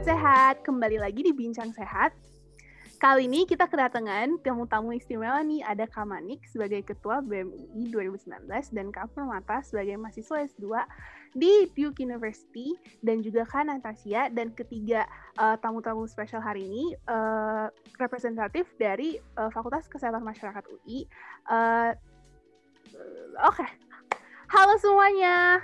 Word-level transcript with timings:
Sobat 0.00 0.16
Sehat, 0.16 0.56
kembali 0.64 0.96
lagi 0.96 1.20
di 1.20 1.28
Bincang 1.28 1.76
Sehat. 1.76 2.16
Kali 2.96 3.28
ini 3.28 3.44
kita 3.44 3.68
kedatangan 3.68 4.40
tamu-tamu 4.40 4.96
istimewa 4.96 5.44
nih, 5.44 5.60
ada 5.60 5.84
Kamanik 5.84 6.40
sebagai 6.48 6.80
Ketua 6.88 7.20
BMI 7.20 7.92
2019 7.92 8.48
dan 8.48 8.88
Kak 8.96 9.12
Permata 9.12 9.60
sebagai 9.60 10.00
mahasiswa 10.00 10.40
S2 10.48 10.88
di 11.36 11.68
Duke 11.76 12.00
University 12.00 12.72
dan 13.04 13.20
juga 13.20 13.44
Kak 13.44 13.68
Natasha 13.68 14.32
dan 14.32 14.56
ketiga 14.56 15.04
uh, 15.36 15.60
tamu-tamu 15.60 16.08
spesial 16.08 16.40
hari 16.40 16.64
ini 16.64 16.96
uh, 17.04 17.68
representatif 18.00 18.72
dari 18.80 19.20
uh, 19.36 19.52
Fakultas 19.52 19.84
Kesehatan 19.84 20.24
Masyarakat 20.24 20.64
UI. 20.80 21.04
Uh, 21.44 21.92
Oke, 23.44 23.60
okay. 23.60 23.68
halo 24.48 24.80
semuanya. 24.80 25.60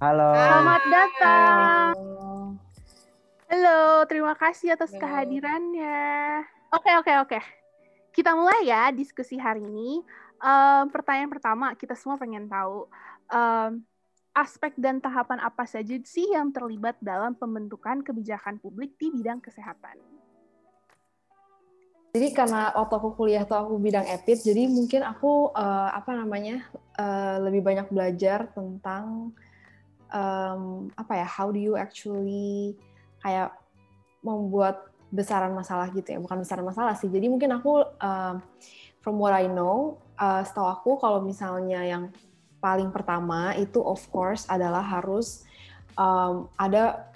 Halo. 0.00 0.32
Selamat 0.32 0.82
datang. 0.88 1.92
Halo. 2.00 2.43
Halo, 3.44 4.08
terima 4.08 4.32
kasih 4.32 4.72
atas 4.72 4.92
Halo. 4.96 5.04
kehadirannya. 5.04 6.44
Oke, 6.72 6.90
oke, 6.96 7.12
oke. 7.28 7.38
Kita 8.14 8.32
mulai 8.32 8.64
ya 8.64 8.88
diskusi 8.88 9.36
hari 9.36 9.60
ini. 9.60 10.00
Um, 10.40 10.88
pertanyaan 10.88 11.28
pertama, 11.28 11.76
kita 11.76 11.92
semua 11.92 12.16
pengen 12.16 12.48
tahu 12.48 12.88
um, 13.28 13.70
aspek 14.34 14.74
dan 14.80 14.98
tahapan 14.98 15.38
apa 15.44 15.62
saja 15.68 15.94
sih 16.02 16.32
yang 16.32 16.50
terlibat 16.50 16.98
dalam 16.98 17.36
pembentukan 17.36 18.02
kebijakan 18.02 18.58
publik 18.58 18.96
di 18.98 19.12
bidang 19.12 19.38
kesehatan. 19.38 20.00
Jadi 22.14 22.30
karena 22.30 22.70
waktu 22.78 22.94
aku 22.94 23.10
kuliah 23.18 23.42
tuh 23.42 23.58
aku 23.58 23.74
bidang 23.74 24.06
epid, 24.06 24.38
jadi 24.38 24.70
mungkin 24.70 25.02
aku 25.02 25.50
uh, 25.50 25.90
apa 25.90 26.14
namanya 26.14 26.62
uh, 26.94 27.42
lebih 27.42 27.66
banyak 27.66 27.90
belajar 27.90 28.46
tentang 28.54 29.34
um, 30.14 30.62
apa 30.94 31.12
ya, 31.18 31.26
how 31.26 31.50
do 31.50 31.58
you 31.58 31.74
actually 31.74 32.78
kayak 33.24 33.56
membuat 34.20 34.92
besaran 35.08 35.56
masalah 35.56 35.88
gitu 35.96 36.12
ya. 36.12 36.18
Bukan 36.20 36.44
besaran 36.44 36.68
masalah 36.68 36.92
sih. 37.00 37.08
Jadi 37.08 37.32
mungkin 37.32 37.56
aku 37.56 37.80
uh, 37.80 38.36
from 39.00 39.16
what 39.16 39.32
I 39.32 39.48
know 39.48 39.96
uh, 40.20 40.44
setahu 40.44 40.68
aku 40.68 40.90
kalau 41.00 41.24
misalnya 41.24 41.80
yang 41.80 42.12
paling 42.60 42.92
pertama 42.92 43.56
itu 43.56 43.80
of 43.80 44.00
course 44.12 44.44
adalah 44.52 44.84
harus 44.84 45.48
um, 45.96 46.52
ada 46.60 47.08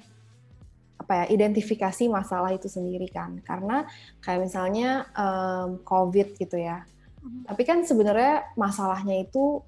apa 0.98 1.24
ya 1.24 1.40
identifikasi 1.40 2.08
masalah 2.08 2.56
itu 2.56 2.72
sendiri 2.72 3.12
kan. 3.12 3.44
Karena 3.44 3.84
kayak 4.24 4.48
misalnya 4.48 5.04
um, 5.12 5.84
COVID 5.84 6.40
gitu 6.40 6.56
ya. 6.56 6.88
Mm-hmm. 7.18 7.50
tapi 7.50 7.62
kan 7.66 7.82
sebenarnya 7.82 8.46
masalahnya 8.54 9.26
itu 9.26 9.58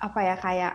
apa 0.00 0.24
ya 0.24 0.36
kayak 0.40 0.74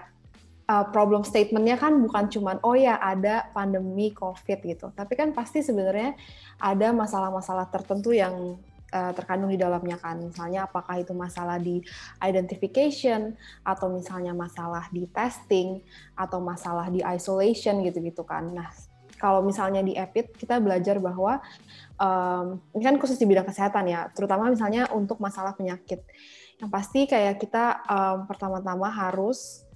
uh, 0.69 0.85
problem 0.93 1.25
statementnya 1.25 1.75
kan 1.81 1.97
bukan 1.97 2.29
cuman 2.29 2.61
oh 2.61 2.77
ya 2.77 3.01
ada 3.01 3.49
pandemi 3.49 4.13
COVID 4.13 4.59
gitu, 4.61 4.93
tapi 4.93 5.17
kan 5.17 5.33
pasti 5.33 5.65
sebenarnya 5.65 6.13
ada 6.61 6.93
masalah-masalah 6.93 7.73
tertentu 7.73 8.13
yang 8.13 8.61
uh, 8.93 9.11
terkandung 9.17 9.49
di 9.49 9.57
dalamnya 9.57 9.97
kan. 9.97 10.21
Misalnya 10.21 10.69
apakah 10.69 11.01
itu 11.01 11.11
masalah 11.17 11.57
di 11.57 11.81
identification 12.21 13.33
atau 13.65 13.89
misalnya 13.89 14.37
masalah 14.37 14.85
di 14.93 15.09
testing 15.09 15.81
atau 16.13 16.37
masalah 16.37 16.87
di 16.93 17.01
isolation 17.01 17.81
gitu-gitu 17.81 18.21
kan. 18.21 18.53
Nah, 18.53 18.69
kalau 19.19 19.43
misalnya 19.43 19.83
di 19.83 19.97
EPID 19.97 20.37
kita 20.39 20.63
belajar 20.63 20.95
bahwa 21.01 21.43
um, 21.99 22.61
ini 22.77 22.83
kan 22.87 22.95
khusus 22.95 23.19
di 23.19 23.27
bidang 23.27 23.43
kesehatan 23.49 23.89
ya, 23.89 24.07
terutama 24.15 24.47
misalnya 24.47 24.87
untuk 24.95 25.19
masalah 25.19 25.51
penyakit. 25.57 25.99
Yang 26.59 26.69
pasti 26.71 27.07
kayak 27.07 27.39
kita 27.39 27.83
um, 27.87 28.27
pertama-tama 28.27 28.87
harus 28.91 29.68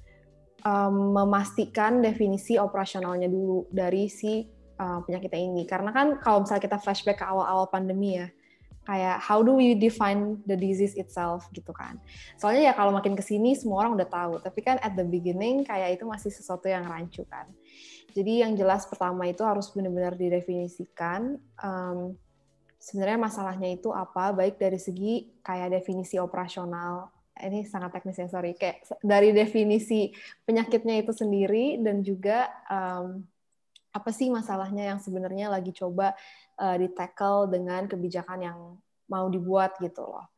um, 0.63 1.15
memastikan 1.15 1.99
definisi 1.99 2.57
operasionalnya 2.57 3.27
dulu 3.27 3.67
dari 3.69 4.07
si 4.07 4.47
uh, 4.79 4.99
penyakitnya 5.03 5.41
ini. 5.43 5.63
Karena 5.67 5.91
kan 5.91 6.19
kalau 6.19 6.43
misalnya 6.43 6.63
kita 6.63 6.77
flashback 6.79 7.19
ke 7.21 7.25
awal-awal 7.27 7.67
pandemi 7.69 8.19
ya, 8.19 8.27
kayak 8.83 9.23
how 9.23 9.39
do 9.39 9.55
we 9.55 9.75
define 9.75 10.39
the 10.43 10.55
disease 10.55 10.95
itself 10.99 11.47
gitu 11.55 11.71
kan. 11.71 11.99
Soalnya 12.35 12.71
ya 12.71 12.73
kalau 12.75 12.91
makin 12.91 13.15
ke 13.15 13.23
sini 13.23 13.55
semua 13.55 13.85
orang 13.85 13.95
udah 13.95 14.09
tahu, 14.09 14.33
tapi 14.43 14.59
kan 14.59 14.79
at 14.83 14.95
the 14.95 15.05
beginning 15.05 15.63
kayak 15.63 15.99
itu 15.99 16.03
masih 16.03 16.31
sesuatu 16.31 16.67
yang 16.67 16.83
rancu 16.83 17.23
kan. 17.27 17.47
Jadi 18.13 18.45
yang 18.45 18.53
jelas 18.53 18.85
pertama 18.85 19.25
itu 19.25 19.41
harus 19.41 19.73
benar-benar 19.73 20.13
didefinisikan 20.13 21.41
um, 21.63 22.13
sebenarnya 22.77 23.17
masalahnya 23.17 23.73
itu 23.73 23.89
apa, 23.89 24.35
baik 24.35 24.59
dari 24.59 24.77
segi 24.77 25.31
kayak 25.41 25.81
definisi 25.81 26.19
operasional 26.19 27.09
ini 27.41 27.65
sangat 27.65 27.97
teknis 27.97 28.21
ya 28.21 28.29
sorry. 28.29 28.53
Kayak 28.53 28.85
dari 29.01 29.33
definisi 29.33 30.13
penyakitnya 30.45 31.01
itu 31.01 31.11
sendiri 31.15 31.81
dan 31.81 32.05
juga 32.05 32.49
um, 32.69 33.25
apa 33.93 34.09
sih 34.13 34.29
masalahnya 34.29 34.93
yang 34.93 34.99
sebenarnya 35.01 35.49
lagi 35.49 35.73
coba 35.73 36.13
uh, 36.61 36.77
di 36.77 36.89
tackle 36.93 37.49
dengan 37.49 37.89
kebijakan 37.89 38.39
yang 38.41 38.59
mau 39.09 39.25
dibuat 39.29 39.77
gitu 39.81 40.05
loh. 40.05 40.29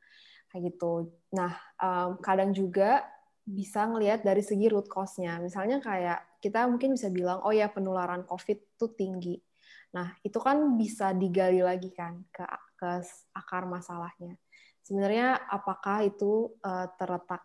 Kayak 0.52 0.76
gitu. 0.76 1.12
Nah 1.36 1.52
um, 1.80 2.16
kadang 2.24 2.56
juga 2.56 3.04
bisa 3.46 3.86
ngelihat 3.86 4.26
dari 4.26 4.42
segi 4.42 4.72
root 4.72 4.88
cause-nya. 4.88 5.38
Misalnya 5.44 5.84
kayak 5.84 6.40
kita 6.40 6.66
mungkin 6.66 6.96
bisa 6.96 7.12
bilang 7.12 7.44
oh 7.44 7.52
ya 7.52 7.68
penularan 7.68 8.24
covid 8.24 8.58
itu 8.58 8.88
tinggi. 8.96 9.36
Nah 9.92 10.16
itu 10.24 10.40
kan 10.40 10.80
bisa 10.80 11.12
digali 11.12 11.60
lagi 11.60 11.92
kan 11.92 12.24
ke 12.32 12.44
ke 12.76 13.04
akar 13.32 13.64
masalahnya 13.68 14.36
sebenarnya 14.86 15.50
apakah 15.50 16.06
itu 16.06 16.54
uh, 16.62 16.86
terletak 16.96 17.42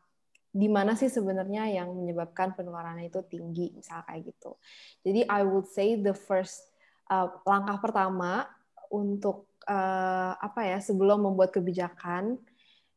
di 0.51 0.67
mana 0.67 0.99
sih 0.99 1.07
sebenarnya 1.07 1.71
yang 1.71 1.95
menyebabkan 1.95 2.59
penularannya 2.59 3.07
itu 3.07 3.23
tinggi, 3.31 3.71
misal 3.71 4.03
kayak 4.03 4.35
gitu. 4.35 4.59
Jadi 5.07 5.25
I 5.31 5.47
would 5.47 5.71
say 5.71 5.95
the 5.97 6.13
first 6.13 6.69
uh, 7.09 7.31
langkah 7.47 7.79
pertama 7.81 8.51
untuk 8.91 9.47
uh, 9.71 10.35
apa 10.37 10.67
ya 10.67 10.79
sebelum 10.83 11.23
membuat 11.23 11.55
kebijakan 11.55 12.37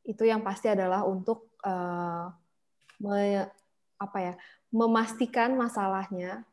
itu 0.03 0.23
yang 0.25 0.41
pasti 0.41 0.67
adalah 0.67 1.05
untuk 1.05 1.53
uh, 1.63 2.33
me, 2.99 3.47
apa 4.01 4.17
ya 4.19 4.33
memastikan 4.73 5.55
masalahnya 5.55 6.43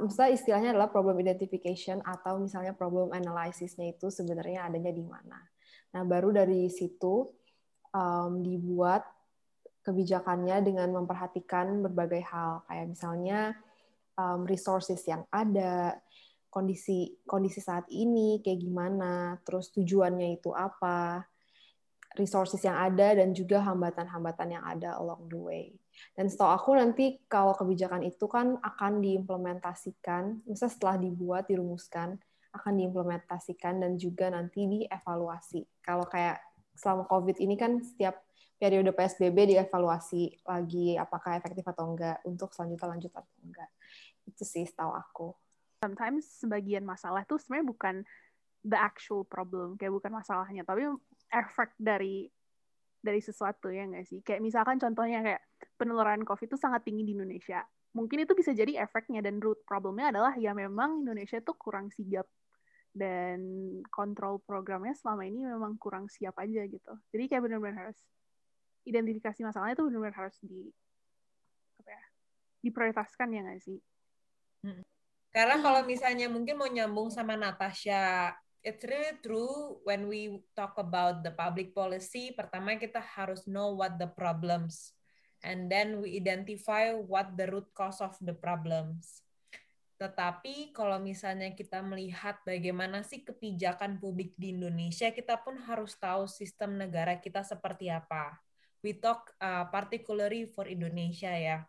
misalnya 0.00 0.32
istilahnya 0.32 0.70
adalah 0.72 0.88
problem 0.88 1.20
identification 1.20 2.00
atau 2.00 2.40
misalnya 2.40 2.72
problem 2.72 3.12
analysisnya 3.12 3.92
itu 3.92 4.08
sebenarnya 4.08 4.64
adanya 4.64 4.92
di 4.94 5.04
mana. 5.04 5.53
Nah, 5.94 6.02
baru 6.02 6.34
dari 6.34 6.66
situ 6.66 7.30
um, 7.94 8.42
dibuat 8.42 9.06
kebijakannya 9.86 10.64
dengan 10.64 10.90
memperhatikan 10.90 11.84
berbagai 11.86 12.24
hal, 12.26 12.66
kayak 12.66 12.86
misalnya 12.90 13.54
um, 14.18 14.42
resources 14.42 15.04
yang 15.06 15.22
ada, 15.30 16.02
kondisi 16.50 17.14
kondisi 17.26 17.62
saat 17.62 17.86
ini 17.90 18.42
kayak 18.42 18.58
gimana, 18.62 19.38
terus 19.46 19.70
tujuannya 19.70 20.38
itu 20.40 20.50
apa, 20.50 21.22
resources 22.14 22.62
yang 22.62 22.78
ada 22.78 23.18
dan 23.18 23.34
juga 23.34 23.62
hambatan-hambatan 23.62 24.48
yang 24.54 24.64
ada 24.64 24.98
along 24.98 25.26
the 25.30 25.38
way. 25.38 25.66
Dan 26.14 26.30
setahu 26.30 26.50
aku 26.50 26.70
nanti 26.78 27.22
kalau 27.26 27.54
kebijakan 27.54 28.06
itu 28.06 28.26
kan 28.30 28.58
akan 28.62 29.02
diimplementasikan, 29.02 30.46
misalnya 30.46 30.74
setelah 30.74 30.96
dibuat, 30.98 31.50
dirumuskan, 31.50 32.18
akan 32.54 32.72
diimplementasikan 32.78 33.82
dan 33.82 33.98
juga 33.98 34.30
nanti 34.30 34.64
dievaluasi. 34.70 35.66
Kalau 35.82 36.06
kayak 36.06 36.38
selama 36.78 37.06
COVID 37.10 37.42
ini 37.42 37.58
kan 37.58 37.82
setiap 37.82 38.22
periode 38.54 38.94
PSBB 38.94 39.54
dievaluasi 39.54 40.46
lagi 40.46 40.94
apakah 40.94 41.36
efektif 41.36 41.66
atau 41.66 41.90
enggak 41.90 42.22
untuk 42.22 42.54
selanjutnya 42.54 42.88
lanjut 42.94 43.12
atau 43.12 43.34
enggak. 43.42 43.70
Itu 44.24 44.46
sih 44.46 44.64
setahu 44.64 44.92
aku. 44.94 45.28
Sometimes 45.82 46.24
sebagian 46.40 46.86
masalah 46.86 47.26
tuh 47.26 47.36
sebenarnya 47.36 47.66
bukan 47.66 47.94
the 48.64 48.78
actual 48.78 49.26
problem, 49.26 49.76
kayak 49.76 49.92
bukan 49.92 50.16
masalahnya, 50.16 50.64
tapi 50.64 50.88
efek 51.28 51.76
dari 51.76 52.32
dari 53.04 53.20
sesuatu 53.20 53.68
ya 53.68 53.84
nggak 53.84 54.06
sih? 54.08 54.24
Kayak 54.24 54.40
misalkan 54.40 54.80
contohnya 54.80 55.20
kayak 55.20 55.42
penularan 55.76 56.24
COVID 56.24 56.48
itu 56.48 56.56
sangat 56.56 56.88
tinggi 56.88 57.04
di 57.04 57.12
Indonesia. 57.12 57.60
Mungkin 57.94 58.24
itu 58.24 58.32
bisa 58.32 58.56
jadi 58.56 58.80
efeknya 58.80 59.20
dan 59.20 59.38
root 59.44 59.60
problemnya 59.68 60.08
adalah 60.08 60.32
ya 60.40 60.56
memang 60.56 61.04
Indonesia 61.04 61.38
tuh 61.44 61.54
kurang 61.54 61.92
sigap 61.92 62.24
dan 62.94 63.42
kontrol 63.90 64.38
programnya 64.46 64.94
selama 64.94 65.26
ini 65.26 65.42
memang 65.42 65.74
kurang 65.82 66.06
siap 66.06 66.38
aja 66.38 66.62
gitu. 66.70 66.94
Jadi 67.10 67.26
kayak 67.26 67.42
benar-benar 67.42 67.90
harus 67.90 67.98
identifikasi 68.86 69.42
masalahnya 69.42 69.74
itu 69.74 69.84
benar-benar 69.90 70.16
harus 70.24 70.36
di 70.46 70.70
apa 71.82 71.90
ya 71.90 72.04
diprioritaskan 72.62 73.28
ya 73.34 73.40
nggak 73.42 73.60
sih? 73.66 73.78
Hmm. 74.62 74.86
Karena 75.34 75.58
kalau 75.58 75.82
misalnya 75.82 76.30
mungkin 76.30 76.54
mau 76.54 76.70
nyambung 76.70 77.10
sama 77.10 77.34
Natasha, 77.34 78.30
it's 78.62 78.86
really 78.86 79.18
true 79.18 79.82
when 79.82 80.06
we 80.06 80.30
talk 80.54 80.78
about 80.78 81.26
the 81.26 81.34
public 81.34 81.74
policy. 81.74 82.30
Pertama 82.30 82.78
kita 82.78 83.02
harus 83.02 83.42
know 83.50 83.74
what 83.74 83.98
the 83.98 84.06
problems, 84.06 84.94
and 85.42 85.66
then 85.66 85.98
we 85.98 86.14
identify 86.14 86.94
what 86.94 87.34
the 87.34 87.50
root 87.50 87.66
cause 87.74 87.98
of 87.98 88.14
the 88.22 88.38
problems 88.38 89.23
tetapi 89.94 90.74
kalau 90.74 90.98
misalnya 90.98 91.54
kita 91.54 91.78
melihat 91.78 92.42
bagaimana 92.42 93.06
sih 93.06 93.22
kebijakan 93.22 94.02
publik 94.02 94.34
di 94.34 94.50
Indonesia, 94.50 95.14
kita 95.14 95.38
pun 95.38 95.54
harus 95.70 95.94
tahu 95.94 96.26
sistem 96.26 96.74
negara 96.74 97.22
kita 97.22 97.46
seperti 97.46 97.94
apa. 97.94 98.42
We 98.82 98.98
talk 98.98 99.30
uh, 99.38 99.70
particularly 99.70 100.50
for 100.50 100.66
Indonesia 100.66 101.30
ya. 101.30 101.62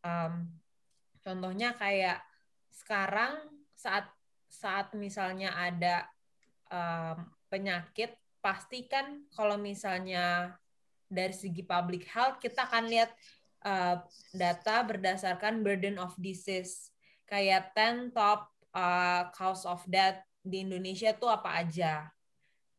Um, 0.00 0.46
contohnya 1.20 1.74
kayak 1.74 2.22
sekarang 2.70 3.36
saat 3.74 4.06
saat 4.46 4.94
misalnya 4.94 5.50
ada 5.52 6.06
um, 6.70 7.28
penyakit, 7.50 8.14
pastikan 8.38 9.26
kalau 9.34 9.58
misalnya 9.58 10.54
dari 11.10 11.34
segi 11.34 11.66
public 11.66 12.06
health 12.06 12.38
kita 12.38 12.70
akan 12.70 12.86
lihat 12.86 13.10
uh, 13.66 13.98
data 14.30 14.86
berdasarkan 14.86 15.66
burden 15.66 15.98
of 15.98 16.14
disease 16.16 16.89
kayak 17.30 17.70
10 17.72 18.10
top 18.10 18.50
uh, 18.74 19.30
cause 19.30 19.62
of 19.62 19.78
death 19.86 20.18
di 20.42 20.66
Indonesia 20.66 21.14
tuh 21.14 21.30
apa 21.30 21.62
aja. 21.62 22.10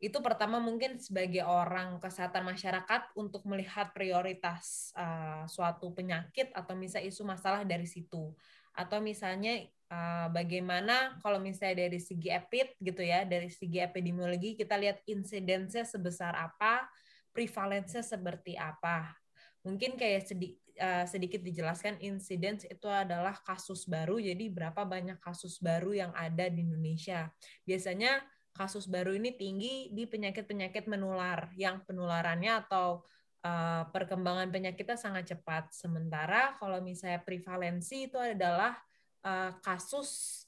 Itu 0.01 0.19
pertama 0.19 0.57
mungkin 0.57 0.97
sebagai 0.97 1.45
orang 1.45 2.01
kesehatan 2.01 2.41
masyarakat 2.41 3.13
untuk 3.13 3.45
melihat 3.45 3.93
prioritas 3.93 4.89
uh, 4.97 5.45
suatu 5.45 5.93
penyakit 5.93 6.49
atau 6.51 6.73
misalnya 6.73 7.07
isu 7.07 7.23
masalah 7.23 7.61
dari 7.63 7.85
situ. 7.85 8.33
Atau 8.73 8.97
misalnya 8.97 9.61
uh, 9.93 10.27
bagaimana 10.33 11.21
kalau 11.21 11.37
misalnya 11.37 11.85
dari 11.85 12.01
segi 12.01 12.33
epid 12.33 12.81
gitu 12.81 13.05
ya, 13.05 13.23
dari 13.29 13.53
segi 13.53 13.77
epidemiologi 13.77 14.57
kita 14.57 14.73
lihat 14.73 15.05
insidensnya 15.05 15.85
sebesar 15.85 16.33
apa, 16.33 16.89
prevalensinya 17.29 18.01
seperti 18.01 18.57
apa. 18.57 19.13
Mungkin 19.61 20.01
kayak 20.01 20.25
sedi 20.25 20.57
uh, 20.77 21.05
sedikit 21.07 21.43
dijelaskan 21.43 21.99
incidence 21.99 22.67
itu 22.67 22.87
adalah 22.87 23.35
kasus 23.43 23.89
baru, 23.89 24.21
jadi 24.21 24.47
berapa 24.47 24.85
banyak 24.87 25.19
kasus 25.19 25.59
baru 25.59 25.91
yang 25.95 26.11
ada 26.15 26.47
di 26.47 26.63
Indonesia. 26.63 27.31
Biasanya 27.67 28.21
kasus 28.51 28.87
baru 28.87 29.15
ini 29.15 29.35
tinggi 29.35 29.89
di 29.95 30.03
penyakit-penyakit 30.07 30.87
menular 30.87 31.51
yang 31.55 31.83
penularannya 31.87 32.67
atau 32.67 33.03
uh, 33.43 33.83
perkembangan 33.89 34.51
penyakitnya 34.51 34.99
sangat 34.99 35.35
cepat. 35.35 35.71
Sementara 35.71 36.55
kalau 36.59 36.79
misalnya 36.79 37.23
prevalensi 37.23 38.11
itu 38.11 38.19
adalah 38.19 38.75
uh, 39.23 39.55
kasus 39.59 40.39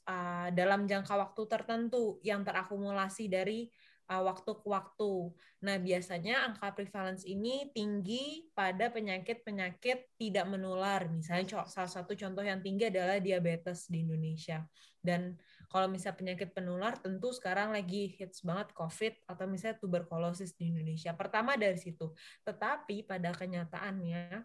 dalam 0.52 0.84
jangka 0.84 1.16
waktu 1.16 1.48
tertentu 1.48 2.20
yang 2.28 2.44
terakumulasi 2.44 3.32
dari 3.32 3.72
waktu 4.10 4.52
ke 4.60 4.68
waktu. 4.68 5.32
Nah, 5.64 5.80
biasanya 5.80 6.52
angka 6.52 6.76
prevalence 6.76 7.24
ini 7.24 7.72
tinggi 7.72 8.52
pada 8.52 8.92
penyakit-penyakit 8.92 10.20
tidak 10.20 10.46
menular. 10.46 11.08
Misalnya 11.08 11.64
salah 11.66 11.92
satu 11.92 12.14
contoh 12.14 12.44
yang 12.44 12.60
tinggi 12.60 12.92
adalah 12.92 13.18
diabetes 13.18 13.88
di 13.88 14.04
Indonesia. 14.04 14.62
Dan 15.00 15.40
kalau 15.72 15.88
misalnya 15.90 16.20
penyakit 16.20 16.50
penular 16.54 17.00
tentu 17.00 17.32
sekarang 17.32 17.72
lagi 17.74 18.14
hits 18.20 18.44
banget 18.46 18.76
COVID 18.76 19.26
atau 19.26 19.46
misalnya 19.48 19.80
tuberkulosis 19.80 20.54
di 20.54 20.70
Indonesia. 20.70 21.16
Pertama 21.16 21.56
dari 21.56 21.80
situ. 21.80 22.12
Tetapi 22.46 23.08
pada 23.08 23.32
kenyataannya 23.34 24.44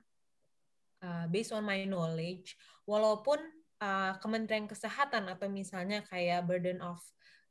uh, 1.03 1.27
based 1.31 1.53
on 1.53 1.67
my 1.67 1.85
knowledge, 1.85 2.57
walaupun 2.87 3.39
uh, 3.83 4.17
Kementerian 4.23 4.67
Kesehatan 4.67 5.31
atau 5.31 5.47
misalnya 5.51 6.03
kayak 6.07 6.47
burden 6.47 6.83
of 6.83 6.99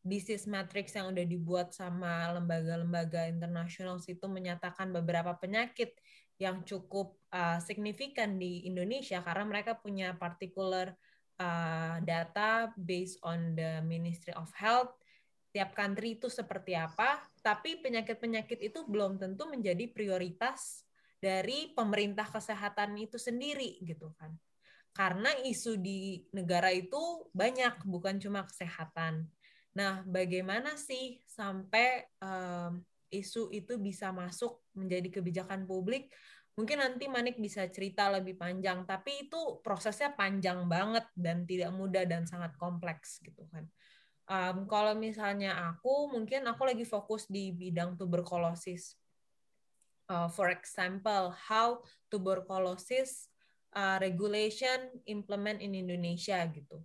disease 0.07 0.47
matrix 0.47 0.95
yang 0.95 1.11
udah 1.11 1.25
dibuat 1.27 1.75
sama 1.75 2.31
lembaga-lembaga 2.33 3.27
internasional 3.27 3.99
itu 4.01 4.25
menyatakan 4.25 4.89
beberapa 4.95 5.35
penyakit 5.35 5.93
yang 6.39 6.63
cukup 6.63 7.17
uh, 7.33 7.59
signifikan 7.59 8.39
di 8.39 8.65
Indonesia 8.65 9.19
karena 9.21 9.45
mereka 9.45 9.75
punya 9.75 10.15
particular 10.15 10.95
uh, 11.41 11.97
data 12.01 12.71
based 12.77 13.19
on 13.25 13.57
the 13.57 13.83
Ministry 13.83 14.33
of 14.37 14.49
Health. 14.55 14.95
Tiap 15.51 15.73
country 15.73 16.21
itu 16.21 16.29
seperti 16.29 16.77
apa 16.77 17.25
tapi 17.41 17.79
penyakit-penyakit 17.81 18.59
itu 18.59 18.85
belum 18.85 19.17
tentu 19.17 19.47
menjadi 19.49 19.89
prioritas 19.89 20.85
dari 21.17 21.73
pemerintah 21.73 22.29
kesehatan 22.29 22.93
itu 23.01 23.17
sendiri 23.17 23.81
gitu 23.81 24.13
kan. 24.15 24.37
Karena 24.93 25.29
isu 25.45 25.77
di 25.77 26.25
negara 26.33 26.73
itu 26.73 27.29
banyak 27.33 27.85
bukan 27.85 28.17
cuma 28.21 28.45
kesehatan 28.45 29.29
Nah, 29.77 30.01
bagaimana 30.09 30.73
sih 30.73 31.21
sampai 31.29 32.09
um, 32.17 32.81
isu 33.13 33.53
itu 33.53 33.77
bisa 33.77 34.09
masuk 34.09 34.65
menjadi 34.73 35.21
kebijakan 35.21 35.69
publik? 35.69 36.09
Mungkin 36.57 36.81
nanti 36.81 37.05
Manik 37.05 37.37
bisa 37.37 37.69
cerita 37.69 38.09
lebih 38.09 38.33
panjang, 38.33 38.81
tapi 38.89 39.29
itu 39.29 39.61
prosesnya 39.61 40.17
panjang 40.17 40.65
banget 40.65 41.05
dan 41.13 41.45
tidak 41.45 41.69
mudah 41.77 42.09
dan 42.09 42.25
sangat 42.25 42.57
kompleks 42.57 43.21
gitu 43.21 43.45
kan. 43.53 43.69
Um, 44.25 44.65
kalau 44.65 44.97
misalnya 44.97 45.53
aku, 45.69 46.09
mungkin 46.09 46.49
aku 46.49 46.65
lagi 46.65 46.81
fokus 46.81 47.29
di 47.29 47.53
bidang 47.53 47.93
tuberkulosis. 48.01 48.97
Uh, 50.09 50.25
for 50.33 50.49
example, 50.49 51.29
how 51.37 51.85
tuberculosis 52.09 53.29
uh, 53.77 54.01
regulation 54.01 54.89
implement 55.05 55.61
in 55.61 55.77
Indonesia 55.77 56.41
gitu. 56.49 56.81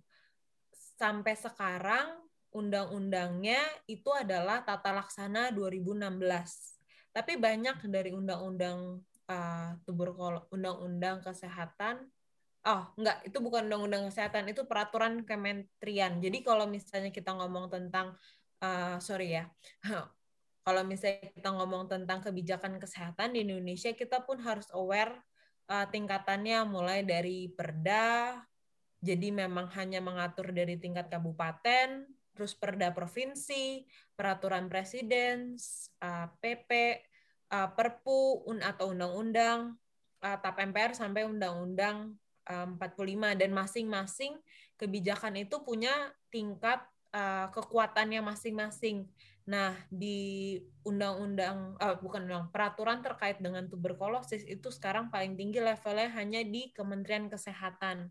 Sampai 0.71 1.33
sekarang 1.33 2.22
undang-undangnya 2.53 3.59
itu 3.89 4.09
adalah 4.13 4.61
tata 4.61 4.93
laksana 4.93 5.49
2016. 5.51 6.13
Tapi 7.13 7.37
banyak 7.37 7.77
dari 7.89 8.13
undang-undang 8.13 9.01
uh, 9.29 10.49
undang-undang 10.49 11.21
kesehatan, 11.21 12.09
oh 12.65 12.81
enggak, 12.97 13.21
itu 13.27 13.37
bukan 13.41 13.69
undang-undang 13.69 14.09
kesehatan, 14.09 14.49
itu 14.49 14.65
peraturan 14.65 15.25
kementerian. 15.27 16.17
Jadi 16.21 16.41
kalau 16.41 16.65
misalnya 16.65 17.11
kita 17.13 17.35
ngomong 17.35 17.69
tentang, 17.69 18.15
uh, 18.63 18.97
sorry 18.97 19.37
ya, 19.37 19.45
kalau 20.65 20.81
misalnya 20.87 21.29
kita 21.33 21.49
ngomong 21.53 21.91
tentang 21.91 22.23
kebijakan 22.23 22.79
kesehatan 22.79 23.35
di 23.35 23.43
Indonesia, 23.45 23.91
kita 23.93 24.23
pun 24.23 24.39
harus 24.41 24.65
aware 24.71 25.13
uh, 25.67 25.85
tingkatannya 25.89 26.63
mulai 26.65 27.03
dari 27.03 27.51
perda, 27.51 28.39
jadi 29.03 29.35
memang 29.35 29.67
hanya 29.75 29.99
mengatur 29.99 30.55
dari 30.55 30.79
tingkat 30.79 31.11
kabupaten, 31.11 32.07
terus 32.33 32.57
perda 32.57 32.89
provinsi, 32.91 33.85
peraturan 34.17 34.67
presiden, 34.67 35.57
PP, 36.41 36.99
uh, 37.53 37.69
Perpu, 37.77 38.43
atau 38.61 38.91
undang-undang, 38.91 39.77
uh, 40.25 40.37
TAP 40.41 40.57
MPR 40.73 40.97
sampai 40.97 41.29
undang-undang 41.29 42.17
uh, 42.49 42.67
45 42.77 43.39
dan 43.39 43.51
masing-masing 43.53 44.33
kebijakan 44.77 45.37
itu 45.39 45.61
punya 45.61 46.11
tingkat 46.33 46.81
kekuatannya 47.53 48.25
masing-masing. 48.25 49.05
Nah, 49.43 49.75
di 49.91 50.57
undang-undang 50.87 51.75
uh, 51.77 51.99
bukan 51.99 52.25
undang 52.25 52.47
peraturan 52.47 53.03
terkait 53.03 53.43
dengan 53.43 53.67
tuberkulosis 53.67 54.47
itu 54.47 54.71
sekarang 54.71 55.11
paling 55.11 55.35
tinggi 55.35 55.59
levelnya 55.59 56.09
hanya 56.15 56.41
di 56.41 56.71
Kementerian 56.71 57.27
Kesehatan. 57.27 58.09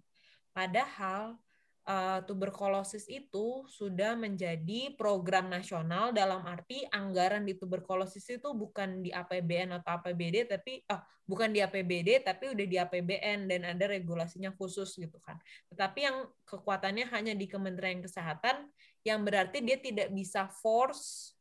Padahal 0.53 1.41
uh, 1.87 2.21
tuberkulosis 2.23 3.11
itu 3.11 3.67
sudah 3.67 4.15
menjadi 4.15 4.95
program 4.95 5.51
nasional 5.51 6.15
dalam 6.15 6.43
arti 6.47 6.87
anggaran 6.91 7.43
di 7.43 7.59
tuberkulosis 7.59 8.23
itu 8.39 8.55
bukan 8.55 9.03
di 9.03 9.11
APBN 9.11 9.83
atau 9.83 9.99
APBD 9.99 10.47
tapi 10.47 10.83
oh, 10.87 11.01
bukan 11.27 11.51
di 11.51 11.63
APBD 11.63 12.23
tapi 12.23 12.55
udah 12.55 12.67
di 12.67 12.77
APBN 12.79 13.51
dan 13.51 13.63
ada 13.67 13.85
regulasinya 13.91 14.55
khusus 14.55 14.95
gitu 14.95 15.19
kan. 15.23 15.39
Tetapi 15.71 15.99
yang 16.03 16.27
kekuatannya 16.47 17.07
hanya 17.11 17.35
di 17.35 17.47
Kementerian 17.51 18.03
Kesehatan 18.03 18.71
yang 19.03 19.27
berarti 19.27 19.59
dia 19.63 19.79
tidak 19.79 20.15
bisa 20.15 20.47
force 20.47 21.35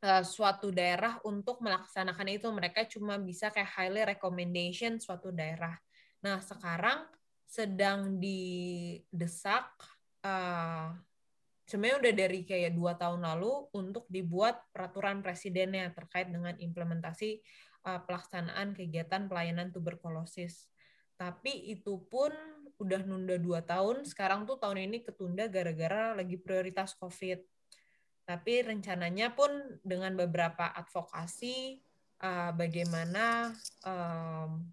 uh, 0.00 0.24
suatu 0.24 0.72
daerah 0.72 1.20
untuk 1.28 1.60
melaksanakan 1.60 2.28
itu. 2.32 2.48
Mereka 2.48 2.88
cuma 2.88 3.20
bisa 3.20 3.52
kayak 3.52 3.68
highly 3.76 4.02
recommendation 4.04 4.96
suatu 4.96 5.28
daerah. 5.28 5.76
Nah, 6.24 6.40
sekarang 6.40 7.04
sedang 7.46 8.18
didesak 8.18 9.70
uh, 10.26 10.90
sebenarnya 11.66 11.98
udah 11.98 12.14
dari 12.14 12.40
kayak 12.46 12.72
dua 12.74 12.94
tahun 12.94 13.26
lalu 13.26 13.70
untuk 13.74 14.06
dibuat 14.06 14.62
peraturan 14.70 15.22
presidennya 15.22 15.90
terkait 15.90 16.30
dengan 16.30 16.54
implementasi 16.54 17.42
uh, 17.86 18.00
pelaksanaan 18.06 18.74
kegiatan 18.74 19.26
pelayanan 19.26 19.74
tuberkulosis. 19.74 20.70
Tapi 21.18 21.72
itu 21.72 22.02
pun 22.06 22.30
udah 22.78 23.02
nunda 23.02 23.40
dua 23.40 23.66
tahun. 23.66 24.06
Sekarang 24.06 24.46
tuh 24.46 24.60
tahun 24.62 24.86
ini 24.90 25.02
ketunda 25.02 25.50
gara-gara 25.50 26.14
lagi 26.14 26.38
prioritas 26.38 26.94
COVID. 26.98 27.42
Tapi 28.26 28.52
rencananya 28.62 29.32
pun 29.34 29.50
dengan 29.86 30.18
beberapa 30.18 30.70
advokasi 30.74 31.78
uh, 32.22 32.50
bagaimana 32.54 33.54
um, 33.86 34.66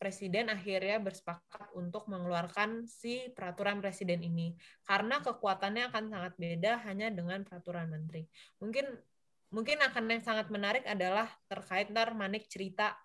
presiden 0.00 0.48
akhirnya 0.48 0.96
bersepakat 0.96 1.76
untuk 1.76 2.08
mengeluarkan 2.08 2.88
si 2.88 3.28
peraturan 3.36 3.84
presiden 3.84 4.24
ini 4.24 4.56
karena 4.88 5.20
kekuatannya 5.20 5.92
akan 5.92 6.04
sangat 6.08 6.32
beda 6.40 6.80
hanya 6.88 7.12
dengan 7.12 7.44
peraturan 7.44 7.92
menteri. 7.92 8.24
Mungkin 8.64 8.88
mungkin 9.52 9.78
akan 9.84 10.04
yang 10.08 10.24
sangat 10.24 10.48
menarik 10.48 10.88
adalah 10.88 11.28
terkait 11.52 11.92
ntar 11.92 12.16
Manik 12.16 12.48
cerita 12.48 12.96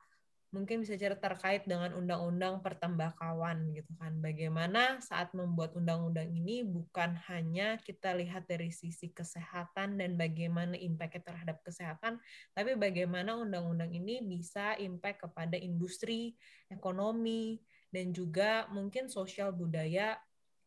mungkin 0.56 0.88
bisa 0.88 0.96
cerita 0.96 1.20
terkait 1.20 1.68
dengan 1.68 1.92
undang-undang 1.92 2.64
pertembakawan 2.64 3.76
gitu 3.76 3.92
kan. 4.00 4.16
Bagaimana 4.24 5.04
saat 5.04 5.36
membuat 5.36 5.76
undang-undang 5.76 6.32
ini 6.32 6.64
bukan 6.64 7.12
hanya 7.28 7.76
kita 7.84 8.16
lihat 8.16 8.48
dari 8.48 8.72
sisi 8.72 9.12
kesehatan 9.12 10.00
dan 10.00 10.16
bagaimana 10.16 10.80
impact 10.80 11.28
terhadap 11.28 11.60
kesehatan, 11.68 12.24
tapi 12.56 12.80
bagaimana 12.80 13.36
undang-undang 13.36 13.92
ini 13.92 14.24
bisa 14.24 14.80
impact 14.80 15.28
kepada 15.28 15.60
industri, 15.60 16.40
ekonomi, 16.72 17.60
dan 17.92 18.16
juga 18.16 18.72
mungkin 18.72 19.12
sosial 19.12 19.52
budaya 19.52 20.16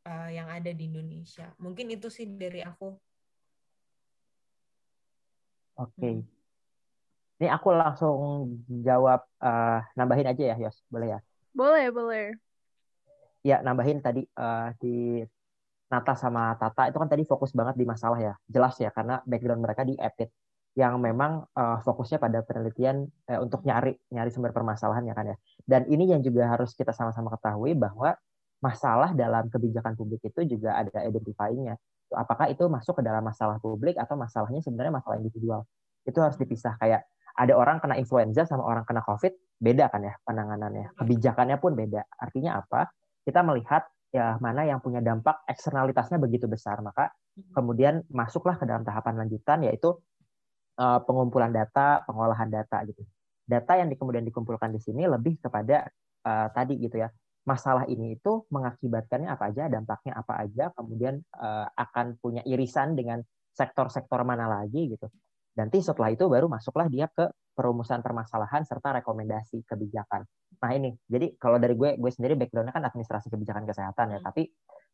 uh, 0.04 0.28
yang 0.28 0.52
ada 0.52 0.68
di 0.68 0.84
Indonesia. 0.92 1.48
Mungkin 1.56 1.88
itu 1.96 2.12
sih 2.12 2.28
dari 2.28 2.60
aku. 2.60 2.92
Oke. 5.80 5.96
Okay. 5.96 6.37
Ini 7.38 7.48
aku 7.54 7.70
langsung 7.70 8.16
jawab 8.82 9.22
uh, 9.38 9.78
nambahin 9.94 10.26
aja 10.26 10.42
ya, 10.54 10.56
Yos. 10.58 10.82
Boleh 10.90 11.14
ya? 11.14 11.18
Boleh, 11.54 11.86
boleh. 11.94 12.24
Ya, 13.46 13.62
nambahin 13.62 14.02
tadi 14.02 14.26
uh, 14.34 14.74
di 14.82 15.22
Nata 15.88 16.12
sama 16.18 16.52
Tata 16.58 16.90
itu 16.90 16.98
kan 16.98 17.08
tadi 17.08 17.22
fokus 17.24 17.54
banget 17.54 17.78
di 17.78 17.86
masalah 17.86 18.18
ya. 18.18 18.34
Jelas 18.50 18.74
ya, 18.82 18.90
karena 18.90 19.22
background 19.22 19.62
mereka 19.62 19.86
di 19.86 19.94
EPIT 19.94 20.28
yang 20.78 20.98
memang 21.02 21.46
uh, 21.58 21.78
fokusnya 21.82 22.22
pada 22.22 22.38
penelitian 22.42 23.06
uh, 23.30 23.42
untuk 23.42 23.66
nyari 23.66 23.98
nyari 24.14 24.30
sumber 24.30 24.50
permasalahan 24.54 25.06
ya 25.06 25.14
kan 25.14 25.26
ya. 25.30 25.36
Dan 25.62 25.86
ini 25.90 26.10
yang 26.10 26.22
juga 26.22 26.46
harus 26.50 26.74
kita 26.74 26.90
sama-sama 26.90 27.34
ketahui 27.34 27.74
bahwa 27.74 28.14
masalah 28.58 29.14
dalam 29.14 29.46
kebijakan 29.46 29.94
publik 29.94 30.22
itu 30.26 30.58
juga 30.58 30.74
ada 30.74 31.02
identifying-nya. 31.06 31.78
Apakah 32.14 32.50
itu 32.50 32.66
masuk 32.66 32.98
ke 32.98 33.02
dalam 33.06 33.22
masalah 33.22 33.62
publik 33.62 33.94
atau 33.94 34.18
masalahnya 34.18 34.58
sebenarnya 34.58 34.98
masalah 34.98 35.22
individual. 35.22 35.62
Itu 36.02 36.18
harus 36.18 36.34
dipisah 36.34 36.74
kayak 36.78 37.06
ada 37.38 37.54
orang 37.54 37.78
kena 37.78 37.94
influenza 37.94 38.42
sama 38.42 38.66
orang 38.66 38.82
kena 38.82 39.06
COVID, 39.06 39.62
beda 39.62 39.86
kan 39.94 40.02
ya 40.02 40.14
penanganannya. 40.26 40.98
Kebijakannya 40.98 41.56
pun 41.62 41.78
beda. 41.78 42.02
Artinya 42.18 42.58
apa? 42.58 42.90
Kita 43.22 43.46
melihat 43.46 43.86
ya 44.10 44.34
mana 44.42 44.66
yang 44.66 44.82
punya 44.82 44.98
dampak 44.98 45.46
eksternalitasnya 45.46 46.18
begitu 46.18 46.50
besar. 46.50 46.82
Maka 46.82 47.14
kemudian 47.54 48.02
masuklah 48.10 48.58
ke 48.58 48.66
dalam 48.66 48.82
tahapan 48.82 49.22
lanjutan 49.22 49.62
yaitu 49.62 49.94
uh, 50.82 50.98
pengumpulan 51.06 51.54
data, 51.54 52.02
pengolahan 52.10 52.50
data 52.50 52.82
gitu. 52.90 53.06
Data 53.46 53.78
yang 53.78 53.86
kemudian 53.94 54.26
dikumpulkan 54.26 54.74
di 54.74 54.82
sini 54.82 55.06
lebih 55.06 55.38
kepada 55.38 55.86
uh, 56.26 56.50
tadi 56.50 56.74
gitu 56.82 56.98
ya. 56.98 57.08
Masalah 57.46 57.88
ini 57.88 58.18
itu 58.18 58.44
mengakibatkannya 58.52 59.30
apa 59.30 59.48
aja, 59.48 59.72
dampaknya 59.72 60.20
apa 60.20 60.42
aja, 60.42 60.68
kemudian 60.74 61.22
uh, 61.38 61.64
akan 61.70 62.20
punya 62.20 62.44
irisan 62.44 62.92
dengan 62.92 63.24
sektor-sektor 63.54 64.20
mana 64.26 64.50
lagi 64.50 64.92
gitu. 64.92 65.08
Nanti 65.58 65.82
setelah 65.82 66.14
itu 66.14 66.30
baru 66.30 66.46
masuklah 66.46 66.86
dia 66.86 67.10
ke 67.10 67.26
perumusan 67.58 67.98
permasalahan 67.98 68.62
serta 68.62 69.02
rekomendasi 69.02 69.66
kebijakan. 69.66 70.22
Nah 70.62 70.70
ini, 70.70 70.94
jadi 71.10 71.34
kalau 71.34 71.58
dari 71.58 71.74
gue, 71.74 71.98
gue 71.98 72.10
sendiri 72.14 72.38
backgroundnya 72.38 72.70
kan 72.70 72.86
administrasi 72.86 73.26
kebijakan 73.26 73.66
kesehatan 73.66 74.14
ya, 74.14 74.18
hmm. 74.22 74.26
tapi 74.30 74.42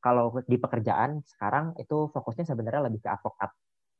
kalau 0.00 0.32
di 0.48 0.56
pekerjaan 0.56 1.20
sekarang 1.24 1.76
itu 1.76 2.08
fokusnya 2.08 2.48
sebenarnya 2.48 2.88
lebih 2.88 3.04
ke 3.04 3.12
advokat. 3.12 3.52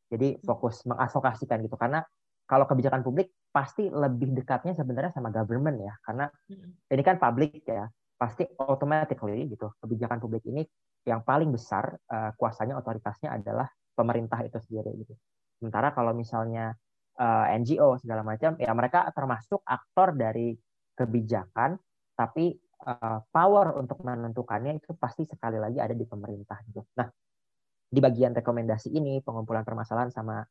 Jadi 0.08 0.40
hmm. 0.40 0.40
fokus 0.48 0.80
mengadvokasikan 0.88 1.60
gitu, 1.60 1.76
karena 1.76 2.00
kalau 2.48 2.64
kebijakan 2.64 3.04
publik 3.04 3.32
pasti 3.52 3.88
lebih 3.92 4.32
dekatnya 4.32 4.72
sebenarnya 4.72 5.12
sama 5.12 5.28
government 5.28 5.84
ya, 5.84 5.92
karena 6.00 6.32
hmm. 6.48 6.88
ini 6.88 7.02
kan 7.04 7.16
publik 7.20 7.60
ya, 7.68 7.84
pasti 8.16 8.48
automatically 8.56 9.52
gitu 9.52 9.68
kebijakan 9.84 10.16
publik 10.16 10.48
ini 10.48 10.64
yang 11.04 11.20
paling 11.20 11.52
besar 11.52 11.92
uh, 12.08 12.32
kuasanya 12.40 12.80
otoritasnya 12.80 13.36
adalah 13.36 13.68
pemerintah 13.92 14.40
itu 14.40 14.56
sendiri 14.64 14.96
gitu. 15.04 15.12
Sementara 15.58 15.94
kalau 15.94 16.12
misalnya 16.12 16.74
uh, 17.18 17.46
eh, 17.50 17.58
NGO 17.60 17.98
segala 17.98 18.26
macam, 18.26 18.58
ya 18.58 18.70
mereka 18.74 19.06
termasuk 19.14 19.62
aktor 19.62 20.14
dari 20.14 20.54
kebijakan, 20.94 21.78
tapi 22.14 22.54
uh, 22.86 23.18
power 23.30 23.78
untuk 23.78 24.02
menentukannya 24.02 24.78
itu 24.78 24.94
pasti 24.98 25.26
sekali 25.26 25.58
lagi 25.58 25.78
ada 25.78 25.94
di 25.94 26.06
pemerintah 26.06 26.58
gitu. 26.70 26.82
Nah, 26.98 27.08
di 27.90 28.00
bagian 28.02 28.34
rekomendasi 28.34 28.90
ini 28.90 29.22
pengumpulan 29.22 29.62
permasalahan 29.62 30.10
sama 30.10 30.42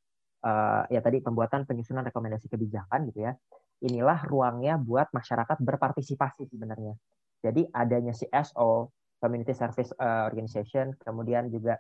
uh, 0.44 0.84
ya 0.88 1.04
tadi 1.04 1.20
pembuatan 1.20 1.68
penyusunan 1.68 2.04
rekomendasi 2.08 2.48
kebijakan 2.48 3.12
gitu 3.12 3.28
ya. 3.28 3.36
Inilah 3.84 4.24
ruangnya 4.24 4.80
buat 4.80 5.12
masyarakat 5.12 5.60
berpartisipasi 5.60 6.48
sebenarnya. 6.48 6.96
Jadi 7.44 7.68
adanya 7.76 8.16
CSO, 8.16 8.88
Community 9.20 9.52
Service 9.52 9.92
Organization, 10.00 10.96
kemudian 10.96 11.52
juga 11.52 11.76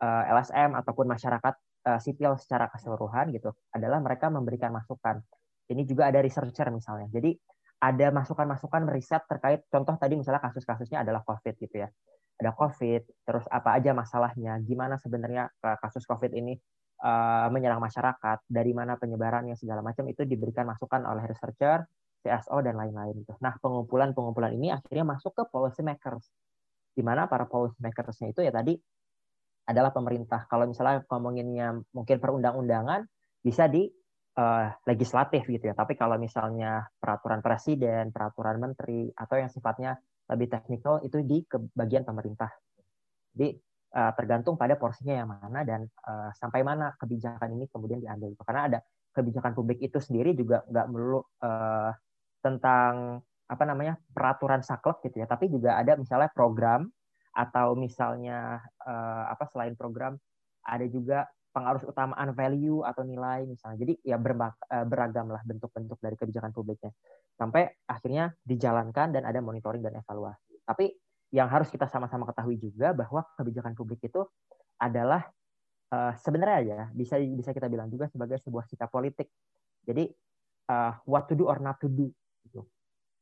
LSM 0.00 0.72
ataupun 0.72 1.04
masyarakat 1.04 1.52
uh, 1.84 2.00
sipil 2.00 2.34
secara 2.40 2.68
keseluruhan 2.72 3.30
gitu 3.32 3.52
adalah 3.72 4.00
mereka 4.00 4.32
memberikan 4.32 4.72
masukan. 4.72 5.20
Ini 5.68 5.82
juga 5.88 6.12
ada 6.12 6.20
researcher 6.20 6.68
misalnya. 6.68 7.08
Jadi 7.12 7.36
ada 7.84 8.08
masukan-masukan 8.12 8.88
riset 8.88 9.22
terkait 9.28 9.64
contoh 9.68 9.96
tadi 10.00 10.16
misalnya 10.16 10.40
kasus-kasusnya 10.40 11.04
adalah 11.04 11.20
COVID 11.24 11.54
gitu 11.60 11.84
ya. 11.84 11.88
Ada 12.40 12.50
COVID, 12.56 13.02
terus 13.28 13.46
apa 13.46 13.78
aja 13.78 13.94
masalahnya, 13.94 14.58
gimana 14.66 14.98
sebenarnya 14.98 15.46
kasus 15.78 16.02
COVID 16.02 16.34
ini 16.34 16.58
uh, 17.04 17.46
menyerang 17.52 17.78
masyarakat, 17.78 18.42
dari 18.50 18.74
mana 18.74 18.98
penyebarannya 18.98 19.54
segala 19.54 19.86
macam 19.86 20.08
itu 20.10 20.26
diberikan 20.26 20.66
masukan 20.66 21.06
oleh 21.06 21.30
researcher, 21.30 21.86
CSO 22.24 22.64
dan 22.64 22.74
lain-lain 22.80 23.22
gitu. 23.22 23.36
Nah, 23.38 23.54
pengumpulan-pengumpulan 23.60 24.56
ini 24.56 24.72
akhirnya 24.72 25.04
masuk 25.04 25.36
ke 25.36 25.42
policy 25.46 25.84
makers. 25.84 26.26
Di 26.96 27.04
mana 27.04 27.28
para 27.28 27.44
policy 27.44 27.76
makersnya 27.78 28.32
itu 28.32 28.40
ya 28.40 28.50
tadi 28.50 28.74
adalah 29.64 29.90
pemerintah. 29.90 30.44
Kalau 30.48 30.68
misalnya 30.68 31.04
ngomonginnya 31.08 31.80
mungkin 31.96 32.16
perundang-undangan 32.20 33.04
bisa 33.40 33.68
di 33.68 33.88
uh, 34.36 34.66
legislatif 34.84 35.48
gitu 35.48 35.72
ya. 35.72 35.74
Tapi 35.76 35.96
kalau 35.96 36.20
misalnya 36.20 36.84
peraturan 37.00 37.40
presiden, 37.40 38.12
peraturan 38.12 38.60
menteri 38.60 39.08
atau 39.12 39.36
yang 39.40 39.48
sifatnya 39.48 39.96
lebih 40.28 40.48
teknikal 40.48 41.00
itu 41.04 41.20
di 41.20 41.44
bagian 41.72 42.04
pemerintah. 42.04 42.48
Jadi 43.34 43.56
uh, 43.96 44.12
tergantung 44.16 44.56
pada 44.56 44.76
porsinya 44.76 45.14
yang 45.16 45.28
mana 45.28 45.60
dan 45.64 45.84
uh, 46.08 46.30
sampai 46.36 46.64
mana 46.64 46.92
kebijakan 46.96 47.56
ini 47.56 47.68
kemudian 47.68 48.00
diambil. 48.00 48.32
Karena 48.44 48.62
ada 48.72 48.78
kebijakan 49.14 49.52
publik 49.54 49.78
itu 49.80 50.02
sendiri 50.02 50.34
juga 50.34 50.66
nggak 50.66 50.86
melulu 50.90 51.22
uh, 51.44 51.92
tentang 52.42 53.22
apa 53.44 53.64
namanya 53.68 54.00
peraturan 54.10 54.64
saklek 54.64 55.04
gitu 55.04 55.20
ya, 55.20 55.28
tapi 55.28 55.52
juga 55.52 55.76
ada 55.76 56.00
misalnya 56.00 56.32
program 56.32 56.88
atau 57.34 57.74
misalnya 57.74 58.62
uh, 58.86 59.24
apa 59.28 59.50
selain 59.50 59.74
program 59.74 60.14
ada 60.64 60.86
juga 60.86 61.26
pengaruh 61.54 61.86
utamaan 61.86 62.34
value 62.34 62.82
atau 62.82 63.06
nilai 63.06 63.46
misalnya. 63.46 63.78
Jadi 63.86 63.94
ya 64.02 64.18
eh, 64.18 64.84
beragam 64.84 65.30
lah 65.30 65.42
bentuk-bentuk 65.46 66.02
dari 66.02 66.18
kebijakan 66.18 66.50
publiknya. 66.50 66.90
Sampai 67.38 67.70
akhirnya 67.86 68.34
dijalankan 68.42 69.14
dan 69.14 69.22
ada 69.22 69.38
monitoring 69.38 69.86
dan 69.86 69.94
evaluasi. 69.94 70.58
Tapi 70.66 70.90
yang 71.30 71.46
harus 71.46 71.70
kita 71.70 71.86
sama-sama 71.86 72.26
ketahui 72.26 72.58
juga 72.58 72.90
bahwa 72.90 73.22
kebijakan 73.38 73.78
publik 73.78 74.02
itu 74.02 74.26
adalah 74.82 75.30
uh, 75.94 76.12
sebenarnya 76.18 76.60
ya 76.66 76.82
bisa 76.90 77.22
bisa 77.22 77.54
kita 77.54 77.70
bilang 77.70 77.86
juga 77.86 78.10
sebagai 78.10 78.42
sebuah 78.42 78.66
sikap 78.66 78.90
politik. 78.90 79.30
Jadi 79.86 80.10
uh, 80.74 80.98
what 81.06 81.30
to 81.30 81.38
do 81.38 81.46
or 81.46 81.62
not 81.62 81.78
to 81.78 81.86
do 81.86 82.10
gitu. 82.50 82.66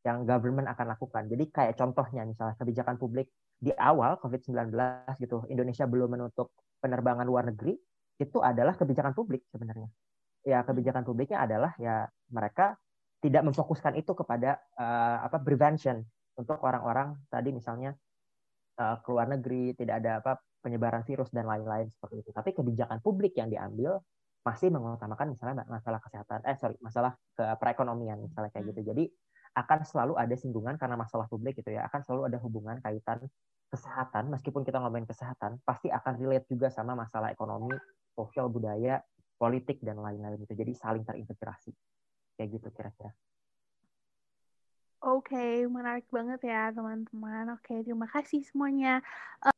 Yang 0.09 0.25
government 0.25 0.73
akan 0.73 0.97
lakukan. 0.97 1.28
Jadi 1.28 1.45
kayak 1.52 1.76
contohnya 1.76 2.25
misalnya 2.25 2.57
kebijakan 2.57 2.97
publik 2.97 3.28
di 3.62 3.71
awal 3.78 4.19
COVID-19 4.19 4.75
gitu, 5.23 5.47
Indonesia 5.47 5.87
belum 5.87 6.19
menutup 6.19 6.50
penerbangan 6.83 7.23
luar 7.23 7.47
negeri, 7.47 7.78
itu 8.19 8.38
adalah 8.42 8.75
kebijakan 8.75 9.14
publik 9.14 9.47
sebenarnya. 9.54 9.87
Ya 10.42 10.66
kebijakan 10.66 11.07
publiknya 11.07 11.47
adalah 11.47 11.71
ya 11.78 12.11
mereka 12.35 12.75
tidak 13.23 13.47
memfokuskan 13.47 13.95
itu 13.95 14.11
kepada 14.19 14.59
uh, 14.75 15.23
apa 15.23 15.38
prevention 15.38 16.02
untuk 16.35 16.59
orang-orang 16.66 17.14
tadi 17.31 17.54
misalnya 17.54 17.95
uh, 18.83 18.99
ke 18.99 19.09
luar 19.14 19.31
negeri, 19.31 19.78
tidak 19.78 20.02
ada 20.02 20.19
apa 20.19 20.42
penyebaran 20.59 21.07
virus 21.07 21.31
dan 21.31 21.47
lain-lain 21.47 21.87
seperti 21.87 22.26
itu. 22.26 22.31
Tapi 22.35 22.50
kebijakan 22.50 22.99
publik 22.99 23.38
yang 23.38 23.47
diambil 23.47 24.02
masih 24.42 24.75
mengutamakan 24.75 25.38
misalnya 25.38 25.62
masalah 25.71 26.02
kesehatan, 26.02 26.42
eh 26.42 26.59
sorry 26.59 26.75
masalah 26.83 27.14
ke 27.38 27.47
perekonomian 27.62 28.19
misalnya 28.26 28.50
kayak 28.50 28.75
gitu. 28.75 28.90
Jadi 28.90 29.04
akan 29.52 29.85
selalu 29.85 30.16
ada 30.16 30.32
singgungan 30.32 30.80
karena 30.80 30.97
masalah 30.97 31.28
publik 31.28 31.61
gitu 31.61 31.73
ya. 31.73 31.85
Akan 31.88 32.00
selalu 32.04 32.32
ada 32.32 32.38
hubungan 32.40 32.80
kaitan 32.80 33.21
kesehatan. 33.68 34.32
Meskipun 34.32 34.64
kita 34.64 34.80
ngomongin 34.80 35.09
kesehatan 35.09 35.61
pasti 35.64 35.92
akan 35.92 36.12
relate 36.21 36.49
juga 36.49 36.68
sama 36.73 36.97
masalah 36.97 37.32
ekonomi 37.32 37.73
sosial 38.12 38.52
budaya 38.52 39.00
politik 39.37 39.80
dan 39.80 39.99
lain-lain 40.00 40.40
itu 40.40 40.54
jadi 40.56 40.73
saling 40.76 41.04
terintegrasi. 41.04 41.73
Kayak 42.37 42.49
gitu 42.61 42.68
kira-kira. 42.73 43.12
Oke, 45.02 45.35
okay, 45.35 45.54
menarik 45.66 46.06
banget 46.14 46.47
ya 46.47 46.71
teman-teman. 46.71 47.59
Oke, 47.59 47.75
okay, 47.75 47.78
terima 47.82 48.06
kasih 48.06 48.47
semuanya. 48.47 49.02
Uh, 49.42 49.50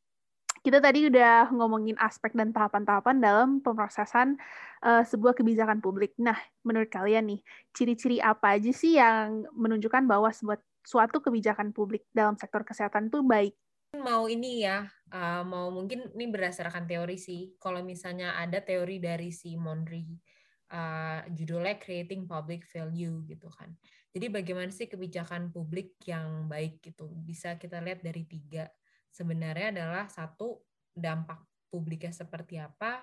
kita 0.65 0.81
tadi 0.81 1.05
udah 1.05 1.53
ngomongin 1.53 1.93
aspek 2.01 2.33
dan 2.33 2.49
tahapan-tahapan 2.49 3.21
dalam 3.21 3.49
pemrosesan 3.61 4.33
uh, 4.81 5.05
sebuah 5.05 5.37
kebijakan 5.37 5.77
publik. 5.77 6.17
Nah, 6.17 6.33
menurut 6.65 6.89
kalian 6.89 7.29
nih, 7.29 7.39
ciri-ciri 7.69 8.17
apa 8.17 8.57
aja 8.57 8.73
sih 8.73 8.97
yang 8.97 9.45
menunjukkan 9.53 10.09
bahwa 10.09 10.33
sebuah 10.33 10.57
suatu 10.81 11.21
kebijakan 11.21 11.69
publik 11.69 12.09
dalam 12.09 12.33
sektor 12.33 12.65
kesehatan 12.65 13.13
itu 13.13 13.21
baik? 13.21 13.53
Mau 13.93 14.25
ini 14.25 14.65
ya, 14.65 14.89
uh, 15.13 15.45
mau 15.45 15.69
mungkin 15.69 16.09
ini 16.17 16.33
berdasarkan 16.33 16.89
teori 16.89 17.21
sih. 17.21 17.53
Kalau 17.61 17.85
misalnya 17.85 18.33
ada 18.33 18.57
teori 18.57 18.97
dari 18.97 19.29
si 19.29 19.53
Monry, 19.61 20.17
uh, 20.73 21.29
judulnya 21.29 21.77
Creating 21.77 22.25
Public 22.25 22.65
Value 22.73 23.21
gitu 23.29 23.53
kan. 23.53 23.69
Jadi 24.09 24.33
bagaimana 24.33 24.73
sih 24.73 24.89
kebijakan 24.89 25.53
publik 25.53 25.93
yang 26.09 26.49
baik 26.49 26.81
gitu? 26.81 27.05
Bisa 27.21 27.53
kita 27.61 27.85
lihat 27.85 28.01
dari 28.01 28.25
tiga 28.25 28.65
sebenarnya 29.15 29.71
adalah 29.71 30.11
satu 30.11 30.59
dampak 30.91 31.39
publiknya 31.71 32.11
seperti 32.11 32.59
apa, 32.59 32.99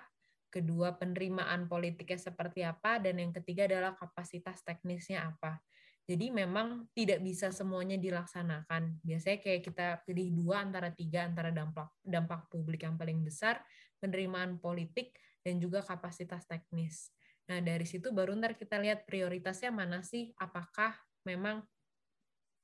kedua 0.53 0.93
penerimaan 0.93 1.65
politiknya 1.65 2.21
seperti 2.21 2.61
apa, 2.61 3.01
dan 3.01 3.17
yang 3.17 3.33
ketiga 3.33 3.65
adalah 3.65 3.97
kapasitas 3.97 4.61
teknisnya 4.61 5.25
apa. 5.25 5.57
Jadi 6.03 6.29
memang 6.35 6.91
tidak 6.91 7.23
bisa 7.23 7.49
semuanya 7.49 7.95
dilaksanakan. 7.95 9.01
Biasanya 9.01 9.39
kayak 9.39 9.61
kita 9.63 9.87
pilih 10.03 10.35
dua 10.35 10.61
antara 10.61 10.91
tiga 10.91 11.23
antara 11.23 11.49
dampak 11.49 11.89
dampak 12.03 12.51
publik 12.51 12.83
yang 12.83 12.99
paling 12.99 13.23
besar, 13.23 13.63
penerimaan 14.03 14.59
politik 14.59 15.15
dan 15.41 15.63
juga 15.63 15.79
kapasitas 15.79 16.43
teknis. 16.43 17.07
Nah 17.47 17.63
dari 17.63 17.87
situ 17.87 18.11
baru 18.11 18.35
ntar 18.35 18.59
kita 18.59 18.83
lihat 18.83 19.07
prioritasnya 19.07 19.71
mana 19.71 20.03
sih? 20.03 20.35
Apakah 20.35 20.91
memang 21.23 21.63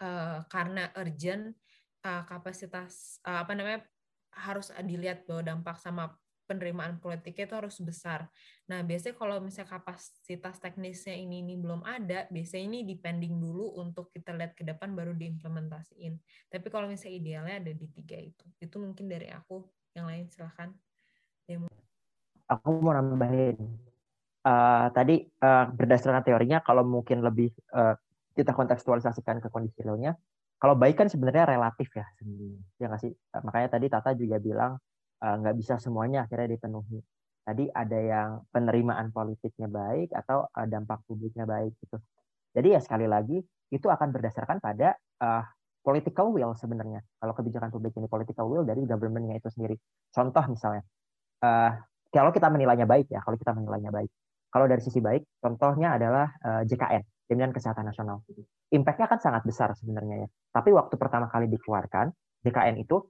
uh, 0.04 0.44
karena 0.52 0.92
urgent 1.00 1.56
uh, 2.06 2.24
kapasitas 2.28 3.20
uh, 3.28 3.44
apa 3.44 3.54
namanya 3.56 3.84
harus 4.36 4.70
dilihat 4.86 5.26
bahwa 5.26 5.42
dampak 5.42 5.78
sama 5.82 6.14
penerimaan 6.50 6.98
politiknya 6.98 7.46
itu 7.46 7.56
harus 7.62 7.78
besar. 7.78 8.26
Nah, 8.66 8.82
biasanya 8.82 9.14
kalau 9.14 9.38
misalnya 9.38 9.70
kapasitas 9.70 10.58
teknisnya 10.58 11.14
ini 11.14 11.46
ini 11.46 11.54
belum 11.62 11.86
ada, 11.86 12.26
biasanya 12.34 12.66
ini 12.74 12.80
depending 12.90 13.38
dulu 13.38 13.78
untuk 13.78 14.10
kita 14.10 14.34
lihat 14.34 14.58
ke 14.58 14.66
depan 14.66 14.98
baru 14.98 15.14
diimplementasiin. 15.14 16.18
Tapi 16.50 16.68
kalau 16.74 16.90
misalnya 16.90 17.22
idealnya 17.22 17.56
ada 17.62 17.70
di 17.70 17.86
tiga 17.94 18.18
itu. 18.18 18.42
Itu 18.58 18.82
mungkin 18.82 19.06
dari 19.06 19.30
aku. 19.30 19.62
Yang 19.94 20.06
lain 20.10 20.26
silahkan. 20.34 20.70
Aku 22.50 22.82
mau 22.82 22.98
nambahin. 22.98 23.58
Uh, 24.42 24.90
tadi 24.98 25.30
uh, 25.46 25.70
berdasarkan 25.70 26.26
teorinya, 26.26 26.66
kalau 26.66 26.82
mungkin 26.82 27.22
lebih 27.22 27.54
uh, 27.78 27.94
kita 28.34 28.58
kontekstualisasikan 28.58 29.38
ke 29.38 29.54
kondisi 29.54 29.86
realnya, 29.86 30.18
kalau 30.60 30.76
baik 30.76 31.00
kan 31.00 31.08
sebenarnya 31.08 31.48
relatif 31.48 31.90
ya 31.96 32.06
sebenarnya. 32.20 32.60
Ya 32.78 32.86
nggak 32.92 33.02
sih? 33.02 33.12
Makanya 33.32 33.68
tadi 33.72 33.88
Tata 33.88 34.12
juga 34.14 34.38
bilang 34.44 34.76
Eh, 35.20 35.36
nggak 35.36 35.56
bisa 35.60 35.76
semuanya 35.84 36.24
akhirnya 36.24 36.56
dipenuhi. 36.56 37.04
Tadi 37.44 37.68
ada 37.68 38.00
yang 38.00 38.30
penerimaan 38.54 39.12
politiknya 39.12 39.68
baik 39.68 40.14
atau 40.14 40.48
uh, 40.48 40.68
dampak 40.70 41.02
publiknya 41.10 41.44
baik 41.50 41.76
gitu. 41.82 41.98
Jadi 42.54 42.78
ya 42.78 42.80
sekali 42.80 43.10
lagi 43.10 43.42
itu 43.74 43.88
akan 43.90 44.16
berdasarkan 44.16 44.62
pada 44.62 44.94
uh, 45.20 45.44
political 45.82 46.30
will 46.32 46.54
sebenarnya. 46.56 47.02
Kalau 47.18 47.34
kebijakan 47.36 47.74
publik 47.74 47.98
ini 47.98 48.06
political 48.06 48.48
will 48.48 48.64
dari 48.64 48.86
governmentnya 48.86 49.42
itu 49.42 49.50
sendiri. 49.50 49.76
Contoh 50.14 50.46
misalnya, 50.46 50.86
uh, 51.42 51.74
kalau 52.14 52.30
kita 52.30 52.48
menilainya 52.54 52.86
baik 52.86 53.10
ya, 53.12 53.20
kalau 53.26 53.36
kita 53.36 53.52
menilainya 53.58 53.92
baik. 53.92 54.12
Kalau 54.54 54.66
dari 54.70 54.82
sisi 54.86 55.02
baik, 55.02 55.26
contohnya 55.42 55.98
adalah 55.98 56.30
uh, 56.46 56.62
JKN, 56.70 57.04
Jaminan 57.30 57.54
Kesehatan 57.54 57.86
Nasional. 57.86 58.26
Impact-nya 58.74 59.06
kan 59.06 59.22
sangat 59.22 59.46
besar 59.46 59.78
sebenarnya 59.78 60.26
ya. 60.26 60.28
Tapi 60.50 60.74
waktu 60.74 60.98
pertama 60.98 61.30
kali 61.30 61.46
dikeluarkan, 61.46 62.10
JKN 62.42 62.82
itu 62.82 63.06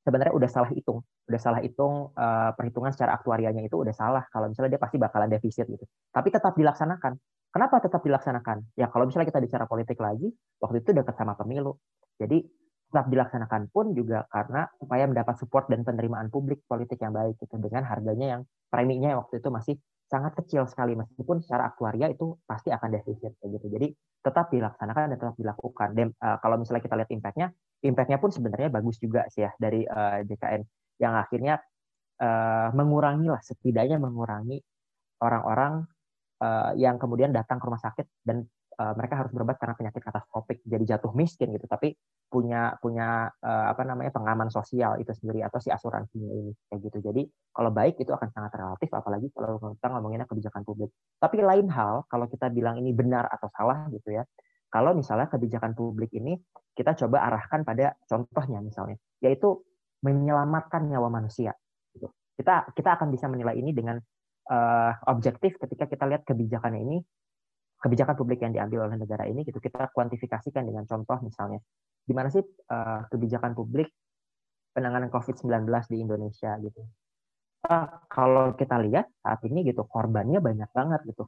sebenarnya 0.00 0.32
udah 0.32 0.48
salah 0.48 0.70
hitung, 0.72 1.04
udah 1.28 1.40
salah 1.40 1.60
hitung 1.60 2.16
uh, 2.16 2.56
perhitungan 2.56 2.88
secara 2.96 3.20
aktuarianya 3.20 3.60
itu 3.60 3.76
udah 3.76 3.92
salah 3.92 4.24
kalau 4.32 4.48
misalnya 4.48 4.80
dia 4.80 4.82
pasti 4.82 4.96
bakalan 4.96 5.28
defisit 5.28 5.68
gitu. 5.68 5.84
Tapi 6.08 6.32
tetap 6.32 6.56
dilaksanakan. 6.56 7.20
Kenapa 7.50 7.82
tetap 7.84 8.00
dilaksanakan? 8.00 8.78
Ya 8.80 8.88
kalau 8.88 9.04
misalnya 9.04 9.28
kita 9.28 9.42
bicara 9.42 9.64
politik 9.68 10.00
lagi, 10.00 10.32
waktu 10.62 10.80
itu 10.80 10.96
dekat 10.96 11.14
sama 11.18 11.36
pemilu. 11.36 11.76
Jadi 12.16 12.46
tetap 12.90 13.06
dilaksanakan 13.06 13.70
pun 13.70 13.94
juga 13.94 14.26
karena 14.32 14.66
supaya 14.80 15.06
mendapat 15.06 15.38
support 15.38 15.70
dan 15.70 15.86
penerimaan 15.86 16.26
publik 16.26 16.66
politik 16.66 16.98
yang 16.98 17.14
baik 17.14 17.38
gitu 17.38 17.54
dengan 17.62 17.86
harganya 17.86 18.38
yang 18.38 18.42
preminya 18.66 19.14
waktu 19.22 19.38
itu 19.38 19.48
masih 19.50 19.74
sangat 20.10 20.34
kecil 20.42 20.66
sekali 20.66 20.98
meskipun 20.98 21.38
secara 21.38 21.70
aktuaria 21.70 22.10
itu 22.10 22.34
pasti 22.42 22.74
akan 22.74 22.90
defisit 22.90 23.38
kayak 23.38 23.50
gitu. 23.62 23.66
Jadi 23.70 23.88
tetap 24.20 24.50
dilaksanakan 24.50 25.14
dan 25.14 25.18
tetap 25.22 25.36
dilakukan. 25.38 25.88
Dan 25.94 26.10
uh, 26.18 26.36
kalau 26.42 26.58
misalnya 26.58 26.82
kita 26.82 26.94
lihat 26.98 27.10
impact-nya, 27.14 27.46
impact-nya 27.86 28.18
pun 28.18 28.30
sebenarnya 28.34 28.68
bagus 28.74 28.98
juga 28.98 29.24
sih 29.30 29.46
ya 29.46 29.54
dari 29.54 29.86
uh, 29.86 30.20
eh, 30.20 30.26
JKN 30.26 30.62
yang 31.00 31.14
akhirnya 31.14 31.54
uh, 32.20 32.68
mengurangi 32.74 33.30
lah 33.30 33.40
setidaknya 33.40 33.96
mengurangi 34.02 34.58
orang-orang 35.22 35.86
uh, 36.42 36.72
yang 36.74 36.98
kemudian 36.98 37.30
datang 37.30 37.62
ke 37.62 37.64
rumah 37.70 37.80
sakit 37.80 38.06
dan 38.26 38.44
uh, 38.80 38.94
mereka 38.96 39.20
harus 39.20 39.30
berobat 39.30 39.60
karena 39.60 39.76
penyakit 39.76 40.00
katastrofik 40.00 40.64
jadi 40.64 40.96
jatuh 40.96 41.12
miskin 41.12 41.52
gitu 41.52 41.68
tapi 41.68 41.92
punya 42.32 42.80
punya 42.80 43.28
uh, 43.44 43.66
apa 43.68 43.84
namanya 43.84 44.14
pengaman 44.16 44.48
sosial 44.48 44.96
itu 44.96 45.12
sendiri 45.12 45.44
atau 45.44 45.60
si 45.60 45.68
asuransinya 45.68 46.30
ini 46.32 46.52
kayak 46.72 46.80
gitu 46.88 46.98
jadi 47.04 47.22
kalau 47.52 47.70
baik 47.70 48.00
itu 48.00 48.10
akan 48.10 48.28
sangat 48.32 48.56
relatif 48.56 48.88
apalagi 48.96 49.28
kalau 49.36 49.60
kita 49.76 49.86
ngomonginnya 49.92 50.26
kebijakan 50.26 50.62
publik 50.64 50.90
tapi 51.20 51.44
lain 51.44 51.68
hal 51.68 52.08
kalau 52.08 52.24
kita 52.30 52.48
bilang 52.48 52.80
ini 52.80 52.96
benar 52.96 53.28
atau 53.28 53.52
salah 53.52 53.84
gitu 53.92 54.16
ya 54.16 54.24
kalau 54.72 54.96
misalnya 54.96 55.28
kebijakan 55.28 55.76
publik 55.76 56.14
ini 56.16 56.38
kita 56.72 56.96
coba 57.04 57.26
arahkan 57.28 57.66
pada 57.66 57.98
contohnya 58.06 58.62
misalnya 58.64 58.96
yaitu 59.20 59.60
menyelamatkan 60.00 60.88
nyawa 60.88 61.12
manusia 61.12 61.52
gitu. 61.92 62.08
kita 62.40 62.72
kita 62.72 62.96
akan 62.96 63.12
bisa 63.12 63.28
menilai 63.28 63.58
ini 63.58 63.74
dengan 63.76 64.00
uh, 64.48 64.92
objektif 65.10 65.58
ketika 65.60 65.84
kita 65.90 66.08
lihat 66.08 66.22
kebijakannya 66.24 66.80
ini 66.80 66.98
kebijakan 67.80 68.14
publik 68.14 68.44
yang 68.44 68.52
diambil 68.52 68.86
oleh 68.86 69.00
negara 69.00 69.24
ini 69.24 69.42
gitu 69.42 69.56
kita 69.56 69.88
kuantifikasikan 69.90 70.68
dengan 70.68 70.84
contoh 70.84 71.18
misalnya. 71.24 71.58
Di 72.04 72.12
mana 72.12 72.28
sih 72.28 72.44
uh, 72.44 73.08
kebijakan 73.08 73.56
publik 73.56 73.88
penanganan 74.76 75.08
COVID-19 75.08 75.64
di 75.88 75.96
Indonesia 76.04 76.54
gitu. 76.60 76.80
Uh, 77.64 77.88
kalau 78.08 78.52
kita 78.56 78.76
lihat 78.84 79.08
saat 79.20 79.40
ini 79.48 79.64
gitu 79.64 79.88
korbannya 79.88 80.44
banyak 80.44 80.68
banget 80.70 81.00
gitu. 81.08 81.24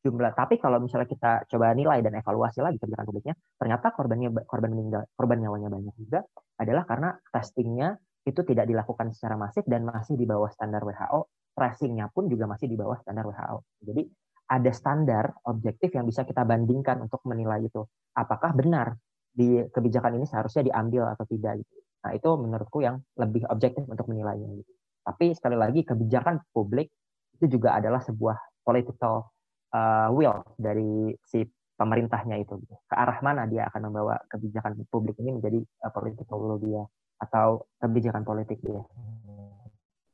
Jumlah 0.00 0.32
tapi 0.32 0.56
kalau 0.56 0.80
misalnya 0.80 1.04
kita 1.04 1.44
coba 1.44 1.76
nilai 1.76 2.00
dan 2.00 2.16
evaluasi 2.16 2.64
lagi 2.64 2.80
kebijakan 2.80 3.04
publiknya 3.04 3.34
ternyata 3.60 3.92
korbannya 3.92 4.32
korban 4.48 4.72
meninggal 4.72 5.04
korban 5.12 5.44
nyawanya 5.44 5.68
banyak 5.68 5.92
juga 6.00 6.24
adalah 6.56 6.88
karena 6.88 7.12
testingnya 7.28 8.00
itu 8.24 8.40
tidak 8.48 8.64
dilakukan 8.64 9.12
secara 9.12 9.36
masif 9.36 9.60
dan 9.68 9.84
masih 9.84 10.16
di 10.16 10.24
bawah 10.24 10.48
standar 10.48 10.80
WHO 10.88 11.28
tracingnya 11.52 12.08
pun 12.08 12.32
juga 12.32 12.48
masih 12.48 12.72
di 12.72 12.80
bawah 12.80 12.96
standar 12.96 13.28
WHO 13.28 13.60
jadi 13.84 14.02
ada 14.50 14.70
standar 14.74 15.30
objektif 15.46 15.94
yang 15.94 16.10
bisa 16.10 16.26
kita 16.26 16.42
bandingkan 16.42 16.98
untuk 17.06 17.22
menilai 17.22 17.70
itu. 17.70 17.86
Apakah 18.18 18.50
benar 18.50 18.98
di 19.30 19.62
kebijakan 19.70 20.18
ini 20.18 20.26
seharusnya 20.26 20.66
diambil 20.66 21.06
atau 21.14 21.22
tidak 21.30 21.62
gitu. 21.62 21.74
Nah, 22.00 22.10
itu 22.16 22.28
menurutku 22.34 22.82
yang 22.82 22.98
lebih 23.14 23.46
objektif 23.46 23.86
untuk 23.86 24.10
menilainya 24.10 24.50
gitu. 24.58 24.72
Tapi 25.06 25.32
sekali 25.38 25.54
lagi 25.54 25.86
kebijakan 25.86 26.42
publik 26.50 26.90
itu 27.38 27.46
juga 27.46 27.78
adalah 27.78 28.02
sebuah 28.02 28.36
political 28.66 29.30
uh, 29.70 30.10
will 30.10 30.42
dari 30.58 31.14
si 31.22 31.46
pemerintahnya 31.78 32.36
itu 32.42 32.58
gitu. 32.60 32.74
Ke 32.90 32.94
arah 32.98 33.22
mana 33.22 33.46
dia 33.46 33.70
akan 33.70 33.88
membawa 33.88 34.18
kebijakan 34.28 34.82
publik 34.90 35.16
ini 35.22 35.38
menjadi 35.38 35.62
uh, 35.86 35.92
political 35.94 36.36
will 36.42 36.58
dia 36.58 36.82
atau 37.20 37.68
kebijakan 37.78 38.24
politik 38.24 38.58
dia 38.64 38.80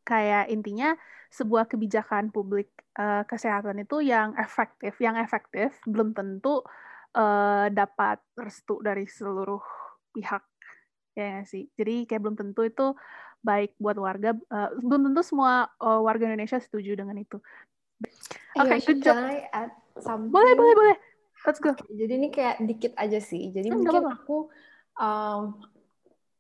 kayak 0.07 0.47
intinya 0.55 0.95
sebuah 1.35 1.67
kebijakan 1.67 2.31
publik 2.31 2.71
uh, 2.97 3.27
kesehatan 3.27 3.83
itu 3.83 4.01
yang 4.01 4.39
efektif, 4.39 4.95
yang 5.03 5.19
efektif 5.19 5.75
belum 5.85 6.15
tentu 6.15 6.63
uh, 7.19 7.67
dapat 7.69 8.23
restu 8.39 8.79
dari 8.79 9.11
seluruh 9.11 9.61
pihak 10.15 10.47
ya 11.19 11.43
sih. 11.43 11.67
Jadi 11.75 12.07
kayak 12.07 12.23
belum 12.23 12.37
tentu 12.39 12.63
itu 12.63 12.87
baik 13.43 13.75
buat 13.83 13.99
warga, 13.99 14.39
uh, 14.49 14.71
belum 14.79 15.13
tentu 15.13 15.21
semua 15.27 15.67
uh, 15.83 16.01
warga 16.01 16.31
Indonesia 16.31 16.63
setuju 16.63 16.95
dengan 16.95 17.19
itu. 17.19 17.43
Oke, 18.57 18.77
okay, 18.77 18.79
good 18.85 19.01
job. 19.03 19.17
Boleh, 20.31 20.53
boleh, 20.55 20.75
boleh. 20.77 20.97
Let's 21.45 21.61
go. 21.63 21.73
Okay, 21.73 21.95
jadi 21.95 22.13
ini 22.19 22.29
kayak 22.33 22.65
dikit 22.65 22.93
aja 22.99 23.21
sih. 23.23 23.55
Jadi 23.55 23.71
hmm, 23.71 23.77
mungkin 23.81 24.05
aku 24.09 24.51
um, 24.99 25.57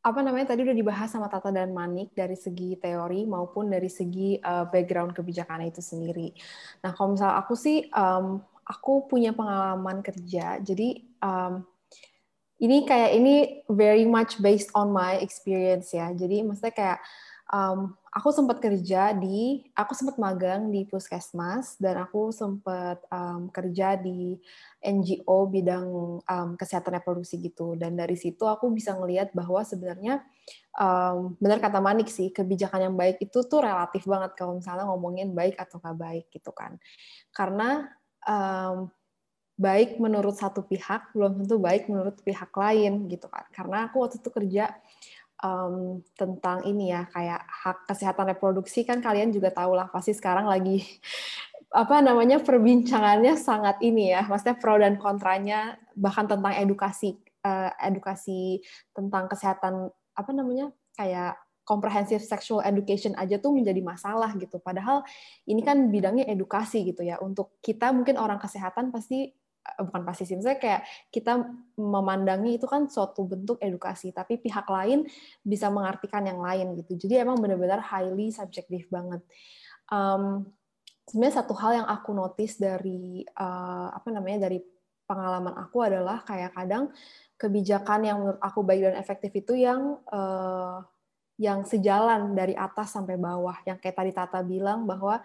apa 0.06 0.22
namanya 0.22 0.54
tadi 0.54 0.62
udah 0.62 0.76
dibahas 0.78 1.10
sama 1.10 1.26
Tata 1.26 1.50
dan 1.50 1.74
Manik 1.74 2.14
dari 2.14 2.38
segi 2.38 2.78
teori 2.78 3.26
maupun 3.26 3.66
dari 3.66 3.90
segi 3.90 4.38
uh, 4.38 4.70
background 4.70 5.18
kebijakan 5.18 5.66
itu 5.66 5.82
sendiri. 5.82 6.30
Nah, 6.86 6.94
kalau 6.94 7.18
misal 7.18 7.34
aku 7.34 7.58
sih 7.58 7.90
um, 7.90 8.38
aku 8.62 9.10
punya 9.10 9.34
pengalaman 9.34 10.06
kerja, 10.06 10.62
jadi 10.62 11.02
um, 11.18 11.66
ini 12.62 12.86
kayak 12.86 13.10
ini 13.18 13.34
very 13.66 14.06
much 14.06 14.38
based 14.38 14.70
on 14.78 14.94
my 14.94 15.18
experience 15.18 15.90
ya. 15.90 16.14
Jadi 16.14 16.46
maksudnya 16.46 16.70
kayak 16.70 16.98
um, 17.50 17.98
aku 18.16 18.32
sempat 18.32 18.64
kerja 18.64 19.12
di, 19.12 19.60
aku 19.76 19.92
sempat 19.92 20.16
magang 20.16 20.72
di 20.72 20.88
puskesmas 20.88 21.76
dan 21.76 22.00
aku 22.00 22.32
sempat 22.32 23.04
um, 23.12 23.52
kerja 23.52 24.00
di 24.00 24.40
NGO 24.80 25.44
bidang 25.52 25.86
um, 26.24 26.48
kesehatan 26.56 26.96
reproduksi 26.96 27.36
gitu. 27.36 27.76
Dan 27.76 28.00
dari 28.00 28.16
situ 28.16 28.48
aku 28.48 28.72
bisa 28.72 28.96
ngelihat 28.96 29.36
bahwa 29.36 29.60
sebenarnya 29.60 30.24
um, 30.80 31.36
benar 31.36 31.60
kata 31.60 31.76
Manik 31.84 32.08
sih 32.08 32.32
kebijakan 32.32 32.88
yang 32.88 32.96
baik 32.96 33.20
itu 33.20 33.44
tuh 33.44 33.60
relatif 33.60 34.08
banget 34.08 34.32
kalau 34.32 34.56
misalnya 34.56 34.88
ngomongin 34.88 35.36
baik 35.36 35.60
atau 35.60 35.76
nggak 35.76 35.98
baik 36.00 36.24
gitu 36.32 36.56
kan. 36.56 36.80
Karena 37.36 37.84
um, 38.24 38.88
baik 39.60 40.00
menurut 40.00 40.36
satu 40.36 40.64
pihak 40.64 41.12
belum 41.16 41.44
tentu 41.44 41.56
baik 41.60 41.88
menurut 41.92 42.16
pihak 42.24 42.48
lain 42.56 43.12
gitu 43.12 43.28
kan. 43.28 43.44
Karena 43.52 43.92
aku 43.92 44.04
waktu 44.04 44.24
itu 44.24 44.32
kerja 44.32 44.72
um, 45.42 46.00
tentang 46.16 46.64
ini 46.64 46.92
ya 46.92 47.08
kayak 47.10 47.42
hak 47.44 47.78
kesehatan 47.88 48.32
reproduksi 48.32 48.86
kan 48.86 49.02
kalian 49.02 49.32
juga 49.32 49.52
tahu 49.52 49.76
lah 49.76 49.88
pasti 49.90 50.16
sekarang 50.16 50.48
lagi 50.48 50.84
apa 51.74 52.00
namanya 52.00 52.40
perbincangannya 52.40 53.36
sangat 53.36 53.82
ini 53.82 54.14
ya 54.14 54.24
maksudnya 54.24 54.56
pro 54.56 54.78
dan 54.78 54.96
kontranya 54.96 55.76
bahkan 55.98 56.24
tentang 56.24 56.54
edukasi 56.56 57.18
uh, 57.44 57.70
edukasi 57.82 58.62
tentang 58.96 59.28
kesehatan 59.28 59.90
apa 60.16 60.30
namanya 60.32 60.72
kayak 60.96 61.36
comprehensive 61.66 62.22
sexual 62.22 62.62
education 62.62 63.12
aja 63.18 63.42
tuh 63.42 63.50
menjadi 63.50 63.82
masalah 63.82 64.30
gitu. 64.38 64.62
Padahal 64.62 65.02
ini 65.50 65.66
kan 65.66 65.90
bidangnya 65.90 66.30
edukasi 66.30 66.86
gitu 66.86 67.02
ya 67.02 67.18
untuk 67.18 67.58
kita 67.58 67.90
mungkin 67.90 68.16
orang 68.16 68.38
kesehatan 68.38 68.94
pasti 68.94 69.34
bukan 69.76 70.02
pasti 70.06 70.24
sih, 70.24 70.38
misalnya 70.38 70.60
kayak 70.62 70.82
kita 71.10 71.42
memandangi 71.76 72.56
itu 72.56 72.64
kan 72.64 72.86
suatu 72.86 73.26
bentuk 73.26 73.58
edukasi, 73.58 74.14
tapi 74.14 74.38
pihak 74.38 74.64
lain 74.70 75.04
bisa 75.42 75.68
mengartikan 75.68 76.22
yang 76.24 76.38
lain 76.38 76.78
gitu. 76.78 76.96
Jadi 76.96 77.26
emang 77.26 77.36
benar-benar 77.42 77.82
highly 77.82 78.30
subjektif 78.30 78.86
banget. 78.88 79.20
Um, 79.90 80.50
sebenarnya 81.06 81.42
satu 81.42 81.54
hal 81.58 81.84
yang 81.84 81.88
aku 81.88 82.10
notice 82.14 82.58
dari 82.58 83.22
uh, 83.38 83.94
apa 83.94 84.08
namanya 84.10 84.50
dari 84.50 84.58
pengalaman 85.06 85.54
aku 85.54 85.86
adalah 85.86 86.26
kayak 86.26 86.50
kadang 86.50 86.90
kebijakan 87.38 88.00
yang 88.02 88.18
menurut 88.18 88.42
aku 88.42 88.66
baik 88.66 88.90
dan 88.90 88.96
efektif 88.98 89.30
itu 89.30 89.54
yang 89.54 90.02
uh, 90.10 90.82
yang 91.36 91.62
sejalan 91.68 92.32
dari 92.32 92.56
atas 92.56 92.96
sampai 92.96 93.20
bawah. 93.20 93.60
Yang 93.68 93.78
kayak 93.84 93.96
tadi 94.00 94.12
Tata 94.16 94.40
bilang 94.40 94.88
bahwa 94.88 95.20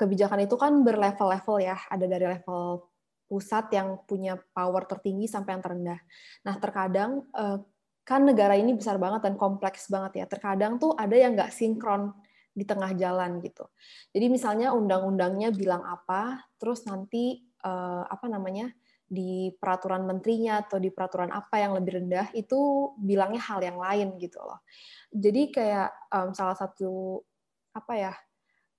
kebijakan 0.00 0.48
itu 0.48 0.56
kan 0.56 0.72
berlevel-level 0.80 1.60
ya. 1.60 1.76
Ada 1.92 2.08
dari 2.08 2.24
level 2.24 2.89
pusat 3.30 3.70
yang 3.70 4.02
punya 4.10 4.34
power 4.50 4.82
tertinggi 4.90 5.30
sampai 5.30 5.54
yang 5.54 5.62
terendah. 5.62 6.00
Nah 6.42 6.54
terkadang 6.58 7.22
uh, 7.30 7.62
kan 8.02 8.26
negara 8.26 8.58
ini 8.58 8.74
besar 8.74 8.98
banget 8.98 9.30
dan 9.30 9.38
kompleks 9.38 9.86
banget 9.86 10.18
ya. 10.18 10.26
Terkadang 10.26 10.82
tuh 10.82 10.98
ada 10.98 11.14
yang 11.14 11.38
nggak 11.38 11.54
sinkron 11.54 12.10
di 12.50 12.66
tengah 12.66 12.90
jalan 12.98 13.38
gitu. 13.38 13.70
Jadi 14.10 14.26
misalnya 14.26 14.74
undang-undangnya 14.74 15.54
bilang 15.54 15.86
apa, 15.86 16.42
terus 16.58 16.82
nanti 16.90 17.46
uh, 17.62 18.02
apa 18.10 18.26
namanya 18.26 18.74
di 19.06 19.54
peraturan 19.54 20.06
menterinya 20.06 20.62
atau 20.66 20.82
di 20.82 20.90
peraturan 20.90 21.30
apa 21.30 21.62
yang 21.62 21.74
lebih 21.78 22.02
rendah 22.02 22.30
itu 22.34 22.90
bilangnya 22.98 23.42
hal 23.42 23.62
yang 23.62 23.78
lain 23.78 24.18
gitu 24.18 24.42
loh. 24.42 24.62
Jadi 25.10 25.50
kayak 25.54 25.90
um, 26.10 26.34
salah 26.34 26.58
satu 26.58 27.22
apa 27.70 27.94
ya 27.94 28.12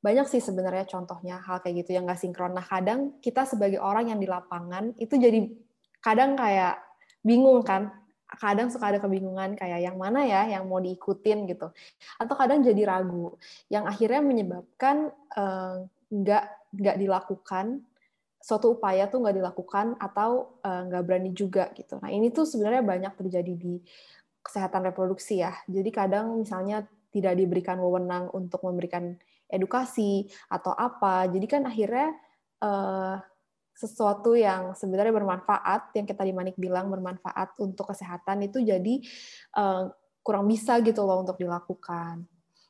banyak 0.02 0.26
sih 0.26 0.42
sebenarnya 0.42 0.90
contohnya 0.90 1.38
hal 1.46 1.62
kayak 1.62 1.86
gitu 1.86 1.94
yang 1.94 2.10
nggak 2.10 2.18
sinkron. 2.18 2.58
Nah 2.58 2.66
kadang 2.66 3.22
kita 3.22 3.46
sebagai 3.46 3.78
orang 3.78 4.10
yang 4.10 4.20
di 4.20 4.26
lapangan 4.26 4.98
itu 4.98 5.14
jadi 5.14 5.46
kadang 6.02 6.34
kayak 6.34 6.82
bingung 7.22 7.62
kan. 7.62 7.94
Kadang 8.32 8.72
suka 8.72 8.96
ada 8.96 9.00
kebingungan 9.04 9.60
kayak 9.60 9.92
yang 9.92 10.00
mana 10.00 10.24
ya 10.24 10.48
yang 10.48 10.66
mau 10.66 10.82
diikutin 10.82 11.46
gitu. 11.52 11.70
Atau 12.18 12.34
kadang 12.34 12.66
jadi 12.66 12.82
ragu 12.88 13.38
yang 13.70 13.86
akhirnya 13.86 14.24
menyebabkan 14.24 15.14
nggak 16.10 16.44
uh, 16.50 16.52
nggak 16.72 16.98
dilakukan 16.98 17.84
suatu 18.42 18.74
upaya 18.74 19.06
tuh 19.06 19.22
nggak 19.22 19.38
dilakukan 19.38 20.00
atau 20.02 20.58
uh, 20.66 20.82
nggak 20.90 21.04
berani 21.06 21.30
juga 21.36 21.70
gitu. 21.78 22.02
Nah 22.02 22.10
ini 22.10 22.34
tuh 22.34 22.50
sebenarnya 22.50 22.82
banyak 22.82 23.14
terjadi 23.22 23.54
di 23.54 23.78
kesehatan 24.42 24.90
reproduksi 24.90 25.46
ya. 25.46 25.54
Jadi 25.70 25.90
kadang 25.94 26.42
misalnya 26.42 26.82
tidak 27.14 27.38
diberikan 27.38 27.78
wewenang 27.78 28.34
untuk 28.34 28.66
memberikan 28.66 29.20
edukasi 29.52 30.26
atau 30.48 30.72
apa. 30.72 31.28
Jadi 31.28 31.46
kan 31.46 31.68
akhirnya 31.68 32.16
uh, 32.64 33.20
sesuatu 33.76 34.34
yang 34.34 34.74
sebenarnya 34.74 35.12
bermanfaat, 35.12 35.94
yang 35.98 36.08
kita 36.08 36.24
di 36.24 36.34
Manik 36.34 36.56
bilang 36.56 36.88
bermanfaat 36.88 37.60
untuk 37.60 37.92
kesehatan 37.92 38.48
itu 38.48 38.64
jadi 38.64 39.04
uh, 39.60 39.92
kurang 40.24 40.48
bisa 40.48 40.80
gitu 40.80 41.04
loh 41.04 41.22
untuk 41.22 41.36
dilakukan. 41.36 42.24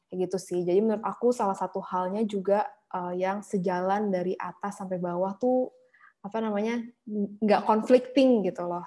Kayak 0.10 0.18
gitu 0.28 0.38
sih. 0.42 0.60
Jadi 0.66 0.80
menurut 0.82 1.06
aku 1.06 1.32
salah 1.32 1.56
satu 1.56 1.80
halnya 1.80 2.26
juga 2.26 2.68
uh, 2.92 3.14
yang 3.16 3.46
sejalan 3.46 4.12
dari 4.12 4.36
atas 4.36 4.82
sampai 4.82 5.00
bawah 5.00 5.38
tuh 5.40 5.72
apa 6.22 6.38
namanya 6.38 6.86
nggak 7.42 7.66
conflicting 7.66 8.46
gitu 8.46 8.70
loh 8.70 8.86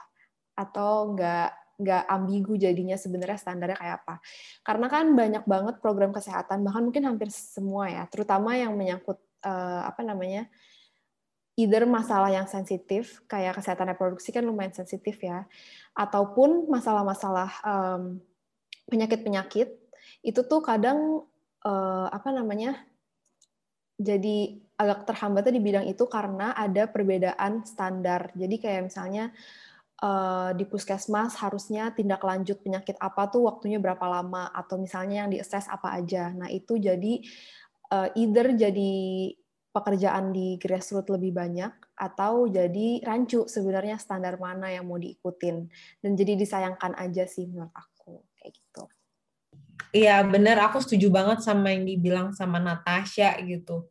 atau 0.54 1.18
nggak 1.18 1.63
nggak 1.74 2.04
ambigu 2.06 2.54
jadinya 2.54 2.94
sebenarnya 2.94 3.38
standarnya 3.38 3.78
kayak 3.78 3.96
apa 4.04 4.14
karena 4.62 4.86
kan 4.86 5.04
banyak 5.10 5.44
banget 5.44 5.74
program 5.82 6.14
kesehatan 6.14 6.62
bahkan 6.62 6.86
mungkin 6.86 7.04
hampir 7.06 7.28
semua 7.34 7.90
ya 7.90 8.06
terutama 8.06 8.54
yang 8.54 8.74
menyangkut 8.78 9.18
uh, 9.42 9.82
apa 9.86 10.06
namanya 10.06 10.46
either 11.54 11.86
masalah 11.86 12.30
yang 12.30 12.46
sensitif 12.50 13.22
kayak 13.26 13.58
kesehatan 13.58 13.90
reproduksi 13.94 14.34
kan 14.34 14.42
lumayan 14.42 14.74
sensitif 14.74 15.18
ya 15.22 15.46
ataupun 15.94 16.66
masalah-masalah 16.70 17.50
um, 17.62 18.18
penyakit-penyakit 18.90 19.70
itu 20.22 20.40
tuh 20.46 20.60
kadang 20.62 21.26
uh, 21.62 22.06
apa 22.10 22.30
namanya 22.34 22.78
jadi 23.94 24.58
agak 24.74 25.06
terhambatnya 25.06 25.54
di 25.54 25.62
bidang 25.62 25.86
itu 25.86 26.04
karena 26.10 26.50
ada 26.50 26.90
perbedaan 26.90 27.62
standar. 27.62 28.34
Jadi 28.34 28.56
kayak 28.58 28.90
misalnya 28.90 29.30
uh, 30.02 30.50
di 30.56 30.64
puskesmas 30.66 31.38
harusnya 31.38 31.92
tindak 31.94 32.24
lanjut 32.24 32.58
penyakit 32.64 32.98
apa 32.98 33.30
tuh 33.30 33.46
waktunya 33.46 33.78
berapa 33.78 34.02
lama 34.08 34.50
atau 34.50 34.80
misalnya 34.80 35.26
yang 35.26 35.30
di 35.30 35.38
assess 35.38 35.70
apa 35.70 35.94
aja. 35.94 36.32
Nah 36.34 36.50
itu 36.50 36.80
jadi 36.80 37.22
uh, 37.92 38.08
either 38.18 38.56
jadi 38.56 38.94
pekerjaan 39.74 40.30
di 40.30 40.54
grassroots 40.62 41.10
lebih 41.10 41.34
banyak 41.34 41.74
atau 41.98 42.46
jadi 42.46 43.02
rancu 43.02 43.50
sebenarnya 43.50 43.98
standar 43.98 44.38
mana 44.38 44.70
yang 44.70 44.86
mau 44.86 44.98
diikutin 44.98 45.66
dan 45.98 46.10
jadi 46.14 46.38
disayangkan 46.38 46.94
aja 46.94 47.26
sih 47.26 47.50
menurut 47.50 47.74
aku 47.74 48.22
kayak 48.38 48.54
gitu. 48.54 48.82
Iya 49.94 50.22
bener, 50.26 50.58
aku 50.62 50.82
setuju 50.82 51.10
banget 51.10 51.42
sama 51.42 51.74
yang 51.74 51.86
dibilang 51.86 52.30
sama 52.34 52.62
Natasha 52.62 53.34
gitu. 53.42 53.90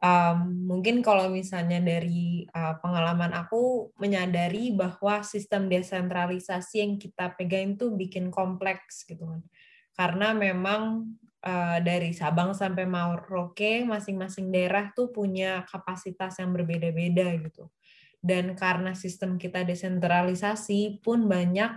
Um, 0.00 0.64
mungkin 0.64 1.04
kalau 1.04 1.28
misalnya 1.28 1.76
dari 1.76 2.48
uh, 2.56 2.80
pengalaman 2.80 3.36
aku 3.36 3.92
menyadari 4.00 4.72
bahwa 4.72 5.20
sistem 5.20 5.68
desentralisasi 5.68 6.80
yang 6.80 6.96
kita 6.96 7.36
pegang 7.36 7.76
itu 7.76 7.92
bikin 7.92 8.32
kompleks 8.32 9.04
gitu 9.04 9.28
kan. 9.28 9.44
Karena 9.92 10.32
memang 10.32 11.04
uh, 11.44 11.78
dari 11.84 12.16
Sabang 12.16 12.56
sampai 12.56 12.88
Merauke 12.88 13.84
masing-masing 13.84 14.48
daerah 14.48 14.88
tuh 14.96 15.12
punya 15.12 15.68
kapasitas 15.68 16.40
yang 16.40 16.56
berbeda-beda 16.56 17.36
gitu. 17.36 17.68
Dan 18.24 18.56
karena 18.56 18.96
sistem 18.96 19.36
kita 19.36 19.68
desentralisasi 19.68 21.04
pun 21.04 21.28
banyak 21.28 21.76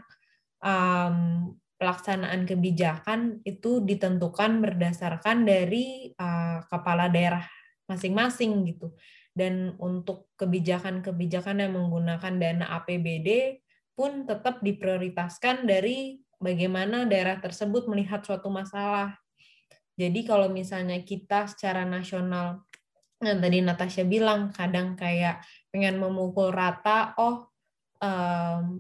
um, 0.63 1.51
pelaksanaan 1.75 2.47
kebijakan 2.47 3.43
itu 3.43 3.83
ditentukan 3.83 4.63
berdasarkan 4.63 5.43
dari 5.43 6.15
uh, 6.15 6.63
kepala 6.71 7.11
daerah 7.11 7.43
masing-masing 7.89 8.63
gitu. 8.69 8.93
Dan 9.33 9.73
untuk 9.81 10.29
kebijakan-kebijakan 10.37 11.65
yang 11.65 11.73
menggunakan 11.73 12.33
dana 12.37 12.65
APBD 12.81 13.59
pun 13.97 14.29
tetap 14.29 14.61
diprioritaskan 14.61 15.65
dari 15.65 16.21
bagaimana 16.37 17.05
daerah 17.09 17.41
tersebut 17.41 17.89
melihat 17.89 18.21
suatu 18.21 18.49
masalah. 18.53 19.17
Jadi 19.93 20.25
kalau 20.25 20.49
misalnya 20.49 21.01
kita 21.05 21.45
secara 21.49 21.85
nasional, 21.85 22.65
yang 23.21 23.39
tadi 23.39 23.61
Natasha 23.61 24.03
bilang, 24.03 24.49
kadang 24.51 24.97
kayak 24.97 25.45
pengen 25.69 26.01
memukul 26.01 26.49
rata, 26.51 27.13
oh 27.17 27.49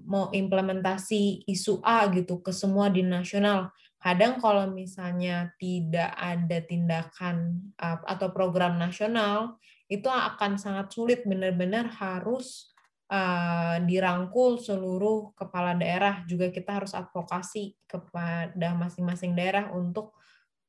mau 0.03 0.27
implementasi 0.35 1.47
isu 1.47 1.79
A 1.79 2.11
gitu 2.11 2.43
ke 2.43 2.51
semua 2.51 2.91
di 2.91 3.07
nasional. 3.07 3.71
Kadang 4.03 4.43
kalau 4.43 4.67
misalnya 4.67 5.55
tidak 5.55 6.11
ada 6.19 6.59
tindakan 6.59 7.71
atau 7.79 8.35
program 8.35 8.75
nasional, 8.75 9.55
itu 9.87 10.11
akan 10.11 10.59
sangat 10.59 10.91
sulit 10.91 11.23
benar-benar 11.23 11.87
harus 11.87 12.75
uh, 13.07 13.79
dirangkul 13.79 14.59
seluruh 14.59 15.31
kepala 15.39 15.71
daerah. 15.79 16.27
Juga 16.27 16.51
kita 16.51 16.83
harus 16.83 16.91
advokasi 16.91 17.79
kepada 17.87 18.75
masing-masing 18.75 19.39
daerah 19.39 19.71
untuk 19.71 20.11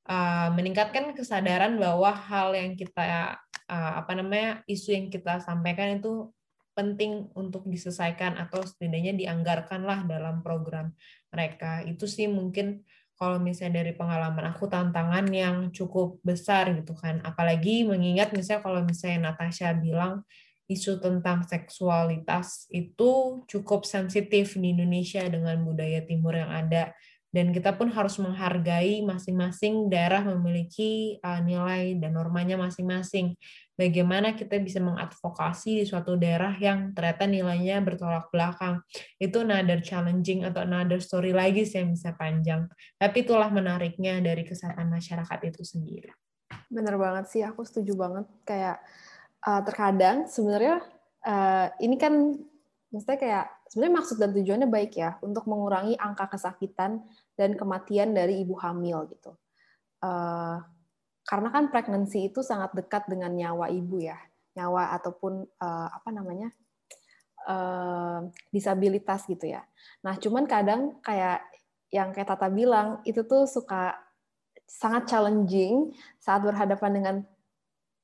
uh, 0.07 0.55
meningkatkan 0.55 1.11
kesadaran 1.19 1.75
bahwa 1.75 2.15
hal 2.15 2.55
yang 2.55 2.79
kita 2.79 3.35
uh, 3.67 3.93
apa 3.99 4.13
namanya 4.15 4.63
isu 4.71 4.95
yang 4.95 5.07
kita 5.11 5.43
sampaikan 5.43 5.99
itu 5.99 6.31
penting 6.75 7.31
untuk 7.39 7.67
diselesaikan 7.71 8.35
atau 8.35 8.67
setidaknya 8.67 9.15
dianggarkanlah 9.15 10.07
dalam 10.11 10.43
program 10.43 10.91
mereka. 11.31 11.87
Itu 11.87 12.11
sih 12.11 12.27
mungkin 12.27 12.83
kalau 13.15 13.39
misalnya 13.39 13.83
dari 13.83 13.95
pengalaman 13.95 14.51
aku 14.51 14.67
tantangan 14.67 15.27
yang 15.31 15.71
cukup 15.71 16.19
besar 16.27 16.75
gitu 16.75 16.93
kan. 16.99 17.23
Apalagi 17.23 17.87
mengingat 17.87 18.35
misalnya 18.35 18.63
kalau 18.63 18.81
misalnya 18.83 19.31
Natasha 19.31 19.71
bilang 19.75 20.27
isu 20.67 20.97
tentang 20.99 21.45
seksualitas 21.45 22.67
itu 22.73 23.45
cukup 23.45 23.85
sensitif 23.85 24.57
di 24.57 24.73
Indonesia 24.73 25.21
dengan 25.29 25.61
budaya 25.61 26.01
timur 26.03 26.35
yang 26.35 26.49
ada 26.49 26.97
dan 27.35 27.51
kita 27.51 27.75
pun 27.75 27.91
harus 27.91 28.15
menghargai 28.23 29.03
masing-masing 29.03 29.91
daerah 29.91 30.23
memiliki 30.23 31.19
uh, 31.19 31.43
nilai 31.43 31.99
dan 31.99 32.15
normanya 32.15 32.55
masing-masing. 32.55 33.35
Bagaimana 33.75 34.39
kita 34.39 34.63
bisa 34.63 34.79
mengadvokasi 34.79 35.83
di 35.83 35.85
suatu 35.85 36.15
daerah 36.15 36.55
yang 36.63 36.95
ternyata 36.95 37.27
nilainya 37.27 37.83
bertolak 37.83 38.31
belakang. 38.31 38.79
Itu 39.19 39.43
another 39.43 39.83
challenging 39.83 40.47
atau 40.47 40.63
another 40.63 41.03
story 41.03 41.35
lagi 41.35 41.67
sih 41.67 41.83
yang 41.83 41.91
bisa 41.91 42.15
panjang. 42.15 42.71
Tapi 42.95 43.27
itulah 43.27 43.51
menariknya 43.51 44.23
dari 44.23 44.47
kesehatan 44.47 44.87
masyarakat 44.95 45.39
itu 45.51 45.67
sendiri. 45.67 46.11
Bener 46.71 46.95
banget 46.95 47.35
sih, 47.35 47.43
aku 47.43 47.67
setuju 47.67 47.99
banget. 47.99 48.27
Kayak 48.47 48.79
uh, 49.43 49.61
terkadang 49.67 50.31
sebenarnya 50.31 50.79
uh, 51.27 51.67
ini 51.83 51.99
kan 51.99 52.15
maksudnya 52.95 53.19
kayak 53.19 53.47
sebenarnya 53.75 53.95
maksud 53.99 54.17
dan 54.23 54.31
tujuannya 54.31 54.69
baik 54.71 54.93
ya 54.95 55.19
untuk 55.19 55.51
mengurangi 55.51 55.99
angka 55.99 56.31
kesakitan 56.31 57.03
dan 57.35 57.59
kematian 57.59 58.15
dari 58.15 58.39
ibu 58.39 58.55
hamil 58.55 59.11
gitu. 59.11 59.35
Uh, 59.99 60.63
karena 61.25 61.49
kan 61.49 61.73
pregnancy 61.73 62.29
itu 62.29 62.45
sangat 62.45 62.77
dekat 62.77 63.09
dengan 63.09 63.33
nyawa 63.33 63.73
ibu 63.73 64.01
ya, 64.01 64.17
nyawa 64.57 64.93
ataupun 65.01 65.49
uh, 65.61 65.89
apa 65.89 66.09
namanya 66.13 66.53
uh, 67.49 68.29
disabilitas 68.53 69.25
gitu 69.25 69.49
ya. 69.49 69.65
Nah, 70.05 70.21
cuman 70.21 70.45
kadang 70.45 71.01
kayak 71.01 71.41
yang 71.89 72.13
kayak 72.13 72.29
Tata 72.29 72.51
bilang 72.53 73.01
itu 73.09 73.25
tuh 73.25 73.49
suka 73.49 73.97
sangat 74.67 75.07
challenging 75.09 75.95
saat 76.19 76.43
berhadapan 76.43 76.93
dengan 76.93 77.17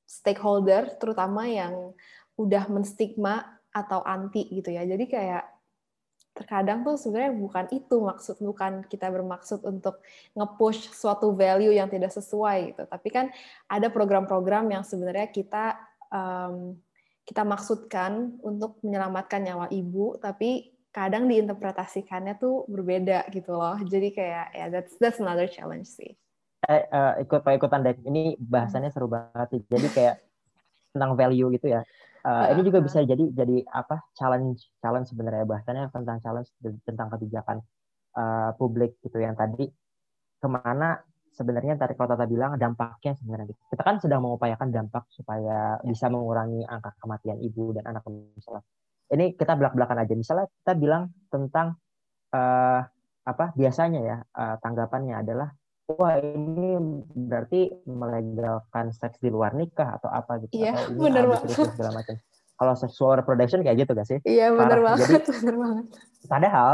stakeholder, 0.07 0.97
terutama 0.97 1.45
yang 1.45 1.93
udah 2.39 2.65
menstigma 2.71 3.59
atau 3.71 4.01
anti 4.03 4.47
gitu 4.49 4.71
ya. 4.71 4.83
Jadi 4.87 5.05
kayak 5.07 5.43
terkadang 6.31 6.87
tuh 6.87 6.95
sebenarnya 6.95 7.35
bukan 7.35 7.65
itu 7.75 7.95
maksud 7.99 8.39
bukan 8.39 8.87
kita 8.87 9.11
bermaksud 9.11 9.67
untuk 9.67 9.99
nge-push 10.31 10.95
suatu 10.95 11.35
value 11.35 11.75
yang 11.75 11.91
tidak 11.91 12.11
sesuai 12.15 12.71
gitu. 12.71 12.83
Tapi 12.87 13.07
kan 13.11 13.25
ada 13.67 13.91
program-program 13.91 14.71
yang 14.71 14.83
sebenarnya 14.87 15.27
kita 15.27 15.75
um, 16.07 16.79
kita 17.27 17.43
maksudkan 17.43 18.39
untuk 18.41 18.79
menyelamatkan 18.81 19.43
nyawa 19.43 19.67
ibu 19.69 20.15
tapi 20.17 20.71
kadang 20.91 21.27
diinterpretasikannya 21.27 22.39
tuh 22.39 22.63
berbeda 22.67 23.27
gitu 23.31 23.55
loh. 23.55 23.75
Jadi 23.83 24.15
kayak 24.15 24.45
ya 24.55 24.65
that's 24.71 24.95
that's 25.03 25.19
another 25.19 25.47
challenge 25.51 25.87
sih. 25.87 26.15
Eh, 26.61 26.85
uh, 26.93 27.17
ikut 27.19 27.41
ikutan 27.41 27.81
deh 27.81 27.97
ini 28.05 28.37
bahasannya 28.37 28.93
seru 28.93 29.09
banget 29.09 29.65
jadi 29.65 29.87
kayak 29.89 30.15
tentang 30.93 31.17
value 31.17 31.49
gitu 31.57 31.73
ya 31.73 31.81
Uh, 32.21 32.53
ini 32.53 32.61
juga 32.61 32.85
bisa 32.85 33.01
jadi 33.01 33.33
jadi 33.33 33.65
apa 33.65 34.05
challenge 34.13 34.61
challenge 34.77 35.09
sebenarnya 35.09 35.41
bahasannya 35.41 35.89
tentang 35.89 36.21
challenge 36.21 36.53
tentang 36.85 37.09
kebijakan 37.17 37.57
uh, 38.13 38.53
publik 38.55 39.01
gitu 39.01 39.17
yang 39.17 39.33
tadi. 39.33 39.69
Ke 40.41 40.47
mana 40.49 41.01
sebenarnya 41.33 41.79
tadi 41.79 41.97
kalau 41.97 42.13
Tata 42.13 42.29
bilang 42.29 42.59
dampaknya 42.61 43.17
sebenarnya. 43.17 43.55
Kita 43.73 43.81
kan 43.81 43.97
sedang 43.97 44.21
mengupayakan 44.21 44.69
dampak 44.69 45.09
supaya 45.09 45.81
ya. 45.81 45.87
bisa 45.87 46.11
mengurangi 46.13 46.61
angka 46.67 46.93
kematian 47.01 47.41
ibu 47.41 47.73
dan 47.73 47.89
anak 47.89 48.05
misalnya. 48.37 48.63
Ini 49.11 49.35
kita 49.35 49.59
belak 49.59 49.75
belakan 49.75 50.05
aja. 50.05 50.13
Misalnya 50.15 50.47
kita 50.61 50.73
bilang 50.77 51.11
tentang 51.27 51.75
uh, 52.31 52.81
apa 53.21 53.53
biasanya 53.53 53.99
ya 54.01 54.17
uh, 54.33 54.55
tanggapannya 54.61 55.13
adalah 55.21 55.53
wah 55.89 56.15
ini 56.21 56.77
berarti 57.15 57.71
melegalkan 57.89 58.93
seks 58.93 59.17
di 59.19 59.29
luar 59.33 59.55
nikah 59.57 59.97
atau 59.99 60.09
apa 60.11 60.41
gitu 60.45 60.61
iya, 60.61 60.77
atau 60.77 60.93
ini 60.93 60.99
bener 61.09 61.25
banget. 61.27 61.67
segala 61.73 61.91
macam. 61.95 62.15
Kalau 62.61 62.73
seksual 62.77 63.11
reproduction 63.17 63.65
kayak 63.65 63.77
gitu 63.85 63.91
gak 63.97 64.07
sih? 64.07 64.19
Iya 64.21 64.53
bener 64.53 64.79
Parah. 64.79 64.85
banget 64.93 65.07
Jadi, 65.25 65.31
bener 65.41 65.55
banget. 65.57 65.85
padahal 66.29 66.73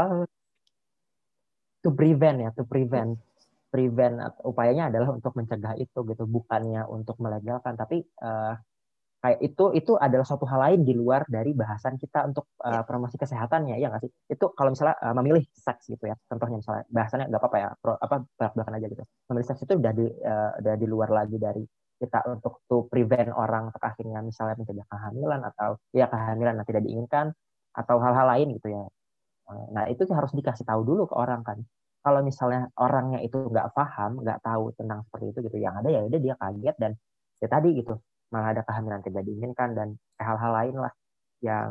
to 1.80 1.90
prevent 1.94 2.36
ya 2.44 2.50
to 2.52 2.62
prevent. 2.68 3.16
Prevent 3.68 4.16
upayanya 4.48 4.88
adalah 4.88 5.12
untuk 5.12 5.36
mencegah 5.36 5.76
itu 5.76 6.00
gitu 6.08 6.24
bukannya 6.24 6.88
untuk 6.88 7.20
melegalkan. 7.20 7.76
Tapi 7.76 8.00
uh, 8.24 8.56
kayak 9.18 9.38
itu 9.42 9.64
itu 9.74 9.92
adalah 9.98 10.22
suatu 10.22 10.46
hal 10.46 10.60
lain 10.62 10.80
di 10.86 10.94
luar 10.94 11.26
dari 11.26 11.50
bahasan 11.50 11.98
kita 11.98 12.22
untuk 12.30 12.54
uh, 12.62 12.86
promosi 12.86 13.18
kesehatannya 13.18 13.74
ya 13.82 13.90
nggak 13.90 14.02
sih? 14.06 14.12
Itu 14.30 14.54
kalau 14.54 14.70
misalnya 14.70 14.96
uh, 15.02 15.14
memilih 15.18 15.42
seks 15.50 15.90
gitu 15.90 16.06
ya 16.06 16.14
contohnya 16.30 16.62
misalnya 16.62 16.84
bahasannya 16.86 17.26
nggak 17.26 17.40
apa-apa 17.42 17.58
ya 17.58 17.68
pro, 17.82 17.92
apa 17.98 18.16
belak 18.38 18.52
belakan 18.54 18.74
aja 18.78 18.86
gitu. 18.86 19.04
Memilih 19.30 19.46
seks 19.50 19.60
itu 19.66 19.72
udah 19.74 19.92
di 19.92 20.06
uh, 20.06 20.50
udah 20.62 20.74
di 20.78 20.86
luar 20.86 21.10
lagi 21.10 21.36
dari 21.36 21.64
kita 21.98 22.18
untuk 22.30 22.62
to 22.70 22.86
prevent 22.86 23.34
orang 23.34 23.74
akhirnya 23.82 24.22
misalnya 24.22 24.54
mencegah 24.54 24.86
kehamilan 24.86 25.40
atau 25.50 25.82
ya 25.90 26.06
kehamilan 26.06 26.54
yang 26.62 26.66
tidak 26.70 26.82
diinginkan 26.86 27.26
atau 27.74 27.96
hal-hal 27.98 28.26
lain 28.38 28.54
gitu 28.54 28.70
ya. 28.70 28.86
Nah 29.74 29.84
itu 29.90 30.06
harus 30.14 30.30
dikasih 30.30 30.62
tahu 30.62 30.86
dulu 30.86 31.10
ke 31.10 31.14
orang 31.18 31.42
kan. 31.42 31.58
Kalau 31.98 32.22
misalnya 32.22 32.70
orangnya 32.78 33.18
itu 33.26 33.50
nggak 33.50 33.74
paham 33.74 34.22
nggak 34.22 34.38
tahu 34.46 34.70
tentang 34.78 35.02
seperti 35.10 35.26
itu 35.34 35.38
gitu 35.50 35.58
yang 35.58 35.74
ada 35.82 35.90
ya 35.90 36.06
udah 36.06 36.20
dia 36.22 36.34
kaget 36.38 36.76
dan 36.78 36.92
ya 37.42 37.48
tadi 37.50 37.68
gitu 37.82 37.98
malah 38.28 38.52
ada 38.52 38.62
kehamilan 38.64 39.00
tidak 39.00 39.24
diinginkan 39.24 39.72
dan 39.72 39.88
hal-hal 40.20 40.52
lain 40.52 40.76
lah 40.76 40.92
yang 41.40 41.70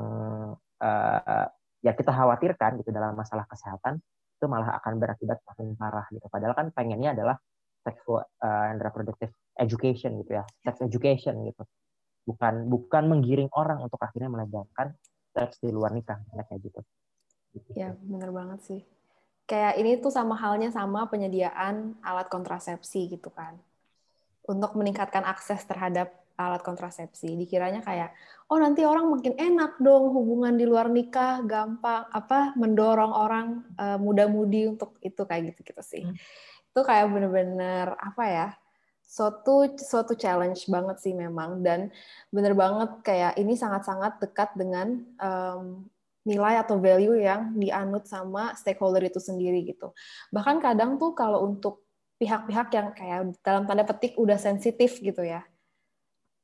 uh, 0.82 1.46
ya 1.86 1.92
kita 1.94 2.10
khawatirkan 2.10 2.82
gitu 2.82 2.90
dalam 2.90 3.14
masalah 3.14 3.46
kesehatan 3.46 4.02
itu 4.38 4.46
malah 4.46 4.78
akan 4.82 5.02
berakibat 5.02 5.42
makin 5.46 5.74
parah 5.74 6.06
gitu. 6.14 6.26
Padahal 6.30 6.54
kan 6.54 6.70
pengennya 6.70 7.18
adalah 7.18 7.36
sexual 7.82 8.22
uh, 8.22 8.70
and 8.70 8.78
reproductive 8.82 9.34
education 9.58 10.22
gitu 10.22 10.38
ya, 10.38 10.44
sex 10.62 10.78
education 10.86 11.42
gitu. 11.46 11.66
Bukan 12.28 12.70
bukan 12.70 13.04
menggiring 13.10 13.50
orang 13.58 13.82
untuk 13.82 13.98
akhirnya 13.98 14.30
melegalkan 14.30 14.94
seks 15.34 15.58
di 15.62 15.74
luar 15.74 15.94
nikah 15.94 16.22
kayak 16.34 16.62
gitu. 16.62 16.80
gitu. 17.58 17.70
Ya 17.74 17.98
benar 17.98 18.30
banget 18.30 18.60
sih. 18.62 18.82
Kayak 19.48 19.80
ini 19.80 19.98
tuh 20.04 20.12
sama 20.12 20.36
halnya 20.36 20.70
sama 20.70 21.08
penyediaan 21.08 21.98
alat 22.04 22.28
kontrasepsi 22.30 23.18
gitu 23.18 23.34
kan. 23.34 23.58
Untuk 24.46 24.76
meningkatkan 24.78 25.24
akses 25.26 25.64
terhadap 25.66 26.27
alat 26.38 26.62
kontrasepsi. 26.62 27.34
Dikiranya 27.34 27.82
kayak, 27.82 28.14
oh 28.48 28.62
nanti 28.62 28.86
orang 28.86 29.10
makin 29.10 29.34
enak 29.36 29.82
dong 29.82 30.14
hubungan 30.14 30.54
di 30.56 30.64
luar 30.70 30.88
nikah, 30.88 31.42
gampang 31.44 32.06
apa 32.14 32.54
mendorong 32.56 33.12
orang 33.12 33.48
uh, 33.76 33.98
muda-mudi 33.98 34.70
untuk 34.70 34.96
itu 35.02 35.22
kayak 35.26 35.52
gitu-gitu 35.54 35.82
sih. 35.84 36.04
Hmm. 36.06 36.16
Itu 36.72 36.86
kayak 36.86 37.10
bener-bener 37.10 37.98
apa 37.98 38.26
ya? 38.30 38.48
suatu 39.08 39.72
suatu 39.80 40.20
challenge 40.20 40.68
banget 40.68 41.00
sih 41.00 41.16
memang 41.16 41.64
dan 41.64 41.88
bener 42.28 42.52
banget 42.52 42.92
kayak 43.08 43.40
ini 43.40 43.56
sangat-sangat 43.56 44.20
dekat 44.20 44.52
dengan 44.60 45.00
um, 45.24 45.88
nilai 46.28 46.60
atau 46.60 46.76
value 46.76 47.16
yang 47.16 47.56
dianut 47.56 48.04
sama 48.04 48.52
stakeholder 48.60 49.00
itu 49.08 49.24
sendiri 49.24 49.64
gitu. 49.64 49.96
Bahkan 50.36 50.60
kadang 50.60 51.00
tuh 51.00 51.16
kalau 51.16 51.48
untuk 51.48 51.88
pihak-pihak 52.20 52.68
yang 52.76 52.92
kayak 52.92 53.32
dalam 53.40 53.64
tanda 53.64 53.88
petik 53.88 54.20
udah 54.20 54.36
sensitif 54.36 55.00
gitu 55.00 55.24
ya, 55.24 55.48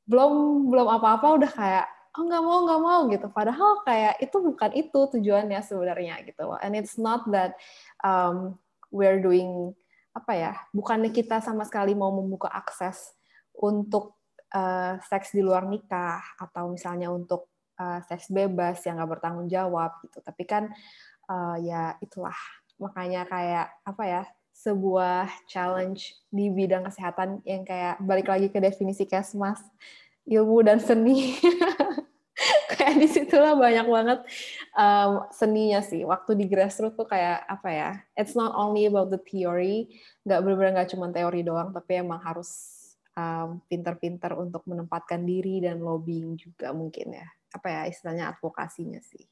belum 0.03 0.67
belum 0.67 0.87
apa-apa 0.99 1.27
udah 1.39 1.51
kayak 1.51 1.85
oh 2.13 2.23
nggak 2.29 2.43
mau 2.43 2.59
nggak 2.67 2.81
mau 2.81 3.01
gitu. 3.09 3.27
Padahal 3.33 3.81
kayak 3.87 4.21
itu 4.21 4.37
bukan 4.37 4.71
itu 4.77 4.99
tujuannya 5.17 5.59
sebenarnya 5.65 6.15
gitu 6.27 6.53
and 6.61 6.77
it's 6.77 6.95
not 6.99 7.25
that 7.31 7.57
um, 8.05 8.57
we're 8.93 9.17
doing 9.17 9.73
apa 10.13 10.31
ya 10.37 10.53
bukannya 10.69 11.09
kita 11.09 11.41
sama 11.41 11.65
sekali 11.65 11.97
mau 11.97 12.13
membuka 12.13 12.45
akses 12.53 13.17
untuk 13.57 14.13
uh, 14.53 15.01
seks 15.09 15.33
di 15.33 15.41
luar 15.41 15.65
nikah 15.65 16.21
atau 16.37 16.69
misalnya 16.69 17.09
untuk 17.09 17.49
uh, 17.81 17.99
seks 18.05 18.29
bebas 18.29 18.85
yang 18.85 19.01
nggak 19.01 19.17
bertanggung 19.17 19.49
jawab 19.49 19.97
gitu. 20.05 20.21
Tapi 20.21 20.43
kan 20.45 20.69
uh, 21.29 21.57
ya 21.57 21.97
itulah. 21.99 22.37
Makanya 22.77 23.25
kayak 23.25 23.67
apa 23.85 24.03
ya 24.05 24.23
sebuah 24.53 25.27
challenge 25.49 26.13
di 26.29 26.47
bidang 26.47 26.85
kesehatan 26.85 27.41
yang 27.43 27.65
kayak 27.65 27.97
balik 28.05 28.29
lagi 28.29 28.47
ke 28.53 28.61
definisi 28.61 29.03
kesmas 29.09 29.59
ilmu 30.29 30.63
dan 30.63 30.79
seni. 30.79 31.35
Kayak 32.73 32.95
di 32.97 33.07
situlah 33.07 33.53
banyak 33.53 33.85
banget 33.85 34.19
um, 34.73 35.29
seninya 35.29 35.79
sih. 35.85 36.01
Waktu 36.01 36.33
di 36.33 36.49
grassroots 36.49 36.97
tuh 36.97 37.05
kayak 37.05 37.45
apa 37.45 37.69
ya 37.69 37.91
it's 38.17 38.33
not 38.33 38.51
only 38.57 38.89
about 38.89 39.13
the 39.13 39.21
theory 39.21 40.01
nggak 40.25 40.41
benar-benar 40.41 40.71
nggak 40.81 40.89
cuma 40.91 41.13
teori 41.13 41.45
doang 41.45 41.69
tapi 41.69 42.01
emang 42.01 42.17
harus 42.19 42.49
um, 43.13 43.61
pinter-pinter 43.69 44.33
untuk 44.33 44.65
menempatkan 44.65 45.21
diri 45.21 45.61
dan 45.61 45.79
lobbying 45.79 46.33
juga 46.35 46.73
mungkin 46.73 47.21
ya. 47.21 47.27
Apa 47.53 47.69
ya 47.69 47.81
istilahnya 47.85 48.33
advokasinya 48.33 48.99
sih. 49.05 49.23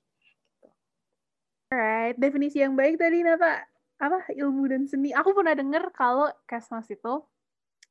Alright, 1.71 2.19
definisi 2.19 2.59
yang 2.59 2.75
baik 2.75 2.99
tadi 2.99 3.23
Nata 3.23 3.70
apa 4.01 4.25
ilmu 4.33 4.65
dan 4.65 4.89
seni. 4.89 5.13
Aku 5.13 5.37
pernah 5.37 5.53
dengar 5.53 5.93
kalau 5.93 6.27
Kesmas 6.49 6.89
itu 6.89 7.21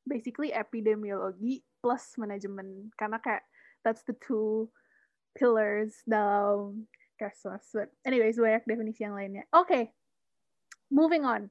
basically 0.03 0.51
epidemiologi 0.51 1.63
plus 1.79 2.19
manajemen 2.19 2.91
karena 2.99 3.17
kayak 3.23 3.47
that's 3.81 4.03
the 4.03 4.15
two 4.19 4.67
pillars 5.33 6.03
dalam 6.03 6.91
Kesmas. 7.15 7.63
But 7.71 7.95
anyways, 8.03 8.35
banyak 8.35 8.67
definisi 8.67 9.07
yang 9.07 9.15
lainnya. 9.15 9.47
Oke, 9.55 9.71
okay. 9.71 9.83
moving 10.91 11.23
on. 11.23 11.47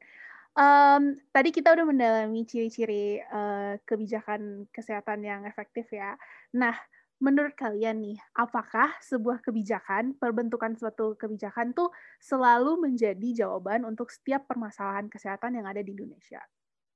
Um, 0.58 1.22
tadi 1.30 1.54
kita 1.54 1.72
udah 1.72 1.86
mendalami 1.86 2.42
ciri-ciri 2.42 3.22
uh, 3.22 3.78
kebijakan 3.86 4.66
kesehatan 4.74 5.22
yang 5.22 5.46
efektif 5.46 5.88
ya. 5.94 6.18
Nah, 6.58 6.74
menurut 7.20 7.52
kalian 7.52 8.00
nih, 8.00 8.18
apakah 8.32 8.96
sebuah 9.04 9.44
kebijakan, 9.44 10.16
perbentukan 10.16 10.72
suatu 10.74 11.14
kebijakan 11.20 11.76
tuh 11.76 11.92
selalu 12.16 12.80
menjadi 12.80 13.44
jawaban 13.44 13.84
untuk 13.84 14.08
setiap 14.08 14.48
permasalahan 14.48 15.06
kesehatan 15.12 15.60
yang 15.60 15.68
ada 15.68 15.84
di 15.84 15.92
Indonesia? 15.92 16.40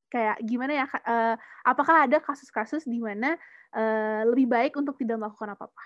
Kayak 0.09 0.41
gimana 0.49 0.73
ya, 0.73 0.87
uh, 0.89 1.37
apakah 1.69 2.09
ada 2.09 2.19
kasus-kasus 2.25 2.89
di 2.89 2.99
mana 3.05 3.37
uh, 3.77 4.25
lebih 4.33 4.49
baik 4.49 4.73
untuk 4.81 4.97
tidak 4.97 5.21
melakukan 5.21 5.53
apa-apa? 5.53 5.85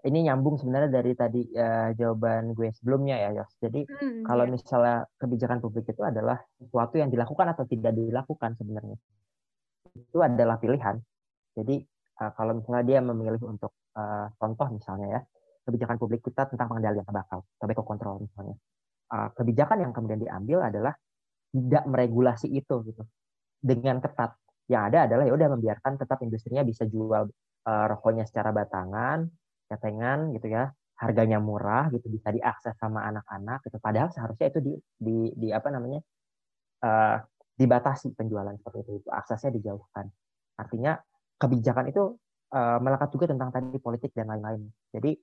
Ini 0.00 0.32
nyambung 0.32 0.56
sebenarnya 0.56 0.90
dari 0.90 1.12
tadi 1.12 1.44
uh, 1.54 1.92
jawaban 1.94 2.56
gue 2.56 2.72
sebelumnya 2.72 3.20
ya, 3.20 3.30
Yos. 3.40 3.52
Jadi 3.62 3.86
hmm, 3.86 4.24
kalau 4.26 4.48
yeah. 4.48 4.52
misalnya 4.56 4.96
kebijakan 5.20 5.60
publik 5.62 5.86
itu 5.86 6.02
adalah 6.02 6.40
sesuatu 6.58 6.98
yang 6.98 7.12
dilakukan 7.12 7.52
atau 7.54 7.68
tidak 7.68 7.94
dilakukan 7.94 8.58
sebenarnya. 8.58 8.96
Itu 9.94 10.18
adalah 10.24 10.56
pilihan. 10.56 10.98
Jadi 11.52 11.84
uh, 12.20 12.32
kalau 12.36 12.52
misalnya 12.60 12.84
dia 12.84 13.00
memilih 13.00 13.40
untuk 13.48 13.72
uh, 13.96 14.28
contoh 14.36 14.68
misalnya 14.70 15.08
ya 15.18 15.20
kebijakan 15.64 15.96
publik 16.00 16.24
kita 16.24 16.48
tentang 16.48 16.66
pengendalian 16.72 17.04
tembakau, 17.04 17.46
tobacco 17.60 17.84
control 17.84 18.24
misalnya. 18.24 18.56
Uh, 19.10 19.28
kebijakan 19.34 19.82
yang 19.82 19.92
kemudian 19.94 20.20
diambil 20.22 20.66
adalah 20.66 20.94
tidak 21.50 21.84
meregulasi 21.86 22.46
itu 22.50 22.74
gitu. 22.86 23.02
Dengan 23.60 24.00
ketat. 24.00 24.34
Yang 24.70 24.82
ada 24.94 24.98
adalah 25.10 25.24
ya 25.26 25.34
udah 25.34 25.48
membiarkan 25.58 25.98
tetap 25.98 26.22
industrinya 26.22 26.62
bisa 26.62 26.86
jual 26.86 27.26
uh, 27.66 27.86
rokoknya 27.90 28.22
secara 28.24 28.54
batangan, 28.54 29.26
ketengan 29.66 30.30
gitu 30.38 30.46
ya, 30.46 30.70
harganya 30.94 31.42
murah 31.42 31.90
gitu 31.90 32.06
bisa 32.06 32.30
diakses 32.30 32.78
sama 32.78 33.02
anak-anak 33.10 33.66
gitu. 33.66 33.76
Padahal 33.82 34.14
seharusnya 34.14 34.46
itu 34.54 34.60
di 34.62 34.72
di, 34.94 35.16
di 35.34 35.48
apa 35.50 35.68
namanya 35.74 36.00
uh, 36.86 37.18
dibatasi 37.58 38.14
penjualan 38.14 38.54
seperti 38.56 39.02
itu. 39.04 39.08
Aksesnya 39.10 39.50
dijauhkan. 39.58 40.06
Artinya 40.56 40.94
kebijakan 41.40 41.88
itu 41.88 42.20
uh, 42.52 42.78
melekat 42.78 43.08
juga 43.16 43.32
tentang 43.32 43.48
tadi 43.48 43.80
politik 43.80 44.12
dan 44.12 44.28
lain-lain. 44.28 44.68
Jadi 44.92 45.16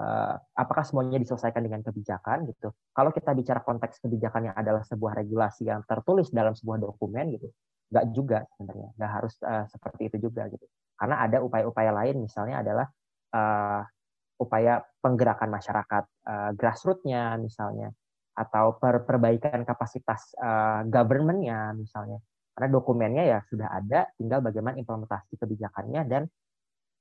uh, 0.00 0.34
apakah 0.56 0.82
semuanya 0.88 1.20
diselesaikan 1.20 1.60
dengan 1.60 1.84
kebijakan 1.84 2.48
gitu? 2.48 2.72
Kalau 2.96 3.12
kita 3.12 3.36
bicara 3.36 3.60
konteks 3.60 4.00
kebijakan 4.00 4.50
yang 4.50 4.56
adalah 4.56 4.80
sebuah 4.82 5.12
regulasi 5.20 5.68
yang 5.68 5.84
tertulis 5.84 6.32
dalam 6.32 6.56
sebuah 6.56 6.80
dokumen 6.80 7.36
gitu 7.36 7.52
nggak 7.88 8.06
juga 8.12 8.44
sebenarnya. 8.56 8.88
Nggak 8.96 9.10
harus 9.12 9.34
uh, 9.44 9.64
seperti 9.68 10.12
itu 10.12 10.16
juga 10.28 10.48
gitu. 10.48 10.64
Karena 10.98 11.24
ada 11.24 11.38
upaya-upaya 11.44 11.92
lain 11.94 12.24
misalnya 12.24 12.64
adalah 12.64 12.86
uh, 13.36 13.82
upaya 14.38 14.82
penggerakan 15.02 15.50
masyarakat 15.50 16.04
uh, 16.26 16.50
grassroots-nya 16.54 17.36
misalnya 17.42 17.90
atau 18.38 18.78
per 18.78 19.02
perbaikan 19.02 19.66
kapasitas 19.66 20.30
uh, 20.38 20.86
government-nya 20.86 21.74
misalnya 21.74 22.22
karena 22.58 22.74
dokumennya 22.74 23.22
ya 23.22 23.38
sudah 23.46 23.70
ada 23.70 24.10
tinggal 24.18 24.42
bagaimana 24.42 24.74
implementasi 24.82 25.38
kebijakannya 25.38 26.02
dan 26.10 26.26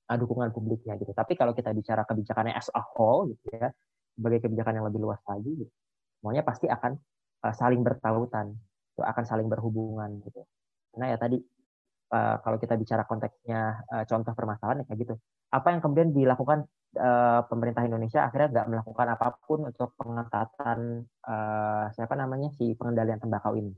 uh, 0.06 0.18
dukungan 0.22 0.54
publiknya 0.54 1.02
gitu 1.02 1.18
tapi 1.18 1.34
kalau 1.34 1.58
kita 1.58 1.74
bicara 1.74 2.06
kebijakannya 2.06 2.54
as 2.54 2.70
a 2.78 2.84
whole 2.94 3.26
gitu 3.26 3.58
ya 3.58 3.74
sebagai 4.14 4.46
kebijakan 4.46 4.78
yang 4.78 4.86
lebih 4.86 5.02
luas 5.02 5.18
lagi 5.26 5.66
gitu, 5.66 5.74
semuanya 6.22 6.46
pasti 6.46 6.70
akan 6.70 6.94
uh, 7.42 7.54
saling 7.58 7.82
bertautan 7.82 8.54
itu 8.94 9.02
akan 9.02 9.24
saling 9.26 9.50
berhubungan 9.50 10.22
gitu 10.30 10.46
karena 10.94 11.06
ya 11.10 11.18
tadi 11.18 11.42
uh, 12.14 12.38
kalau 12.46 12.62
kita 12.62 12.78
bicara 12.78 13.10
konteksnya 13.10 13.82
uh, 13.90 14.06
contoh 14.06 14.38
permasalahan 14.38 14.86
ya 14.86 14.94
kayak 14.94 15.10
gitu 15.10 15.16
apa 15.50 15.74
yang 15.74 15.82
kemudian 15.82 16.14
dilakukan 16.14 16.70
pemerintah 17.52 17.84
Indonesia 17.86 18.26
akhirnya 18.26 18.48
nggak 18.58 18.68
melakukan 18.74 19.08
apa 19.12 19.38
pun 19.46 19.70
untuk 19.70 19.94
pengetatan 20.00 21.06
siapa 21.94 22.16
namanya 22.18 22.50
si 22.58 22.74
pengendalian 22.74 23.22
tembakau 23.22 23.54
ini. 23.54 23.70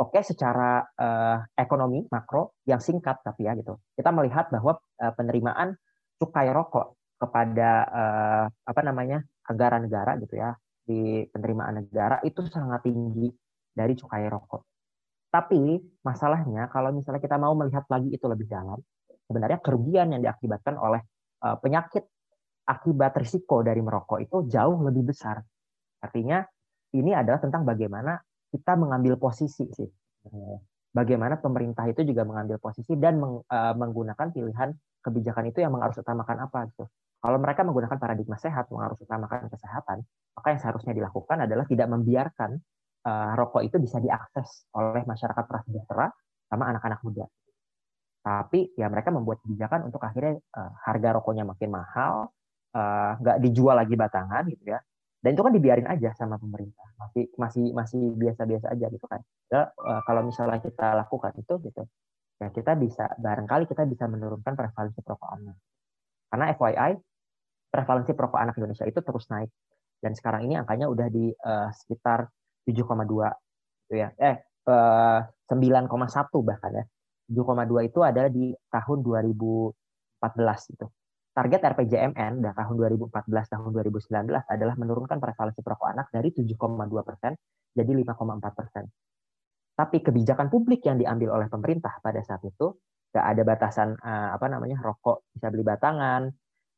Oke, 0.00 0.24
secara 0.24 0.80
uh, 0.96 1.44
ekonomi 1.52 2.08
makro 2.08 2.56
yang 2.64 2.80
singkat 2.80 3.20
tapi 3.20 3.44
ya 3.44 3.52
gitu, 3.52 3.76
kita 3.92 4.08
melihat 4.16 4.48
bahwa 4.48 4.80
uh, 4.80 5.12
penerimaan 5.12 5.76
cukai 6.16 6.48
rokok 6.48 6.96
kepada 7.20 7.70
uh, 7.84 8.44
apa 8.48 8.80
namanya 8.80 9.20
negara-negara 9.44 10.16
gitu 10.24 10.40
ya 10.40 10.56
di 10.88 11.28
penerimaan 11.28 11.84
negara 11.84 12.16
itu 12.24 12.40
sangat 12.48 12.80
tinggi 12.88 13.28
dari 13.76 13.92
cukai 13.92 14.24
rokok. 14.24 14.64
Tapi 15.28 15.76
masalahnya 16.00 16.72
kalau 16.72 16.96
misalnya 16.96 17.20
kita 17.20 17.36
mau 17.36 17.52
melihat 17.52 17.84
lagi 17.92 18.08
itu 18.08 18.24
lebih 18.24 18.48
dalam, 18.48 18.80
sebenarnya 19.28 19.60
kerugian 19.60 20.16
yang 20.16 20.24
diakibatkan 20.24 20.80
oleh 20.80 21.04
uh, 21.44 21.60
penyakit 21.60 22.08
akibat 22.64 23.20
risiko 23.20 23.60
dari 23.60 23.84
merokok 23.84 24.16
itu 24.24 24.48
jauh 24.48 24.80
lebih 24.80 25.12
besar. 25.12 25.44
Artinya 26.00 26.40
ini 26.96 27.12
adalah 27.12 27.36
tentang 27.36 27.68
bagaimana 27.68 28.16
kita 28.50 28.76
mengambil 28.76 29.16
posisi 29.16 29.66
sih. 29.70 29.88
Bagaimana 30.90 31.38
pemerintah 31.38 31.86
itu 31.86 32.02
juga 32.02 32.26
mengambil 32.26 32.58
posisi 32.58 32.98
dan 32.98 33.22
meng, 33.22 33.46
uh, 33.46 33.74
menggunakan 33.78 34.34
pilihan 34.34 34.74
kebijakan 35.00 35.48
itu 35.48 35.62
yang 35.62 35.70
mengharus 35.70 36.02
utamakan 36.02 36.50
apa 36.50 36.66
gitu. 36.74 36.84
Kalau 37.20 37.38
mereka 37.38 37.62
menggunakan 37.62 37.94
paradigma 37.94 38.34
sehat, 38.40 38.66
mengharus 38.74 38.98
utamakan 39.00 39.46
kesehatan, 39.46 40.02
maka 40.34 40.46
yang 40.50 40.60
seharusnya 40.60 40.92
dilakukan 40.96 41.46
adalah 41.46 41.62
tidak 41.68 41.86
membiarkan 41.88 42.58
uh, 43.06 43.32
rokok 43.38 43.62
itu 43.62 43.76
bisa 43.78 44.02
diakses 44.02 44.66
oleh 44.74 45.06
masyarakat 45.06 45.44
prasejahtera 45.46 46.10
sama 46.50 46.64
anak-anak 46.74 47.00
muda. 47.06 47.24
Tapi 48.20 48.74
ya 48.74 48.90
mereka 48.90 49.14
membuat 49.14 49.40
kebijakan 49.46 49.86
untuk 49.88 50.02
akhirnya 50.02 50.42
uh, 50.58 50.72
harga 50.84 51.22
rokoknya 51.22 51.46
makin 51.46 51.70
mahal, 51.70 52.34
Eh, 52.70 53.12
nggak 53.18 53.36
uh, 53.38 53.42
dijual 53.42 53.74
lagi 53.74 53.98
batangan 53.98 54.46
gitu 54.46 54.70
ya 54.70 54.78
dan 55.20 55.36
itu 55.36 55.42
kan 55.44 55.52
dibiarin 55.52 55.88
aja 55.88 56.16
sama 56.16 56.40
pemerintah. 56.40 56.86
Masih 56.96 57.28
masih 57.36 57.64
masih 57.76 58.02
biasa-biasa 58.16 58.72
aja 58.72 58.86
gitu 58.88 59.04
kan. 59.04 59.20
Ya, 59.52 59.68
uh, 59.76 60.00
kalau 60.08 60.24
misalnya 60.24 60.64
kita 60.64 60.96
lakukan 60.96 61.36
itu 61.36 61.54
gitu 61.60 61.84
ya 62.40 62.48
kita 62.48 62.72
bisa 62.80 63.04
barangkali 63.20 63.68
kita 63.68 63.84
bisa 63.84 64.08
menurunkan 64.08 64.56
prevalensi 64.56 65.04
perokok 65.04 65.30
anak. 65.36 65.56
Karena 66.32 66.44
FYI 66.56 66.90
prevalensi 67.68 68.12
perokok 68.16 68.40
anak 68.40 68.56
Indonesia 68.56 68.88
itu 68.88 69.00
terus 69.04 69.28
naik. 69.28 69.52
Dan 70.00 70.16
sekarang 70.16 70.48
ini 70.48 70.56
angkanya 70.56 70.88
udah 70.88 71.12
di 71.12 71.28
uh, 71.28 71.68
sekitar 71.68 72.24
7,2 72.64 72.80
gitu 73.84 73.94
ya. 74.00 74.08
Eh 74.16 74.40
uh, 74.72 75.20
9,1 75.52 75.92
bahkan 76.40 76.72
ya. 76.72 76.84
7,2 77.28 77.92
itu 77.92 78.00
adalah 78.00 78.32
di 78.32 78.56
tahun 78.72 78.98
2014 79.04 80.74
itu 80.74 80.86
target 81.30 81.60
RPJMN 81.62 82.42
dari 82.42 82.54
tahun 82.54 82.74
2014 82.74 83.30
tahun 83.30 83.70
2019 83.70 84.10
adalah 84.50 84.74
menurunkan 84.74 85.18
prevalensi 85.22 85.62
perokok 85.62 85.88
anak 85.94 86.06
dari 86.10 86.34
7,2 86.34 86.58
persen 87.06 87.32
jadi 87.70 87.92
5,4 88.02 88.58
persen. 88.58 88.84
Tapi 89.78 89.96
kebijakan 90.04 90.50
publik 90.50 90.84
yang 90.84 90.98
diambil 91.00 91.40
oleh 91.40 91.48
pemerintah 91.48 92.02
pada 92.02 92.20
saat 92.20 92.42
itu 92.44 92.74
nggak 93.10 93.26
ada 93.26 93.42
batasan 93.42 93.88
uh, 93.98 94.36
apa 94.36 94.46
namanya 94.46 94.78
rokok 94.82 95.26
bisa 95.34 95.50
beli 95.50 95.66
batangan, 95.66 96.30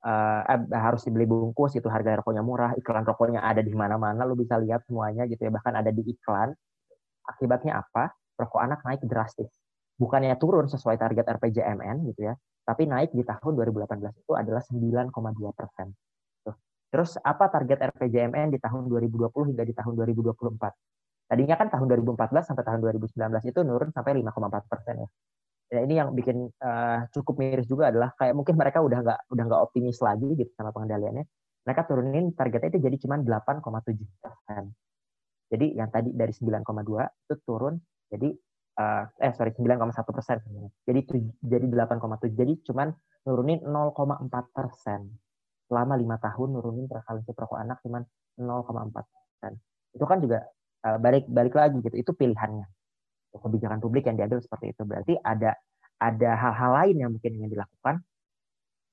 uh, 0.07 0.41
eh, 0.49 0.61
harus 0.81 1.05
dibeli 1.05 1.29
bungkus 1.29 1.77
itu 1.77 1.89
harga 1.93 2.21
rokoknya 2.23 2.41
murah, 2.41 2.73
iklan 2.79 3.05
rokoknya 3.05 3.45
ada 3.45 3.61
di 3.61 3.73
mana-mana, 3.73 4.25
lo 4.25 4.33
bisa 4.33 4.57
lihat 4.57 4.85
semuanya 4.89 5.29
gitu 5.29 5.49
ya 5.49 5.53
bahkan 5.53 5.77
ada 5.77 5.93
di 5.93 6.03
iklan. 6.05 6.53
Akibatnya 7.23 7.85
apa? 7.85 8.13
Rokok 8.39 8.61
anak 8.61 8.81
naik 8.83 9.05
drastis. 9.07 9.53
Bukannya 10.01 10.35
turun 10.41 10.67
sesuai 10.67 10.97
target 10.99 11.27
RPJMN 11.39 11.97
gitu 12.11 12.33
ya, 12.33 12.35
tapi 12.63 12.87
naik 12.87 13.11
di 13.11 13.27
tahun 13.27 13.53
2018 13.59 14.23
itu 14.23 14.33
adalah 14.39 14.63
9,2 14.63 15.11
persen. 15.59 15.91
Terus 16.93 17.17
apa 17.25 17.49
target 17.49 17.81
RPJMN 17.97 18.53
di 18.53 18.61
tahun 18.61 18.85
2020 18.85 19.33
hingga 19.49 19.65
di 19.65 19.73
tahun 19.73 19.97
2024? 19.97 21.33
Tadinya 21.33 21.57
kan 21.57 21.73
tahun 21.73 21.89
2014 21.89 22.53
sampai 22.53 22.65
tahun 22.69 22.85
2019 22.85 23.17
itu 23.49 23.61
nurun 23.65 23.89
sampai 23.97 24.21
5,4 24.21 24.69
persen 24.69 24.95
ya. 25.01 25.09
Ya 25.73 25.81
ini 25.89 25.97
yang 25.97 26.13
bikin 26.13 26.53
uh, 26.61 27.09
cukup 27.17 27.41
miris 27.41 27.65
juga 27.65 27.89
adalah 27.89 28.13
kayak 28.21 28.37
mungkin 28.37 28.61
mereka 28.61 28.85
udah 28.85 29.01
nggak 29.01 29.21
udah 29.33 29.45
nggak 29.49 29.61
optimis 29.65 30.05
lagi 30.05 30.29
gitu 30.37 30.53
sama 30.53 30.69
pengendaliannya. 30.69 31.25
Mereka 31.65 31.81
turunin 31.89 32.37
targetnya 32.37 32.77
itu 32.77 32.81
jadi 32.85 32.97
cuma 33.01 33.17
8,7 33.17 33.97
persen. 34.21 34.77
Jadi 35.49 35.67
yang 35.73 35.89
tadi 35.89 36.13
dari 36.13 36.33
9,2 36.37 36.61
itu 37.09 37.35
turun 37.49 37.81
jadi 38.13 38.29
uh, 38.79 39.05
eh 39.21 39.33
sorry 39.35 39.53
9,1 39.57 39.93
persen 40.13 40.39
jadi 40.87 41.01
jadi 41.43 41.65
8,7 41.69 42.33
jadi 42.33 42.55
cuman 42.69 42.93
nurunin 43.27 43.63
0,4 43.63 44.29
persen. 44.51 45.01
Selama 45.71 45.95
lima 45.97 46.17
tahun 46.21 46.59
nurunin 46.59 46.87
prevalensi 46.91 47.33
perokok 47.33 47.59
anak 47.59 47.79
cuman 47.87 48.03
0,4 48.37 48.93
persen. 48.93 49.53
Itu 49.95 50.05
kan 50.05 50.19
juga 50.21 50.45
uh, 50.85 50.99
balik 50.99 51.31
balik 51.31 51.55
lagi 51.57 51.79
gitu 51.81 51.97
itu 51.97 52.13
pilihannya. 52.13 52.67
Kebijakan 53.33 53.81
publik 53.81 54.05
yang 54.05 54.21
diambil 54.21 54.45
seperti 54.45 54.77
itu. 54.77 54.83
Berarti 54.85 55.17
ada 55.25 55.57
ada 56.03 56.31
hal-hal 56.35 56.71
lain 56.83 56.97
yang 56.99 57.11
mungkin 57.15 57.33
ingin 57.41 57.51
dilakukan 57.57 58.03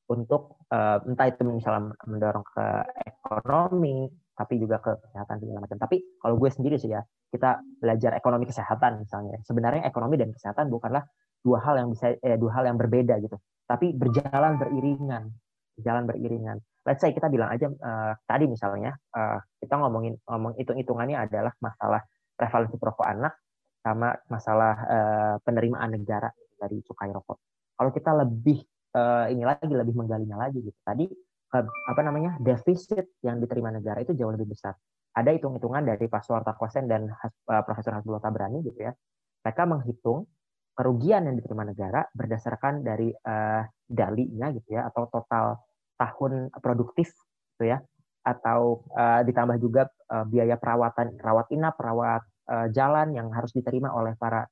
untuk 0.10 0.58
uh, 0.74 1.02
entah 1.06 1.28
itu 1.30 1.42
misalnya 1.46 1.94
mendorong 2.06 2.46
ke 2.46 2.66
ekonomi 3.06 4.10
tapi 4.40 4.56
juga 4.56 4.80
ke 4.80 4.96
kesehatan 5.04 5.44
segala 5.44 5.60
macam. 5.68 5.76
Tapi 5.76 6.00
kalau 6.16 6.40
gue 6.40 6.48
sendiri 6.48 6.80
sih 6.80 6.88
ya, 6.88 7.04
kita 7.28 7.60
belajar 7.84 8.16
ekonomi 8.16 8.48
kesehatan 8.48 9.04
misalnya. 9.04 9.44
Sebenarnya 9.44 9.84
ekonomi 9.84 10.16
dan 10.16 10.32
kesehatan 10.32 10.72
bukanlah 10.72 11.04
dua 11.44 11.60
hal 11.60 11.76
yang 11.84 11.92
bisa 11.92 12.16
eh, 12.24 12.40
dua 12.40 12.56
hal 12.56 12.72
yang 12.72 12.80
berbeda 12.80 13.20
gitu, 13.20 13.36
tapi 13.68 13.92
berjalan 13.92 14.56
beriringan, 14.56 15.28
berjalan 15.76 16.04
beriringan. 16.08 16.58
Let's 16.88 17.04
say 17.04 17.12
kita 17.12 17.28
bilang 17.28 17.52
aja 17.52 17.68
uh, 17.68 18.16
tadi 18.24 18.48
misalnya 18.48 18.96
uh, 19.12 19.40
kita 19.60 19.76
ngomongin 19.76 20.16
ngomong 20.24 20.56
hitung-hitungannya 20.56 21.28
adalah 21.28 21.52
masalah 21.60 22.02
prevalensi 22.40 22.80
perokok 22.80 23.04
anak 23.04 23.36
sama 23.84 24.16
masalah 24.32 24.76
uh, 24.88 25.36
penerimaan 25.44 25.92
negara 25.92 26.32
dari 26.56 26.80
cukai 26.84 27.12
rokok. 27.12 27.40
Kalau 27.76 27.92
kita 27.92 28.12
lebih 28.16 28.64
uh, 28.96 29.28
ini 29.32 29.44
lagi 29.44 29.72
lebih 29.72 29.96
menggalinya 29.96 30.48
lagi 30.48 30.60
gitu. 30.64 30.80
Tadi 30.84 31.08
apa 31.54 32.02
namanya 32.06 32.38
defisit 32.38 33.18
yang 33.26 33.42
diterima 33.42 33.74
negara 33.74 34.00
itu 34.06 34.14
jauh 34.14 34.30
lebih 34.30 34.54
besar. 34.54 34.78
Ada 35.18 35.34
hitung-hitungan 35.34 35.82
dari 35.82 36.06
Pak 36.06 36.22
Suwarta 36.22 36.54
Kosen 36.54 36.86
dan 36.86 37.10
uh, 37.10 37.64
Profesor 37.66 37.98
Hasbullah 37.98 38.22
Tabrani 38.22 38.62
gitu 38.62 38.78
ya. 38.78 38.94
Mereka 39.42 39.66
menghitung 39.66 40.30
kerugian 40.78 41.28
yang 41.28 41.36
diterima 41.36 41.66
negara 41.68 42.06
berdasarkan 42.14 42.86
dari 42.86 43.12
uh, 43.12 43.64
dalinya 43.90 44.48
gitu 44.54 44.80
ya 44.80 44.88
atau 44.88 45.10
total 45.12 45.60
tahun 46.00 46.54
produktif 46.62 47.12
gitu 47.58 47.76
ya 47.76 47.84
atau 48.24 48.86
uh, 48.94 49.26
ditambah 49.26 49.58
juga 49.60 49.90
uh, 50.12 50.24
biaya 50.24 50.56
perawatan 50.56 51.18
rawat 51.20 51.50
inap, 51.52 51.76
perawat 51.76 52.24
uh, 52.48 52.68
jalan 52.72 53.12
yang 53.16 53.28
harus 53.34 53.52
diterima 53.52 53.92
oleh 53.92 54.14
para 54.16 54.46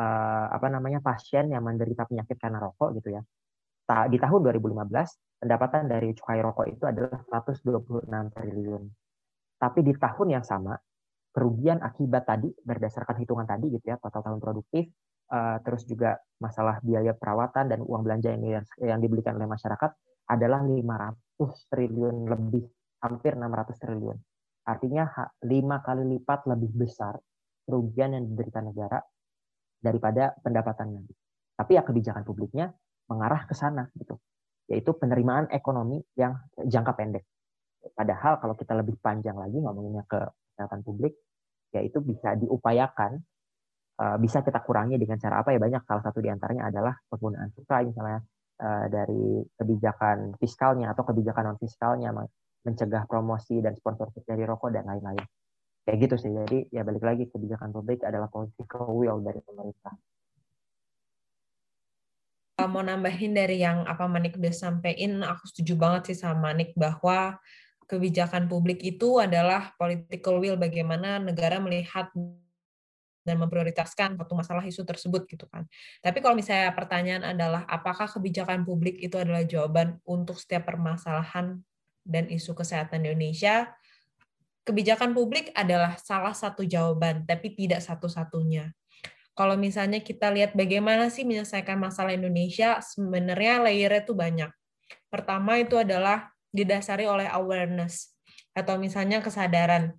uh, 0.00 0.46
apa 0.50 0.66
namanya 0.72 1.04
pasien 1.04 1.50
yang 1.52 1.62
menderita 1.62 2.08
penyakit 2.08 2.34
karena 2.40 2.58
rokok 2.58 2.96
gitu 2.98 3.14
ya. 3.18 3.22
Di 3.90 4.18
tahun 4.22 4.40
2015 4.46 5.42
pendapatan 5.42 5.90
dari 5.90 6.14
cukai 6.14 6.38
rokok 6.44 6.66
itu 6.70 6.84
adalah 6.86 7.18
126 7.26 8.06
triliun. 8.38 8.82
Tapi 9.60 9.80
di 9.82 9.92
tahun 9.98 10.28
yang 10.40 10.44
sama, 10.46 10.78
kerugian 11.34 11.82
akibat 11.82 12.26
tadi 12.26 12.48
berdasarkan 12.62 13.18
hitungan 13.18 13.46
tadi 13.50 13.66
gitu 13.74 13.86
ya, 13.90 13.96
total 13.98 14.22
tahun 14.24 14.38
produktif, 14.38 14.88
uh, 15.34 15.58
terus 15.66 15.86
juga 15.86 16.18
masalah 16.38 16.78
biaya 16.82 17.14
perawatan 17.18 17.70
dan 17.70 17.80
uang 17.82 18.02
belanja 18.06 18.30
yang 18.34 18.64
yang 18.78 19.00
dibelikan 19.02 19.34
oleh 19.38 19.50
masyarakat 19.50 19.90
adalah 20.30 20.62
500 20.62 21.70
triliun 21.74 22.30
lebih 22.30 22.64
hampir 23.02 23.34
600 23.34 23.82
triliun. 23.82 24.16
Artinya 24.70 25.08
lima 25.50 25.82
kali 25.82 26.04
lipat 26.14 26.46
lebih 26.46 26.70
besar 26.76 27.18
kerugian 27.66 28.14
yang 28.14 28.24
diberikan 28.28 28.70
negara 28.70 29.02
daripada 29.80 30.36
pendapatannya. 30.44 31.02
Tapi 31.56 31.70
ya 31.74 31.82
kebijakan 31.82 32.22
publiknya 32.22 32.70
mengarah 33.10 33.42
ke 33.44 33.54
sana 33.58 33.90
gitu, 33.98 34.14
yaitu 34.70 34.94
penerimaan 34.94 35.50
ekonomi 35.50 35.98
yang 36.14 36.38
jangka 36.54 36.94
pendek. 36.94 37.26
Padahal 37.90 38.38
kalau 38.38 38.54
kita 38.54 38.78
lebih 38.78 38.96
panjang 39.02 39.34
lagi 39.34 39.58
ngomonginnya 39.58 40.06
ke 40.06 40.20
kesehatan 40.54 40.86
publik, 40.86 41.18
yaitu 41.74 41.98
bisa 41.98 42.38
diupayakan, 42.38 43.18
eh, 43.98 44.16
bisa 44.22 44.46
kita 44.46 44.62
kurangi 44.62 44.94
dengan 44.94 45.18
cara 45.18 45.42
apa 45.42 45.50
ya 45.50 45.58
banyak. 45.58 45.82
Salah 45.82 46.04
satu 46.06 46.22
di 46.22 46.30
antaranya 46.30 46.70
adalah 46.70 46.94
penggunaan 47.10 47.50
cukai 47.56 47.90
misalnya 47.90 48.20
eh, 48.60 48.86
dari 48.92 49.42
kebijakan 49.58 50.38
fiskalnya 50.38 50.92
atau 50.92 51.02
kebijakan 51.08 51.50
non 51.50 51.58
fiskalnya 51.58 52.12
mencegah 52.60 53.08
promosi 53.08 53.64
dan 53.64 53.72
sponsorship 53.72 54.22
dari 54.28 54.44
rokok 54.44 54.70
dan 54.70 54.84
lain-lain. 54.84 55.24
Kayak 55.88 55.98
gitu 56.04 56.16
sih. 56.20 56.30
Jadi 56.30 56.58
ya 56.68 56.84
balik 56.84 57.02
lagi 57.02 57.24
kebijakan 57.32 57.72
publik 57.72 58.04
adalah 58.04 58.28
political 58.28 58.92
will 58.92 59.24
dari 59.24 59.40
pemerintah. 59.40 59.96
Mau 62.66 62.82
nambahin 62.84 63.32
dari 63.32 63.62
yang 63.62 63.86
apa 63.88 64.04
Manik 64.10 64.36
udah 64.36 64.52
sampein, 64.52 65.22
aku 65.22 65.48
setuju 65.48 65.78
banget 65.78 66.12
sih 66.12 66.18
sama 66.20 66.50
Manik 66.50 66.74
bahwa 66.76 67.38
kebijakan 67.86 68.46
publik 68.46 68.82
itu 68.86 69.18
adalah 69.18 69.74
political 69.74 70.38
will 70.38 70.58
bagaimana 70.58 71.18
negara 71.18 71.58
melihat 71.58 72.10
dan 73.26 73.36
memprioritaskan 73.36 74.16
satu 74.16 74.32
masalah 74.32 74.64
isu 74.64 74.82
tersebut 74.86 75.28
gitu 75.28 75.44
kan. 75.50 75.68
Tapi 76.00 76.18
kalau 76.24 76.38
misalnya 76.38 76.72
pertanyaan 76.72 77.36
adalah 77.36 77.68
apakah 77.68 78.08
kebijakan 78.08 78.64
publik 78.64 78.96
itu 79.02 79.18
adalah 79.20 79.44
jawaban 79.44 80.00
untuk 80.08 80.40
setiap 80.40 80.70
permasalahan 80.70 81.60
dan 82.06 82.24
isu 82.32 82.56
kesehatan 82.56 83.04
di 83.04 83.12
Indonesia, 83.12 83.68
kebijakan 84.64 85.12
publik 85.12 85.52
adalah 85.52 86.00
salah 86.00 86.32
satu 86.32 86.64
jawaban, 86.64 87.28
tapi 87.28 87.52
tidak 87.52 87.84
satu-satunya. 87.84 88.72
Kalau 89.40 89.56
misalnya 89.56 90.04
kita 90.04 90.28
lihat 90.28 90.52
bagaimana 90.52 91.08
sih 91.08 91.24
menyelesaikan 91.24 91.80
masalah 91.80 92.12
Indonesia, 92.12 92.76
sebenarnya 92.84 93.64
layer 93.64 94.04
itu 94.04 94.12
banyak. 94.12 94.52
Pertama 95.08 95.56
itu 95.56 95.80
adalah 95.80 96.28
didasari 96.52 97.08
oleh 97.08 97.24
awareness, 97.32 98.12
atau 98.52 98.76
misalnya 98.76 99.24
kesadaran. 99.24 99.96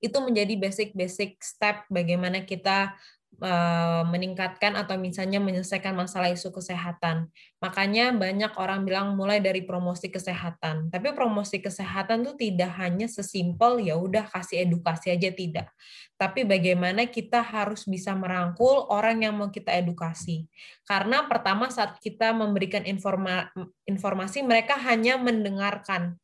Itu 0.00 0.24
menjadi 0.24 0.56
basic-basic 0.56 1.44
step 1.44 1.84
bagaimana 1.92 2.48
kita 2.48 2.96
Eh, 3.38 4.02
meningkatkan 4.10 4.74
atau 4.74 4.98
misalnya 4.98 5.38
menyelesaikan 5.38 5.94
masalah 5.94 6.26
isu 6.34 6.50
kesehatan. 6.50 7.30
Makanya 7.62 8.10
banyak 8.10 8.50
orang 8.58 8.82
bilang 8.82 9.14
mulai 9.14 9.38
dari 9.38 9.62
promosi 9.62 10.10
kesehatan. 10.10 10.90
Tapi 10.90 11.14
promosi 11.14 11.62
kesehatan 11.62 12.26
tuh 12.26 12.34
tidak 12.34 12.74
hanya 12.82 13.06
sesimpel 13.06 13.78
ya 13.78 13.94
udah 13.94 14.26
kasih 14.26 14.66
edukasi 14.66 15.14
aja 15.14 15.30
tidak. 15.30 15.70
Tapi 16.18 16.42
bagaimana 16.50 17.06
kita 17.06 17.38
harus 17.38 17.86
bisa 17.86 18.10
merangkul 18.18 18.90
orang 18.90 19.22
yang 19.22 19.38
mau 19.38 19.54
kita 19.54 19.70
edukasi. 19.70 20.50
Karena 20.82 21.30
pertama 21.30 21.70
saat 21.70 21.94
kita 22.02 22.34
memberikan 22.34 22.82
informa 22.90 23.54
informasi 23.86 24.42
mereka 24.42 24.74
hanya 24.82 25.14
mendengarkan 25.14 26.18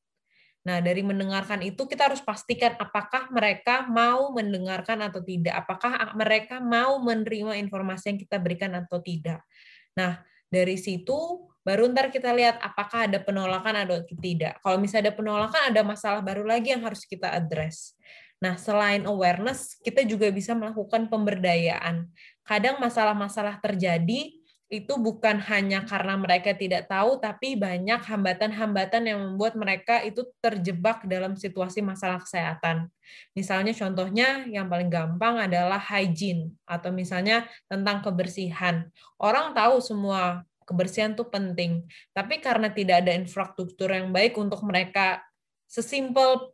Nah, 0.65 0.81
dari 0.81 1.05
mendengarkan 1.05 1.61
itu 1.61 1.85
kita 1.85 2.09
harus 2.09 2.25
pastikan 2.25 2.73
apakah 2.81 3.29
mereka 3.29 3.85
mau 3.85 4.33
mendengarkan 4.33 5.05
atau 5.05 5.21
tidak, 5.21 5.53
apakah 5.61 5.93
mereka 6.17 6.57
mau 6.57 6.97
menerima 7.05 7.61
informasi 7.61 8.17
yang 8.17 8.19
kita 8.19 8.41
berikan 8.41 8.73
atau 8.73 8.97
tidak. 9.05 9.45
Nah, 9.93 10.25
dari 10.49 10.81
situ 10.81 11.45
baru 11.65 11.89
ntar 11.93 12.09
kita 12.09 12.33
lihat 12.33 12.61
apakah 12.65 13.09
ada 13.09 13.21
penolakan 13.21 13.85
atau 13.85 14.01
tidak. 14.21 14.57
Kalau 14.65 14.81
misalnya 14.81 15.13
ada 15.13 15.15
penolakan, 15.17 15.63
ada 15.69 15.83
masalah 15.85 16.21
baru 16.25 16.49
lagi 16.49 16.73
yang 16.73 16.81
harus 16.81 17.05
kita 17.05 17.29
address. 17.29 17.93
Nah, 18.41 18.57
selain 18.61 19.05
awareness, 19.09 19.77
kita 19.81 20.05
juga 20.05 20.29
bisa 20.29 20.53
melakukan 20.53 21.09
pemberdayaan. 21.09 22.09
Kadang 22.45 22.77
masalah-masalah 22.81 23.61
terjadi 23.61 24.44
itu 24.75 24.99
bukan 24.99 25.39
hanya 25.47 25.87
karena 25.87 26.19
mereka 26.19 26.51
tidak 26.51 26.91
tahu, 26.91 27.23
tapi 27.23 27.55
banyak 27.55 28.03
hambatan-hambatan 28.03 29.07
yang 29.07 29.19
membuat 29.23 29.55
mereka 29.55 30.03
itu 30.03 30.27
terjebak 30.43 31.07
dalam 31.07 31.39
situasi 31.39 31.79
masalah 31.79 32.19
kesehatan. 32.19 32.91
Misalnya 33.39 33.71
contohnya 33.71 34.43
yang 34.51 34.67
paling 34.67 34.91
gampang 34.91 35.39
adalah 35.39 35.79
hygiene, 35.79 36.51
atau 36.67 36.91
misalnya 36.91 37.47
tentang 37.71 38.03
kebersihan. 38.03 38.91
Orang 39.15 39.55
tahu 39.55 39.79
semua 39.79 40.43
kebersihan 40.67 41.15
itu 41.15 41.23
penting, 41.31 41.87
tapi 42.11 42.43
karena 42.43 42.67
tidak 42.73 43.07
ada 43.07 43.15
infrastruktur 43.15 43.95
yang 43.95 44.11
baik 44.11 44.35
untuk 44.35 44.59
mereka 44.67 45.23
sesimpel 45.71 46.51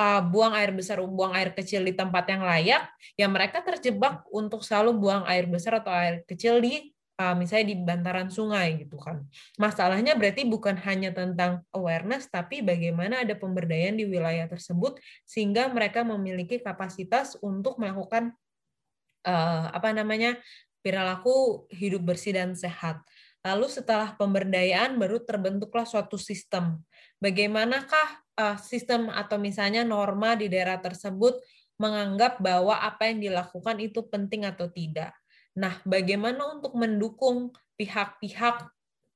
uh, 0.00 0.22
buang 0.24 0.56
air 0.56 0.72
besar, 0.72 1.02
buang 1.02 1.36
air 1.36 1.52
kecil 1.52 1.84
di 1.84 1.92
tempat 1.92 2.24
yang 2.30 2.42
layak, 2.46 2.88
ya 3.18 3.26
mereka 3.28 3.60
terjebak 3.60 4.24
untuk 4.32 4.64
selalu 4.64 4.96
buang 4.96 5.24
air 5.28 5.44
besar 5.44 5.84
atau 5.84 5.92
air 5.92 6.24
kecil 6.24 6.62
di 6.62 6.94
misalnya 7.36 7.66
di 7.72 7.76
bantaran 7.76 8.32
sungai 8.32 8.80
gitu 8.80 8.96
kan. 8.96 9.20
Masalahnya 9.60 10.16
berarti 10.16 10.48
bukan 10.48 10.80
hanya 10.88 11.12
tentang 11.12 11.60
awareness 11.76 12.32
tapi 12.32 12.64
bagaimana 12.64 13.20
ada 13.20 13.36
pemberdayaan 13.36 14.00
di 14.00 14.08
wilayah 14.08 14.48
tersebut 14.48 14.96
sehingga 15.28 15.68
mereka 15.68 16.00
memiliki 16.00 16.56
kapasitas 16.64 17.36
untuk 17.44 17.76
melakukan 17.76 18.32
uh, 19.28 19.68
apa 19.68 19.92
namanya 19.92 20.40
perilaku 20.80 21.68
hidup 21.68 22.08
bersih 22.08 22.32
dan 22.32 22.56
sehat. 22.56 23.04
Lalu 23.44 23.68
setelah 23.68 24.16
pemberdayaan 24.16 24.96
baru 25.00 25.20
terbentuklah 25.20 25.84
suatu 25.84 26.20
sistem. 26.20 26.80
Bagaimanakah 27.20 28.08
uh, 28.40 28.56
sistem 28.60 29.12
atau 29.12 29.36
misalnya 29.36 29.84
norma 29.84 30.36
di 30.36 30.48
daerah 30.48 30.80
tersebut 30.80 31.36
menganggap 31.80 32.40
bahwa 32.44 32.76
apa 32.76 33.08
yang 33.08 33.24
dilakukan 33.24 33.76
itu 33.80 34.04
penting 34.08 34.44
atau 34.44 34.68
tidak. 34.68 35.16
Nah, 35.58 35.82
bagaimana 35.82 36.58
untuk 36.58 36.74
mendukung 36.78 37.50
pihak-pihak 37.74 38.70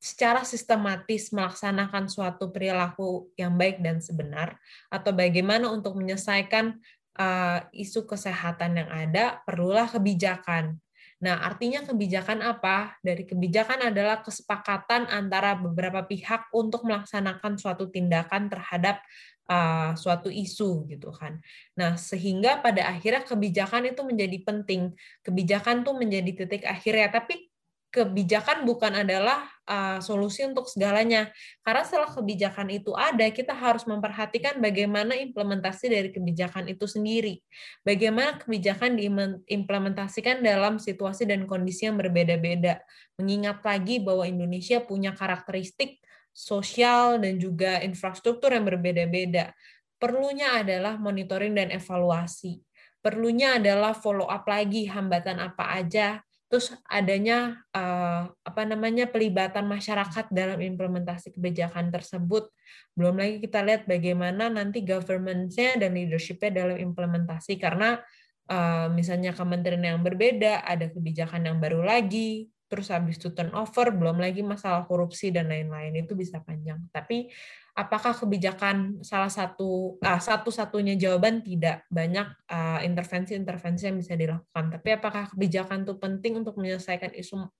secara 0.05 0.45
sistematis 0.45 1.33
melaksanakan 1.33 2.13
suatu 2.13 2.53
perilaku 2.53 3.33
yang 3.41 3.57
baik 3.57 3.81
dan 3.81 4.05
sebenar, 4.05 4.61
atau 4.93 5.17
bagaimana 5.17 5.73
untuk 5.73 5.97
menyelesaikan 5.97 6.77
uh, 7.17 7.59
isu 7.73 8.05
kesehatan 8.05 8.85
yang 8.85 8.91
ada, 8.93 9.41
perlulah 9.49 9.89
kebijakan. 9.89 10.77
Nah, 11.25 11.41
artinya 11.41 11.81
kebijakan 11.81 12.45
apa? 12.45 13.01
Dari 13.01 13.25
kebijakan 13.25 13.89
adalah 13.89 14.21
kesepakatan 14.21 15.09
antara 15.09 15.57
beberapa 15.57 16.05
pihak 16.05 16.53
untuk 16.53 16.85
melaksanakan 16.85 17.57
suatu 17.57 17.89
tindakan 17.89 18.53
terhadap 18.53 19.01
uh, 19.49 19.97
suatu 19.97 20.29
isu 20.29 20.85
gitu 20.93 21.09
kan. 21.17 21.41
Nah, 21.81 21.97
sehingga 21.97 22.61
pada 22.61 22.93
akhirnya 22.93 23.25
kebijakan 23.25 23.89
itu 23.89 24.05
menjadi 24.05 24.37
penting. 24.45 24.93
Kebijakan 25.25 25.81
tuh 25.81 25.97
menjadi 25.97 26.45
titik 26.45 26.69
akhirnya, 26.69 27.09
tapi 27.09 27.49
kebijakan 27.89 28.69
bukan 28.69 28.93
adalah 29.07 29.54
uh, 29.69 29.99
solusi 30.01 30.45
untuk 30.45 30.69
segalanya. 30.69 31.33
Karena 31.65 31.83
setelah 31.85 32.11
kebijakan 32.13 32.69
itu 32.73 32.93
ada, 32.95 33.25
kita 33.29 33.53
harus 33.53 33.85
memperhatikan 33.89 34.61
bagaimana 34.61 35.17
implementasi 35.17 35.93
dari 35.93 36.09
kebijakan 36.13 36.69
itu 36.69 36.85
sendiri. 36.85 37.41
Bagaimana 37.85 38.41
kebijakan 38.41 38.97
diimplementasikan 38.97 40.45
dalam 40.45 40.81
situasi 40.81 41.29
dan 41.29 41.49
kondisi 41.49 41.89
yang 41.89 41.97
berbeda-beda. 41.97 42.81
Mengingat 43.21 43.65
lagi 43.65 44.01
bahwa 44.01 44.29
Indonesia 44.29 44.81
punya 44.85 45.13
karakteristik 45.17 46.01
sosial 46.35 47.23
dan 47.23 47.39
juga 47.39 47.79
infrastruktur 47.81 48.51
yang 48.51 48.67
berbeda-beda. 48.67 49.55
Perlunya 49.97 50.61
adalah 50.61 50.99
monitoring 50.99 51.55
dan 51.55 51.71
evaluasi. 51.71 52.59
Perlunya 52.99 53.61
adalah 53.63 53.95
follow 53.95 54.27
up 54.27 54.49
lagi 54.49 54.89
hambatan 54.91 55.39
apa 55.39 55.77
aja, 55.77 56.25
terus 56.55 56.71
adanya 56.87 57.67
uh, 57.75 58.31
apa 58.31 58.63
namanya 58.63 59.11
pelibatan 59.11 59.67
masyarakat 59.67 60.31
dalam 60.31 60.63
implementasi 60.63 61.35
kebijakan 61.35 61.91
tersebut. 61.91 62.47
Belum 62.95 63.19
lagi 63.19 63.43
kita 63.43 63.59
lihat 63.67 63.91
bagaimana 63.91 64.47
nanti 64.47 64.87
government-nya 64.87 65.83
dan 65.83 65.99
leadership-nya 65.99 66.55
dalam 66.55 66.79
implementasi 66.79 67.59
karena 67.59 67.99
uh, 68.47 68.87
misalnya 68.87 69.35
kementerian 69.35 69.83
yang 69.83 69.99
berbeda, 70.07 70.63
ada 70.63 70.87
kebijakan 70.95 71.43
yang 71.43 71.59
baru 71.59 71.83
lagi, 71.83 72.47
terus 72.71 72.87
habis 72.95 73.19
itu 73.19 73.35
turnover, 73.35 73.91
belum 73.91 74.23
lagi 74.23 74.47
masalah 74.47 74.87
korupsi 74.87 75.35
dan 75.35 75.51
lain-lain 75.51 76.07
itu 76.07 76.15
bisa 76.15 76.39
panjang. 76.39 76.79
Tapi 76.95 77.35
apakah 77.75 78.15
kebijakan 78.15 79.03
salah 79.03 79.29
satu 79.29 79.99
uh, 79.99 80.21
satu-satunya 80.23 80.95
jawaban 80.95 81.43
tidak 81.43 81.83
banyak 81.91 82.31
ah, 82.47 82.79
intervensi-intervensi 82.87 83.91
yang 83.91 83.99
bisa 83.99 84.15
dilakukan. 84.15 84.79
Tapi 84.79 84.89
apakah 84.95 85.27
kebijakan 85.35 85.83
itu 85.83 85.99
penting 85.99 86.39
untuk 86.39 86.55
menyelesaikan 86.55 87.11
isu 87.19 87.51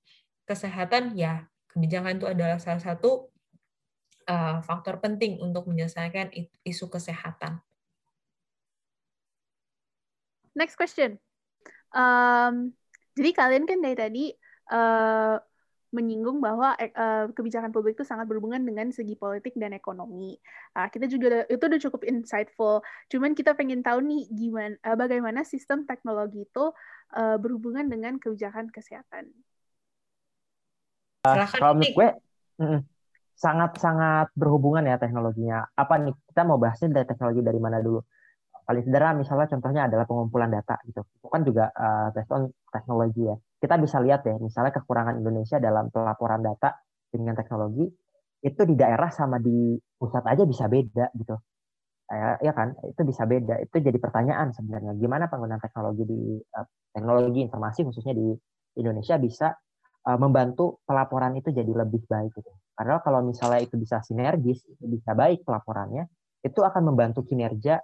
kesehatan? 0.47 1.19
Ya, 1.19 1.51
kebijakan 1.75 2.23
itu 2.23 2.27
adalah 2.31 2.63
salah 2.63 2.79
satu 2.79 3.35
uh, 4.31 4.63
faktor 4.63 5.03
penting 5.03 5.43
untuk 5.43 5.67
menyelesaikan 5.67 6.31
isu 6.63 6.87
kesehatan. 6.87 7.59
Next 10.55 10.79
question. 10.79 11.19
Um, 11.91 12.71
jadi 13.19 13.31
kalian 13.35 13.67
kan 13.67 13.79
dari 13.83 13.97
tadi 13.99 14.25
uh, 14.71 15.43
menyinggung 15.95 16.43
bahwa 16.43 16.75
uh, 16.75 17.31
kebijakan 17.31 17.71
publik 17.71 17.95
itu 17.95 18.03
sangat 18.03 18.27
berhubungan 18.27 18.59
dengan 18.67 18.91
segi 18.91 19.15
politik 19.15 19.55
dan 19.55 19.71
ekonomi. 19.71 20.35
Uh, 20.75 20.91
kita 20.91 21.07
juga 21.07 21.47
itu 21.47 21.63
udah 21.63 21.81
cukup 21.87 22.03
insightful. 22.03 22.83
Cuman 23.07 23.39
kita 23.39 23.55
pengen 23.55 23.87
tahu 23.87 24.03
nih 24.03 24.27
gimana 24.35 24.75
uh, 24.83 24.99
bagaimana 24.99 25.47
sistem 25.47 25.87
teknologi 25.87 26.43
itu 26.43 26.75
uh, 27.15 27.39
berhubungan 27.39 27.87
dengan 27.87 28.19
kebijakan 28.19 28.75
kesehatan. 28.75 29.31
Uh, 31.23 31.47
kalau 31.55 31.79
menurut 31.79 31.95
gue 31.95 32.09
sangat-sangat 33.39 34.35
berhubungan 34.35 34.83
ya 34.83 34.99
teknologinya. 34.99 35.71
Apa 35.79 36.03
nih 36.03 36.15
kita 36.35 36.43
mau 36.43 36.59
bahasnya 36.59 36.91
dari 36.91 37.07
teknologi 37.07 37.41
dari 37.41 37.63
mana 37.63 37.79
dulu? 37.79 38.03
paling 38.65 38.83
sederhana 38.85 39.21
misalnya 39.21 39.47
contohnya 39.53 39.83
adalah 39.87 40.05
pengumpulan 40.09 40.49
data 40.49 40.81
gitu 40.89 41.05
itu 41.05 41.29
kan 41.29 41.45
juga 41.45 41.69
uh, 41.77 42.09
based 42.17 42.33
on 42.33 42.49
teknologi 42.73 43.29
ya 43.29 43.37
kita 43.65 43.81
bisa 43.81 43.97
lihat 44.05 44.21
ya 44.29 44.37
misalnya 44.37 44.77
kekurangan 44.77 45.25
Indonesia 45.25 45.57
dalam 45.57 45.89
pelaporan 45.89 46.45
data 46.45 46.77
dengan 47.09 47.33
teknologi 47.33 47.89
itu 48.45 48.63
di 48.69 48.77
daerah 48.77 49.09
sama 49.09 49.41
di 49.41 49.73
pusat 49.97 50.21
aja 50.29 50.45
bisa 50.45 50.69
beda 50.69 51.09
gitu. 51.17 51.33
Ya, 52.13 52.37
ya 52.45 52.53
kan? 52.53 52.77
Itu 52.85 53.09
bisa 53.09 53.25
beda. 53.25 53.57
Itu 53.65 53.81
jadi 53.81 53.97
pertanyaan 53.97 54.53
sebenarnya. 54.53 54.93
Gimana 55.01 55.33
penggunaan 55.33 55.65
teknologi 55.65 56.05
di 56.05 56.37
uh, 56.37 56.69
teknologi 56.93 57.41
informasi 57.41 57.89
khususnya 57.89 58.13
di 58.13 58.37
Indonesia 58.77 59.17
bisa 59.17 59.49
uh, 60.05 60.19
membantu 60.21 60.85
pelaporan 60.85 61.33
itu 61.41 61.49
jadi 61.49 61.73
lebih 61.73 62.05
baik 62.05 62.37
gitu. 62.37 62.53
Karena 62.77 63.01
kalau 63.01 63.25
misalnya 63.25 63.65
itu 63.65 63.81
bisa 63.81 64.05
sinergis 64.05 64.61
itu 64.69 64.85
bisa 64.93 65.17
baik 65.17 65.49
pelaporannya 65.49 66.05
itu 66.45 66.61
akan 66.61 66.93
membantu 66.93 67.25
kinerja 67.25 67.81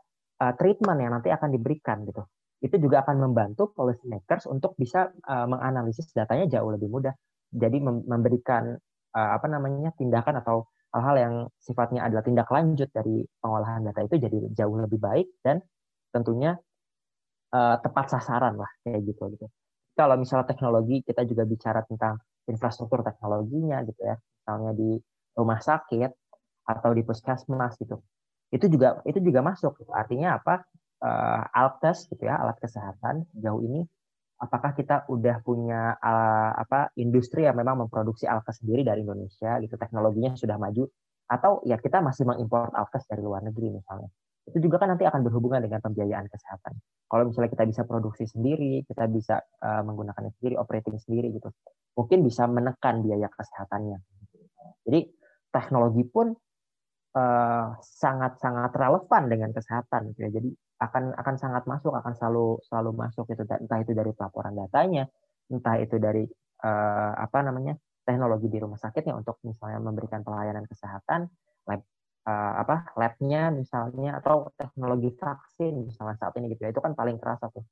treatment 0.61 0.99
yang 1.01 1.13
nanti 1.17 1.29
akan 1.33 1.53
diberikan 1.53 2.05
gitu. 2.05 2.25
Itu 2.61 2.77
juga 2.77 3.03
akan 3.05 3.17
membantu 3.25 3.73
policy 3.73 4.05
makers 4.07 4.45
untuk 4.47 4.77
bisa 4.77 5.09
uh, 5.27 5.47
menganalisis 5.49 6.13
datanya 6.13 6.61
jauh 6.61 6.71
lebih 6.73 6.93
mudah. 6.93 7.15
Jadi 7.51 7.83
mem 7.83 8.05
memberikan 8.07 8.77
uh, 9.17 9.31
apa 9.35 9.47
namanya 9.51 9.91
tindakan 9.97 10.45
atau 10.45 10.69
hal-hal 10.95 11.17
yang 11.17 11.35
sifatnya 11.59 12.07
adalah 12.07 12.23
tindak 12.23 12.49
lanjut 12.51 12.91
dari 12.91 13.23
pengolahan 13.39 13.87
data 13.87 14.01
itu 14.05 14.17
jadi 14.19 14.39
jauh 14.55 14.75
lebih 14.77 14.99
baik 14.99 15.29
dan 15.43 15.63
tentunya 16.11 16.59
uh, 17.55 17.77
tepat 17.79 18.13
sasaran 18.13 18.59
lah 18.59 18.71
kayak 18.85 19.03
gitu 19.09 19.31
gitu. 19.35 19.47
Kalau 19.95 20.15
misalnya 20.19 20.47
teknologi 20.47 21.03
kita 21.03 21.27
juga 21.27 21.43
bicara 21.47 21.81
tentang 21.87 22.19
infrastruktur 22.47 23.03
teknologinya 23.07 23.83
gitu 23.87 24.01
ya, 24.03 24.17
misalnya 24.19 24.73
di 24.75 24.91
rumah 25.39 25.59
sakit 25.63 26.11
atau 26.67 26.91
di 26.95 27.03
puskesmas 27.03 27.79
gitu 27.79 27.99
itu 28.51 28.67
juga 28.67 28.99
itu 29.07 29.19
juga 29.23 29.41
masuk 29.47 29.79
artinya 29.95 30.39
apa 30.43 30.67
uh, 31.01 31.43
alkes 31.53 32.09
gitu 32.09 32.29
ya 32.29 32.41
alat 32.41 32.57
kesehatan 32.61 33.29
jauh 33.37 33.61
ini 33.65 33.85
apakah 34.41 34.73
kita 34.73 35.05
udah 35.13 35.45
punya 35.45 36.01
uh, 36.01 36.53
apa 36.57 36.93
industri 36.97 37.45
yang 37.45 37.61
memang 37.61 37.85
memproduksi 37.87 38.25
alkes 38.25 38.65
sendiri 38.65 38.81
dari 38.81 39.05
Indonesia 39.05 39.61
gitu 39.61 39.77
teknologinya 39.77 40.33
sudah 40.33 40.57
maju 40.57 40.89
atau 41.31 41.63
ya 41.69 41.77
kita 41.77 42.01
masih 42.03 42.27
mengimpor 42.27 42.73
alkes 42.75 43.07
dari 43.07 43.23
luar 43.23 43.45
negeri 43.45 43.71
misalnya? 43.71 44.11
Itu 44.49 44.59
juga 44.59 44.83
kan 44.83 44.97
nanti 44.97 45.07
akan 45.07 45.23
berhubungan 45.23 45.63
dengan 45.63 45.79
pembiayaan 45.79 46.27
kesehatan. 46.27 46.75
Kalau 47.07 47.29
misalnya 47.29 47.53
kita 47.53 47.65
bisa 47.69 47.83
produksi 47.85 48.27
sendiri 48.27 48.83
kita 48.89 49.07
bisa 49.07 49.39
uh, 49.63 49.85
menggunakannya 49.85 50.33
sendiri 50.41 50.59
operating 50.59 50.97
sendiri 50.99 51.31
gitu 51.37 51.53
mungkin 51.95 52.25
bisa 52.25 52.49
menekan 52.49 53.05
biaya 53.05 53.29
kesehatannya. 53.29 53.99
Jadi 54.89 55.01
teknologi 55.53 56.03
pun 56.09 56.33
sangat-sangat 57.83 58.71
uh, 58.71 58.79
relevan 58.79 59.23
dengan 59.27 59.51
kesehatan 59.51 60.15
gitu 60.15 60.31
ya. 60.31 60.31
Jadi 60.39 60.51
akan 60.81 61.13
akan 61.13 61.35
sangat 61.37 61.69
masuk, 61.69 61.93
akan 61.93 62.17
selalu 62.17 62.57
selalu 62.65 62.91
masuk 62.97 63.29
itu 63.29 63.45
entah 63.45 63.79
itu 63.85 63.93
dari 63.93 64.17
pelaporan 64.17 64.57
datanya, 64.57 65.05
entah 65.53 65.77
itu 65.77 66.01
dari 66.01 66.25
uh, 66.65 67.13
apa 67.21 67.39
namanya 67.45 67.77
teknologi 68.09 68.49
di 68.49 68.59
rumah 68.59 68.81
sakitnya 68.81 69.13
untuk 69.13 69.37
misalnya 69.45 69.77
memberikan 69.85 70.25
pelayanan 70.25 70.65
kesehatan, 70.65 71.29
lab 71.69 71.85
uh, 72.25 72.55
apa 72.65 72.97
labnya 72.97 73.53
misalnya 73.53 74.25
atau 74.25 74.49
teknologi 74.57 75.13
vaksin 75.21 75.85
misalnya 75.85 76.17
saat 76.17 76.33
ini 76.41 76.57
gitu 76.57 76.65
ya. 76.65 76.73
Itu 76.73 76.81
kan 76.81 76.97
paling 76.97 77.21
kerasa 77.21 77.53
tuh. 77.53 77.65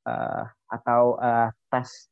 Uh, 0.00 0.48
atau 0.70 1.20
uh, 1.20 1.50
tes 1.68 2.08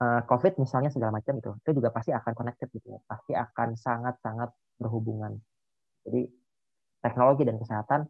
COVID 0.00 0.56
misalnya 0.56 0.88
segala 0.88 1.12
macam 1.12 1.36
itu 1.36 1.52
itu 1.60 1.76
juga 1.76 1.92
pasti 1.92 2.08
akan 2.08 2.32
connected 2.32 2.72
gitu 2.72 2.88
ya. 2.88 3.00
Pasti 3.04 3.36
akan 3.36 3.76
sangat 3.76 4.16
sangat 4.24 4.48
berhubungan. 4.80 5.36
Jadi 6.08 6.24
teknologi 7.04 7.44
dan 7.44 7.60
kesehatan 7.60 8.08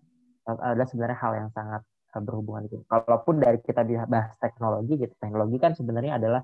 adalah 0.58 0.88
sebenarnya 0.88 1.18
hal 1.20 1.32
yang 1.36 1.50
sangat 1.54 1.82
eh, 1.86 2.22
berhubungan 2.22 2.62
itu. 2.66 2.82
Kalaupun 2.90 3.38
dari 3.38 3.58
kita 3.62 3.86
bahas 4.10 4.34
teknologi 4.42 4.98
gitu, 4.98 5.14
teknologi 5.20 5.56
kan 5.62 5.72
sebenarnya 5.78 6.18
adalah 6.18 6.42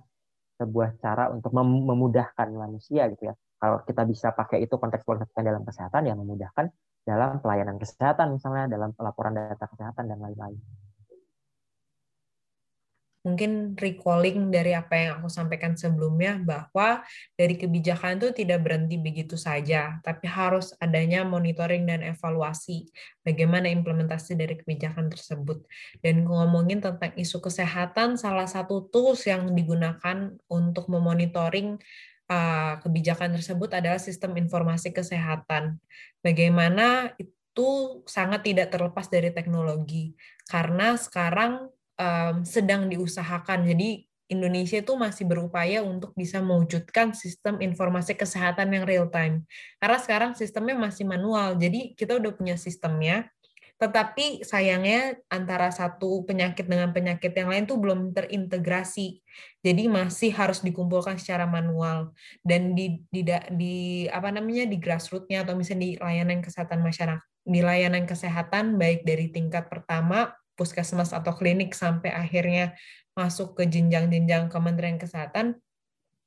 sebuah 0.56 0.96
cara 1.02 1.28
untuk 1.34 1.52
memudahkan 1.52 2.48
manusia 2.54 3.10
gitu 3.12 3.32
ya. 3.32 3.34
Kalau 3.56 3.80
kita 3.84 4.02
bisa 4.04 4.32
pakai 4.36 4.64
itu 4.64 4.76
konteks 4.76 5.04
konteksnya 5.04 5.52
dalam 5.52 5.64
kesehatan 5.64 6.02
ya 6.08 6.14
memudahkan 6.16 6.68
dalam 7.06 7.38
pelayanan 7.38 7.78
kesehatan 7.78 8.34
misalnya 8.34 8.66
dalam 8.66 8.90
pelaporan 8.90 9.30
data 9.30 9.70
kesehatan 9.70 10.10
dan 10.10 10.18
lain-lain 10.18 10.58
mungkin 13.26 13.74
recalling 13.74 14.54
dari 14.54 14.70
apa 14.70 14.94
yang 14.94 15.10
aku 15.18 15.26
sampaikan 15.26 15.74
sebelumnya 15.74 16.38
bahwa 16.38 17.02
dari 17.34 17.58
kebijakan 17.58 18.22
itu 18.22 18.30
tidak 18.46 18.62
berhenti 18.62 19.02
begitu 19.02 19.34
saja, 19.34 19.98
tapi 20.06 20.30
harus 20.30 20.70
adanya 20.78 21.26
monitoring 21.26 21.90
dan 21.90 22.06
evaluasi 22.06 22.86
bagaimana 23.26 23.66
implementasi 23.66 24.38
dari 24.38 24.54
kebijakan 24.54 25.10
tersebut. 25.10 25.66
Dan 25.98 26.22
ngomongin 26.22 26.78
tentang 26.78 27.10
isu 27.18 27.42
kesehatan, 27.42 28.14
salah 28.14 28.46
satu 28.46 28.86
tools 28.94 29.26
yang 29.26 29.50
digunakan 29.50 30.30
untuk 30.46 30.86
memonitoring 30.86 31.82
uh, 32.30 32.78
kebijakan 32.78 33.34
tersebut 33.34 33.74
adalah 33.74 33.98
sistem 33.98 34.38
informasi 34.38 34.94
kesehatan. 34.94 35.82
Bagaimana 36.22 37.10
itu 37.18 38.06
sangat 38.06 38.46
tidak 38.46 38.70
terlepas 38.70 39.10
dari 39.10 39.34
teknologi, 39.34 40.14
karena 40.46 40.94
sekarang 40.94 41.74
um, 41.96 42.44
sedang 42.44 42.88
diusahakan. 42.88 43.66
Jadi 43.68 44.06
Indonesia 44.26 44.82
itu 44.82 44.92
masih 44.98 45.22
berupaya 45.22 45.86
untuk 45.86 46.10
bisa 46.18 46.42
mewujudkan 46.42 47.14
sistem 47.14 47.62
informasi 47.62 48.18
kesehatan 48.18 48.74
yang 48.74 48.82
real 48.82 49.06
time. 49.06 49.46
Karena 49.78 49.98
sekarang 50.02 50.30
sistemnya 50.34 50.74
masih 50.74 51.06
manual, 51.06 51.54
jadi 51.54 51.94
kita 51.94 52.18
udah 52.18 52.34
punya 52.34 52.58
sistemnya, 52.58 53.30
tetapi 53.78 54.42
sayangnya 54.42 55.20
antara 55.30 55.70
satu 55.70 56.26
penyakit 56.26 56.66
dengan 56.66 56.90
penyakit 56.90 57.30
yang 57.36 57.52
lain 57.52 57.70
tuh 57.70 57.78
belum 57.78 58.10
terintegrasi. 58.16 59.22
Jadi 59.62 59.86
masih 59.86 60.34
harus 60.34 60.64
dikumpulkan 60.64 61.20
secara 61.22 61.46
manual 61.46 62.10
dan 62.42 62.74
di 62.74 63.04
di, 63.12 63.22
di 63.54 63.76
apa 64.10 64.32
namanya 64.34 64.66
di 64.66 64.80
grassrootsnya 64.80 65.46
atau 65.46 65.54
misalnya 65.54 65.86
di 65.86 65.92
layanan 66.02 66.40
kesehatan 66.42 66.80
masyarakat, 66.82 67.22
di 67.46 67.60
layanan 67.62 68.04
kesehatan 68.08 68.80
baik 68.80 69.06
dari 69.06 69.30
tingkat 69.30 69.70
pertama 69.70 70.34
puskesmas 70.56 71.12
atau 71.12 71.36
klinik 71.36 71.76
sampai 71.76 72.10
akhirnya 72.10 72.74
masuk 73.12 73.56
ke 73.56 73.68
jenjang-jenjang 73.68 74.48
Kementerian 74.48 74.96
Kesehatan 74.96 75.60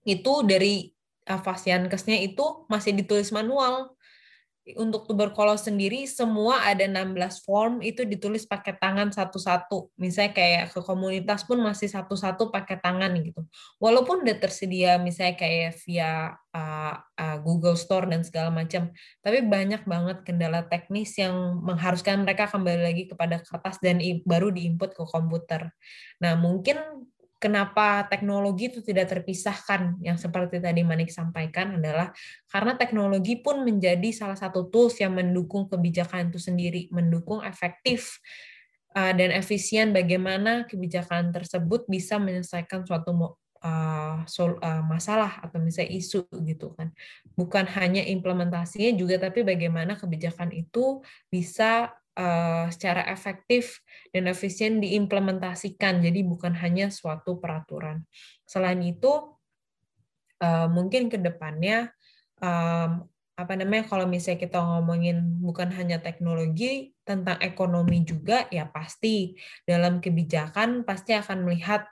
itu 0.07 0.33
dari 0.45 0.93
Fasiankesnya 1.29 2.17
itu 2.25 2.65
masih 2.65 2.97
ditulis 2.97 3.29
manual 3.29 3.93
untuk 4.75 5.09
tuberkulosis 5.09 5.71
sendiri 5.71 6.05
semua 6.05 6.61
ada 6.67 6.85
16 6.85 7.45
form 7.47 7.79
itu 7.79 8.05
ditulis 8.05 8.45
pakai 8.45 8.77
tangan 8.77 9.09
satu-satu. 9.09 9.95
Misalnya 9.97 10.35
kayak 10.35 10.63
ke 10.75 10.79
komunitas 10.83 11.47
pun 11.47 11.57
masih 11.63 11.89
satu-satu 11.89 12.53
pakai 12.53 12.77
tangan 12.77 13.09
gitu. 13.23 13.41
Walaupun 13.81 14.27
udah 14.27 14.37
tersedia 14.37 14.99
misalnya 15.01 15.39
kayak 15.39 15.79
via 15.87 16.35
uh, 16.53 16.95
uh, 16.99 17.37
Google 17.41 17.79
Store 17.79 18.05
dan 18.05 18.21
segala 18.21 18.53
macam, 18.53 18.93
tapi 19.23 19.41
banyak 19.45 19.87
banget 19.87 20.17
kendala 20.27 20.67
teknis 20.67 21.15
yang 21.17 21.61
mengharuskan 21.63 22.21
mereka 22.27 22.51
kembali 22.51 22.81
lagi 22.83 23.03
kepada 23.09 23.41
kertas 23.41 23.79
dan 23.81 23.97
baru 24.27 24.53
diinput 24.53 24.93
ke 24.93 25.03
komputer. 25.07 25.71
Nah, 26.21 26.35
mungkin 26.35 26.77
kenapa 27.39 28.05
teknologi 28.11 28.67
itu 28.69 28.83
tidak 28.83 29.09
terpisahkan 29.09 29.97
yang 30.03 30.19
seperti 30.19 30.59
tadi 30.59 30.83
Manik 30.83 31.09
sampaikan 31.09 31.79
adalah 31.79 32.11
karena 32.51 32.75
teknologi 32.75 33.39
pun 33.39 33.63
menjadi 33.63 34.11
salah 34.11 34.35
satu 34.35 34.67
tools 34.67 34.99
yang 34.99 35.15
mendukung 35.15 35.71
kebijakan 35.71 36.29
itu 36.29 36.37
sendiri, 36.37 36.91
mendukung 36.91 37.39
efektif 37.41 38.19
uh, 38.93 39.15
dan 39.15 39.31
efisien 39.31 39.95
bagaimana 39.95 40.67
kebijakan 40.67 41.31
tersebut 41.31 41.87
bisa 41.87 42.19
menyelesaikan 42.19 42.83
suatu 42.83 43.15
uh, 43.15 44.19
uh, 44.27 44.83
masalah 44.83 45.39
atau 45.43 45.63
misalnya 45.63 45.95
isu 45.95 46.27
gitu 46.43 46.75
kan. 46.75 46.91
Bukan 47.39 47.65
hanya 47.79 48.03
implementasinya 48.03 48.91
juga 48.99 49.15
tapi 49.15 49.47
bagaimana 49.47 49.95
kebijakan 49.95 50.51
itu 50.51 50.99
bisa 51.31 51.95
uh, 52.19 52.67
secara 52.67 53.07
efektif 53.07 53.79
dan 54.11 54.27
efisien 54.27 54.83
diimplementasikan. 54.83 56.03
Jadi 56.03 56.27
bukan 56.27 56.51
hanya 56.59 56.91
suatu 56.91 57.39
peraturan. 57.39 58.03
Selain 58.43 58.83
itu, 58.83 59.39
uh, 60.43 60.67
mungkin 60.67 61.07
ke 61.07 61.15
depannya 61.15 61.95
apa 63.39 63.55
namanya 63.55 63.87
kalau 63.87 64.07
misalnya 64.07 64.47
kita 64.47 64.59
ngomongin 64.63 65.43
bukan 65.43 65.71
hanya 65.75 65.99
teknologi 65.99 66.95
tentang 67.03 67.35
ekonomi 67.43 68.07
juga 68.07 68.47
ya 68.47 68.63
pasti 68.67 69.35
dalam 69.67 69.99
kebijakan 69.99 70.87
pasti 70.87 71.15
akan 71.15 71.43
melihat 71.43 71.83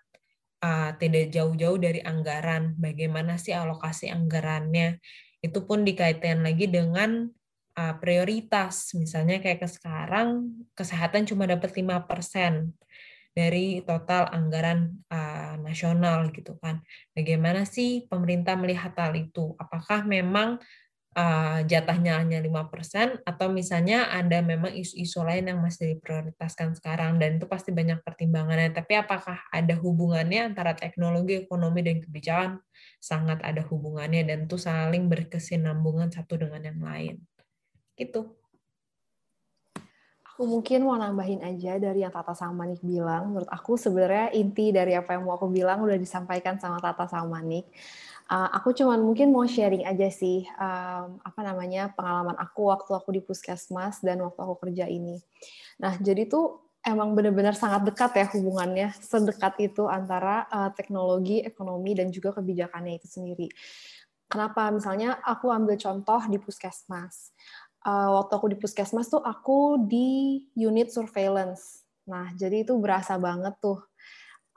uh, 0.59 0.91
tidak 0.99 1.31
jauh-jauh 1.31 1.79
dari 1.79 2.03
anggaran. 2.03 2.75
Bagaimana 2.75 3.39
sih 3.39 3.55
alokasi 3.55 4.11
anggarannya? 4.11 4.99
Itu 5.39 5.63
pun 5.63 5.85
dikaitkan 5.85 6.43
lagi 6.43 6.67
dengan 6.67 7.31
uh, 7.77 7.95
prioritas. 8.01 8.91
Misalnya 8.97 9.37
kayak 9.37 9.61
ke 9.63 9.69
sekarang 9.69 10.51
kesehatan 10.73 11.29
cuma 11.29 11.45
dapat 11.45 11.71
5% 11.71 12.73
dari 13.37 13.85
total 13.85 14.33
anggaran 14.33 15.05
uh, 15.13 15.61
nasional 15.61 16.33
gitu 16.33 16.57
kan. 16.57 16.81
Bagaimana 17.13 17.69
sih 17.69 18.09
pemerintah 18.09 18.57
melihat 18.57 18.97
hal 18.97 19.13
itu? 19.13 19.53
Apakah 19.61 20.09
memang 20.09 20.57
uh, 21.13 21.61
jatahnya 21.69 22.17
hanya 22.17 22.41
5% 22.41 23.21
atau 23.21 23.47
misalnya 23.53 24.09
ada 24.09 24.41
memang 24.41 24.73
isu-isu 24.73 25.21
lain 25.21 25.53
yang 25.53 25.59
masih 25.61 25.97
diprioritaskan 25.97 26.73
sekarang 26.77 27.21
dan 27.21 27.37
itu 27.37 27.45
pasti 27.45 27.69
banyak 27.69 28.01
pertimbangannya 28.05 28.73
tapi 28.73 28.97
apakah 28.97 29.37
ada 29.49 29.77
hubungannya 29.77 30.53
antara 30.53 30.73
teknologi, 30.73 31.45
ekonomi 31.45 31.85
dan 31.85 32.01
kebijakan 32.01 32.57
sangat 32.97 33.41
ada 33.45 33.61
hubungannya 33.65 34.25
dan 34.25 34.49
itu 34.49 34.57
saling 34.57 35.05
berkesinambungan 35.09 36.09
satu 36.09 36.41
dengan 36.41 36.65
yang 36.65 36.81
lain. 36.81 37.17
Gitu. 37.97 38.29
Aku 40.37 40.45
mungkin 40.45 40.85
mau 40.85 40.93
nambahin 41.01 41.41
aja 41.41 41.81
dari 41.81 42.05
yang 42.05 42.13
Tata 42.13 42.37
sama 42.37 42.69
bilang. 42.77 43.33
Menurut 43.33 43.49
aku 43.49 43.73
sebenarnya 43.73 44.29
inti 44.37 44.69
dari 44.69 44.93
apa 44.93 45.17
yang 45.17 45.25
mau 45.25 45.33
aku 45.33 45.49
bilang 45.49 45.81
udah 45.81 45.97
disampaikan 45.97 46.61
sama 46.61 46.77
Tata 46.77 47.09
sama. 47.09 47.41
Uh, 47.41 47.63
aku 48.53 48.69
cuman 48.77 49.01
mungkin 49.01 49.33
mau 49.33 49.47
sharing 49.49 49.87
aja 49.87 50.11
sih 50.11 50.45
um, 50.59 51.15
apa 51.23 51.41
namanya 51.41 51.95
pengalaman 51.95 52.35
aku 52.35 52.69
waktu 52.69 52.91
aku 52.91 53.09
di 53.15 53.21
puskesmas 53.23 54.03
dan 54.05 54.21
waktu 54.21 54.37
aku 54.37 54.67
kerja 54.67 54.85
ini. 54.85 55.17
Nah 55.79 55.97
jadi 55.97 56.29
tuh 56.29 56.67
emang 56.85 57.15
benar-benar 57.15 57.55
sangat 57.55 57.87
dekat 57.87 58.11
ya 58.19 58.25
hubungannya, 58.35 58.93
sedekat 58.99 59.57
itu 59.63 59.87
antara 59.87 60.45
uh, 60.53 60.69
teknologi, 60.75 61.41
ekonomi 61.41 61.95
dan 61.95 62.13
juga 62.13 62.35
kebijakannya 62.35 62.99
itu 62.99 63.07
sendiri. 63.09 63.47
Kenapa? 64.27 64.75
Misalnya 64.75 65.23
aku 65.23 65.47
ambil 65.47 65.79
contoh 65.79 66.19
di 66.27 66.35
puskesmas. 66.35 67.31
Uh, 67.85 68.19
waktu 68.19 68.33
aku 68.35 68.47
di 68.51 68.57
puskesmas 68.59 69.07
tuh 69.07 69.21
aku 69.23 69.81
di 69.85 70.41
unit 70.57 70.91
surveillance. 70.91 71.85
Nah 72.09 72.33
jadi 72.35 72.65
itu 72.67 72.75
berasa 72.77 73.15
banget 73.15 73.55
tuh 73.63 73.79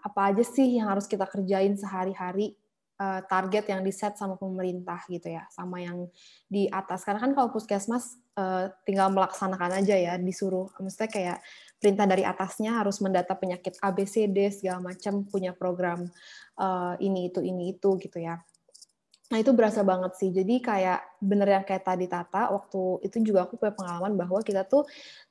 apa 0.01 0.33
aja 0.33 0.43
sih 0.43 0.81
yang 0.81 0.89
harus 0.91 1.05
kita 1.05 1.29
kerjain 1.29 1.77
sehari-hari 1.77 2.57
uh, 3.01 3.21
target 3.25 3.65
yang 3.73 3.81
di 3.81 3.93
set 3.93 4.21
sama 4.21 4.37
pemerintah 4.37 5.01
gitu 5.09 5.33
ya, 5.33 5.49
sama 5.49 5.81
yang 5.81 6.07
di 6.47 6.69
atas. 6.69 7.03
Karena 7.03 7.25
kan 7.25 7.33
kalau 7.33 7.49
puskesmas 7.49 8.21
uh, 8.37 8.69
tinggal 8.85 9.09
melaksanakan 9.09 9.81
aja 9.81 9.97
ya, 9.97 10.15
disuruh, 10.21 10.69
maksudnya 10.77 11.09
kayak 11.09 11.39
perintah 11.81 12.05
dari 12.05 12.29
atasnya 12.29 12.77
harus 12.77 13.01
mendata 13.01 13.33
penyakit 13.33 13.81
ABCD 13.81 14.53
segala 14.53 14.93
macam, 14.93 15.25
punya 15.25 15.57
program 15.57 16.05
uh, 16.61 16.95
ini 17.01 17.33
itu 17.33 17.41
ini 17.41 17.77
itu 17.77 17.97
gitu 17.97 18.21
ya. 18.21 18.37
Nah 19.31 19.39
itu 19.39 19.55
berasa 19.55 19.87
banget 19.87 20.13
sih. 20.19 20.35
Jadi 20.35 20.59
kayak 20.59 21.23
bener 21.23 21.49
yang 21.55 21.65
kayak 21.65 21.87
tadi 21.87 22.11
Tata, 22.11 22.51
waktu 22.51 23.07
itu 23.07 23.23
juga 23.23 23.47
aku 23.47 23.55
punya 23.57 23.73
pengalaman 23.73 24.19
bahwa 24.19 24.43
kita 24.43 24.67
tuh 24.67 24.85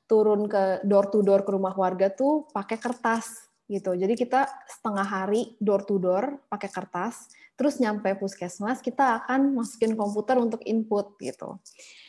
turun 0.08 0.48
ke 0.48 0.80
door 0.88 1.12
to 1.12 1.20
door 1.20 1.44
ke 1.44 1.52
rumah 1.52 1.76
warga 1.76 2.08
tuh 2.08 2.48
pakai 2.50 2.80
kertas 2.80 3.46
gitu. 3.68 3.92
Jadi 3.92 4.16
kita 4.16 4.48
setengah 4.66 5.04
hari 5.04 5.54
door 5.60 5.84
to 5.84 6.00
door 6.00 6.40
pakai 6.48 6.72
kertas 6.72 7.28
terus 7.60 7.76
nyampe 7.76 8.16
puskesmas 8.16 8.80
kita 8.80 9.20
akan 9.20 9.52
masukin 9.52 9.92
komputer 9.92 10.40
untuk 10.40 10.64
input 10.64 11.20
gitu 11.20 11.60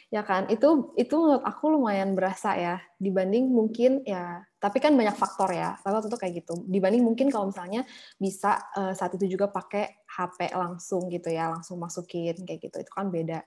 ya 0.07 0.23
kan 0.23 0.47
itu 0.47 0.95
itu 0.95 1.11
menurut 1.11 1.43
aku 1.43 1.75
lumayan 1.75 2.15
berasa 2.15 2.55
ya 2.55 2.79
dibanding 2.95 3.51
mungkin 3.51 3.99
ya 4.07 4.47
tapi 4.63 4.79
kan 4.79 4.95
banyak 4.95 5.15
faktor 5.15 5.51
ya 5.51 5.75
tapi 5.83 6.07
tentu 6.07 6.15
kayak 6.15 6.43
gitu 6.43 6.55
dibanding 6.71 7.03
mungkin 7.03 7.27
kalau 7.27 7.51
misalnya 7.51 7.83
bisa 8.15 8.63
uh, 8.79 8.95
saat 8.95 9.11
itu 9.19 9.35
juga 9.35 9.51
pakai 9.51 10.00
HP 10.21 10.53
langsung 10.53 11.09
gitu 11.09 11.33
ya 11.33 11.49
langsung 11.49 11.81
masukin 11.81 12.37
kayak 12.45 12.61
gitu 12.69 12.77
itu 12.81 12.91
kan 12.93 13.09
beda 13.09 13.41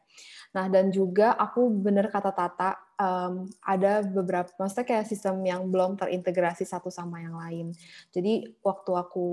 nah 0.50 0.66
dan 0.66 0.90
juga 0.90 1.34
aku 1.38 1.70
bener 1.70 2.10
kata 2.10 2.34
Tata 2.34 2.70
um, 2.98 3.46
ada 3.62 4.02
beberapa 4.02 4.50
maksudnya 4.58 4.86
kayak 4.86 5.06
sistem 5.06 5.42
yang 5.46 5.70
belum 5.70 5.94
terintegrasi 5.94 6.66
satu 6.66 6.90
sama 6.90 7.22
yang 7.22 7.38
lain 7.38 7.70
jadi 8.10 8.50
waktu 8.62 8.90
aku 8.94 9.26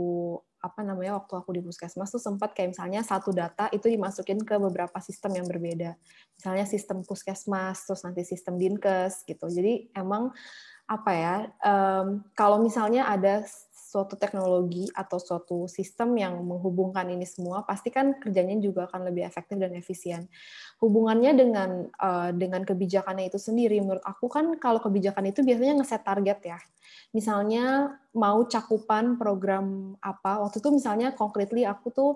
apa 0.61 0.85
namanya 0.85 1.17
waktu 1.17 1.33
aku 1.41 1.57
di 1.57 1.61
puskesmas 1.65 2.13
tuh 2.13 2.21
sempat 2.21 2.53
kayak 2.53 2.77
misalnya 2.77 3.01
satu 3.01 3.33
data 3.33 3.65
itu 3.73 3.89
dimasukin 3.89 4.45
ke 4.45 4.61
beberapa 4.61 5.01
sistem 5.01 5.41
yang 5.41 5.49
berbeda. 5.49 5.97
Misalnya 6.37 6.69
sistem 6.69 7.01
puskesmas, 7.01 7.81
terus 7.89 8.05
nanti 8.05 8.21
sistem 8.21 8.61
dinkes 8.61 9.25
gitu. 9.25 9.49
Jadi 9.49 9.89
emang 9.97 10.29
apa 10.85 11.11
ya 11.17 11.35
um, 11.65 12.21
kalau 12.37 12.61
misalnya 12.61 13.09
ada 13.09 13.41
suatu 13.91 14.15
teknologi 14.15 14.87
atau 14.95 15.19
suatu 15.19 15.67
sistem 15.67 16.15
yang 16.15 16.39
menghubungkan 16.39 17.03
ini 17.11 17.27
semua, 17.27 17.67
pasti 17.67 17.91
kan 17.91 18.15
kerjanya 18.23 18.55
juga 18.63 18.87
akan 18.87 19.11
lebih 19.11 19.27
efektif 19.27 19.59
dan 19.59 19.75
efisien. 19.75 20.31
Hubungannya 20.79 21.35
dengan 21.35 21.91
uh, 21.99 22.31
dengan 22.31 22.63
kebijakannya 22.63 23.27
itu 23.27 23.35
sendiri, 23.35 23.83
menurut 23.83 23.99
aku 24.07 24.31
kan 24.31 24.55
kalau 24.63 24.79
kebijakan 24.79 25.27
itu 25.35 25.43
biasanya 25.43 25.83
ngeset 25.83 26.07
target 26.07 26.39
ya. 26.55 26.59
Misalnya 27.11 27.99
mau 28.15 28.47
cakupan 28.47 29.19
program 29.19 29.99
apa, 29.99 30.39
waktu 30.39 30.63
itu 30.63 30.71
misalnya 30.71 31.11
concretely 31.11 31.67
aku 31.67 31.91
tuh 31.91 32.11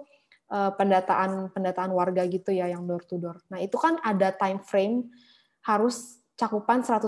uh, 0.55 0.71
pendataan 0.79 1.51
pendataan 1.51 1.91
warga 1.91 2.23
gitu 2.23 2.55
ya 2.55 2.71
yang 2.71 2.87
door 2.87 3.03
to 3.03 3.19
door. 3.19 3.35
Nah 3.51 3.59
itu 3.59 3.75
kan 3.75 3.99
ada 3.99 4.31
time 4.31 4.63
frame 4.63 5.11
harus 5.67 6.23
cakupan 6.35 6.83
100% 6.83 7.07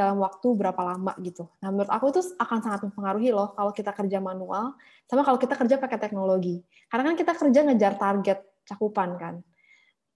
dalam 0.00 0.16
waktu 0.16 0.48
berapa 0.56 0.80
lama 0.80 1.12
gitu. 1.20 1.44
Nah, 1.60 1.68
menurut 1.68 1.92
aku 1.92 2.08
itu 2.08 2.24
akan 2.40 2.58
sangat 2.64 2.80
mempengaruhi 2.88 3.28
loh 3.28 3.52
kalau 3.52 3.68
kita 3.68 3.92
kerja 3.92 4.16
manual 4.16 4.72
sama 5.04 5.20
kalau 5.28 5.36
kita 5.36 5.54
kerja 5.60 5.76
pakai 5.76 6.00
teknologi. 6.00 6.64
Karena 6.88 7.12
kan 7.12 7.16
kita 7.20 7.32
kerja 7.36 7.60
ngejar 7.68 7.94
target 8.00 8.38
cakupan 8.64 9.20
kan. 9.20 9.34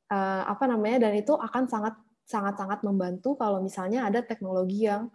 Uh, 0.08 0.42
apa 0.48 0.64
namanya 0.70 1.08
dan 1.08 1.18
itu 1.18 1.36
akan 1.36 1.68
sangat 1.68 1.94
sangat 2.24 2.54
sangat 2.56 2.80
membantu 2.86 3.34
kalau 3.36 3.60
misalnya 3.60 4.08
ada 4.08 4.24
teknologi 4.24 4.88
yang 4.88 5.12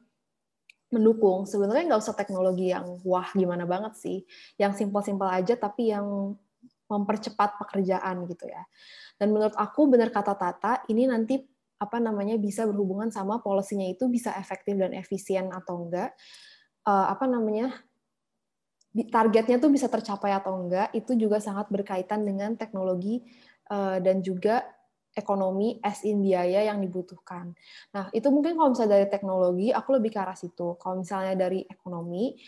mendukung. 0.93 1.49
Sebenarnya 1.49 1.89
nggak 1.89 2.01
usah 2.03 2.13
teknologi 2.13 2.69
yang 2.69 3.01
wah 3.01 3.25
gimana 3.33 3.65
banget 3.65 3.97
sih. 3.97 4.21
Yang 4.61 4.85
simpel-simpel 4.85 5.25
aja 5.25 5.57
tapi 5.57 5.89
yang 5.89 6.37
mempercepat 6.85 7.57
pekerjaan 7.57 8.27
gitu 8.29 8.45
ya. 8.45 8.61
Dan 9.17 9.33
menurut 9.33 9.55
aku 9.57 9.89
benar 9.89 10.13
kata 10.13 10.35
Tata, 10.37 10.83
ini 10.91 11.07
nanti 11.07 11.39
apa 11.81 11.97
namanya 11.97 12.37
bisa 12.37 12.69
berhubungan 12.69 13.09
sama 13.09 13.41
polisinya 13.41 13.89
itu 13.89 14.05
bisa 14.05 14.37
efektif 14.37 14.77
dan 14.77 14.93
efisien 14.93 15.49
atau 15.49 15.89
enggak 15.89 16.13
uh, 16.85 17.09
apa 17.09 17.25
namanya 17.25 17.73
targetnya 18.93 19.57
tuh 19.57 19.73
bisa 19.73 19.89
tercapai 19.89 20.29
atau 20.37 20.53
enggak 20.61 20.93
itu 20.93 21.17
juga 21.17 21.41
sangat 21.41 21.73
berkaitan 21.73 22.21
dengan 22.21 22.53
teknologi 22.53 23.25
uh, 23.73 23.97
dan 23.97 24.21
juga 24.21 24.61
ekonomi 25.11 25.79
as 25.83 26.07
in 26.07 26.23
biaya 26.23 26.71
yang 26.71 26.79
dibutuhkan. 26.79 27.51
Nah, 27.91 28.07
itu 28.15 28.31
mungkin 28.31 28.55
kalau 28.55 28.71
misalnya 28.71 28.95
dari 28.95 29.07
teknologi, 29.11 29.67
aku 29.75 29.89
lebih 29.99 30.11
ke 30.15 30.19
arah 30.23 30.39
situ. 30.39 30.79
Kalau 30.79 31.03
misalnya 31.03 31.35
dari 31.35 31.67
ekonomi, 31.67 32.39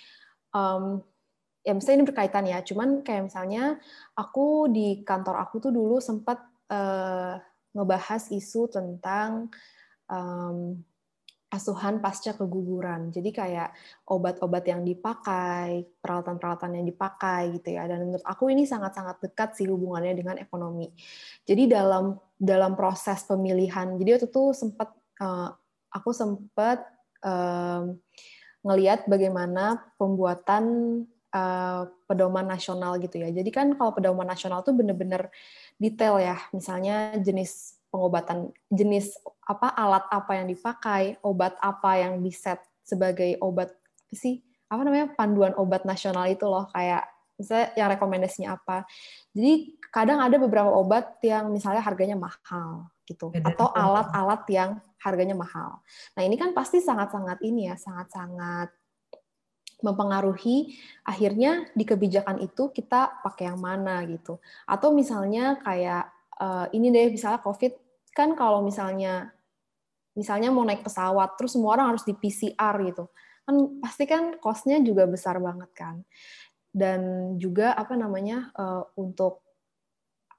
um, 0.56 1.04
ya 1.60 1.76
misalnya 1.76 2.04
ini 2.04 2.08
berkaitan 2.08 2.46
ya, 2.48 2.64
cuman 2.64 3.04
kayak 3.04 3.28
misalnya 3.28 3.76
aku 4.16 4.72
di 4.72 5.04
kantor 5.04 5.44
aku 5.44 5.60
tuh 5.60 5.72
dulu 5.76 6.00
sempat 6.00 6.40
uh, 6.72 7.36
ngebahas 7.74 8.30
isu 8.30 8.70
tentang 8.70 9.50
um, 10.08 10.78
asuhan 11.54 12.02
pasca 12.02 12.34
keguguran. 12.34 13.14
Jadi 13.14 13.30
kayak 13.30 13.70
obat-obat 14.10 14.66
yang 14.66 14.82
dipakai, 14.82 15.86
peralatan-peralatan 16.02 16.82
yang 16.82 16.86
dipakai 16.90 17.54
gitu 17.62 17.78
ya. 17.78 17.86
Dan 17.86 18.10
menurut 18.10 18.26
aku 18.26 18.50
ini 18.50 18.66
sangat-sangat 18.66 19.22
dekat 19.22 19.54
sih 19.54 19.70
hubungannya 19.70 20.18
dengan 20.18 20.42
ekonomi. 20.42 20.90
Jadi 21.46 21.70
dalam 21.70 22.18
dalam 22.34 22.74
proses 22.74 23.22
pemilihan, 23.30 23.94
jadi 24.02 24.18
waktu 24.18 24.28
itu 24.34 24.44
sempat 24.58 24.90
uh, 25.22 25.54
aku 25.94 26.10
sempat 26.10 26.82
um, 27.22 28.02
ngelihat 28.66 29.06
bagaimana 29.06 29.94
pembuatan 30.02 30.66
uh, 31.34 31.90
pedoman 32.06 32.46
nasional 32.46 33.02
gitu 33.02 33.20
ya. 33.20 33.34
Jadi 33.34 33.50
kan 33.50 33.74
kalau 33.76 33.92
pedoman 33.92 34.30
nasional 34.30 34.62
tuh 34.62 34.78
bener-bener 34.78 35.34
detail 35.82 36.22
ya, 36.22 36.38
misalnya 36.54 37.18
jenis 37.20 37.82
pengobatan, 37.90 38.54
jenis 38.70 39.18
apa 39.44 39.74
alat 39.74 40.06
apa 40.14 40.32
yang 40.40 40.48
dipakai, 40.48 41.18
obat 41.26 41.58
apa 41.60 42.00
yang 42.00 42.22
diset 42.22 42.62
sebagai 42.86 43.36
obat 43.42 43.74
sih 44.14 44.44
apa 44.70 44.82
namanya 44.86 45.14
panduan 45.14 45.54
obat 45.58 45.86
nasional 45.86 46.26
itu 46.30 46.44
loh 46.50 46.66
kayak 46.74 47.06
misalnya 47.38 47.68
yang 47.78 47.90
rekomendasinya 47.94 48.50
apa. 48.58 48.86
Jadi 49.34 49.78
kadang 49.94 50.22
ada 50.22 50.38
beberapa 50.38 50.70
obat 50.70 51.22
yang 51.26 51.50
misalnya 51.50 51.82
harganya 51.82 52.18
mahal 52.18 52.90
gitu 53.06 53.34
atau 53.36 53.68
alat-alat 53.74 54.42
yang 54.50 54.70
harganya 55.04 55.36
mahal. 55.36 55.84
Nah, 56.16 56.22
ini 56.24 56.40
kan 56.40 56.56
pasti 56.56 56.80
sangat-sangat 56.80 57.44
ini 57.44 57.68
ya, 57.68 57.76
sangat-sangat 57.76 58.72
mempengaruhi 59.84 60.80
akhirnya 61.04 61.68
di 61.76 61.84
kebijakan 61.84 62.40
itu 62.40 62.72
kita 62.72 63.20
pakai 63.22 63.52
yang 63.52 63.60
mana 63.60 64.00
gitu. 64.08 64.40
Atau 64.64 64.96
misalnya 64.96 65.60
kayak 65.60 66.08
uh, 66.40 66.66
ini 66.72 66.90
deh 66.90 67.12
misalnya 67.12 67.44
COVID 67.44 67.74
kan 68.16 68.34
kalau 68.40 68.64
misalnya 68.64 69.36
misalnya 70.16 70.50
mau 70.50 70.64
naik 70.64 70.86
pesawat 70.88 71.36
terus 71.36 71.54
semua 71.54 71.76
orang 71.76 71.94
harus 71.94 72.08
di 72.08 72.16
PCR 72.16 72.80
gitu. 72.88 73.12
Kan 73.44 73.84
pasti 73.84 74.08
kan 74.08 74.40
cost-nya 74.40 74.80
juga 74.80 75.04
besar 75.06 75.38
banget 75.44 75.70
kan. 75.76 76.02
dan 76.74 77.02
juga 77.38 77.78
apa 77.78 77.94
namanya 77.94 78.50
uh, 78.58 78.82
untuk 78.98 79.46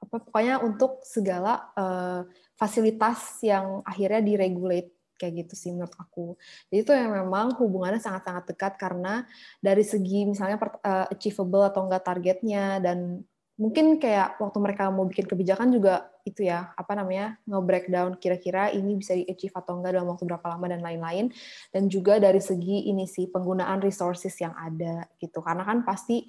apa 0.03 0.19
pokoknya 0.19 0.61
untuk 0.67 1.01
segala 1.07 1.71
uh, 1.79 2.27
fasilitas 2.59 3.39
yang 3.47 3.87
akhirnya 3.87 4.19
diregulate 4.19 4.91
kayak 5.19 5.47
gitu 5.47 5.55
sih 5.55 5.71
menurut 5.71 5.95
aku. 5.97 6.35
Jadi 6.71 6.81
itu 6.83 6.93
yang 6.93 7.11
memang 7.15 7.55
hubungannya 7.59 8.03
sangat-sangat 8.03 8.45
dekat 8.51 8.73
karena 8.77 9.25
dari 9.63 9.85
segi 9.87 10.27
misalnya 10.27 10.59
uh, 10.61 11.07
achievable 11.11 11.65
atau 11.65 11.87
enggak 11.87 12.05
targetnya 12.05 12.83
dan 12.83 13.23
mungkin 13.55 14.03
kayak 14.03 14.43
waktu 14.43 14.59
mereka 14.59 14.91
mau 14.91 15.07
bikin 15.07 15.31
kebijakan 15.31 15.71
juga 15.71 16.11
itu 16.27 16.43
ya 16.43 16.75
apa 16.75 16.99
namanya 16.99 17.39
nge-breakdown 17.47 18.19
kira-kira 18.19 18.75
ini 18.75 18.99
bisa 18.99 19.15
di-achieve 19.15 19.55
atau 19.55 19.79
enggak 19.79 19.95
dalam 19.95 20.11
waktu 20.11 20.25
berapa 20.27 20.47
lama 20.57 20.67
dan 20.67 20.81
lain-lain. 20.83 21.27
Dan 21.71 21.87
juga 21.87 22.19
dari 22.19 22.43
segi 22.43 22.91
ini 22.91 23.07
sih 23.07 23.31
penggunaan 23.31 23.79
resources 23.83 24.35
yang 24.43 24.55
ada 24.59 25.07
gitu. 25.23 25.39
Karena 25.45 25.63
kan 25.63 25.87
pasti 25.87 26.27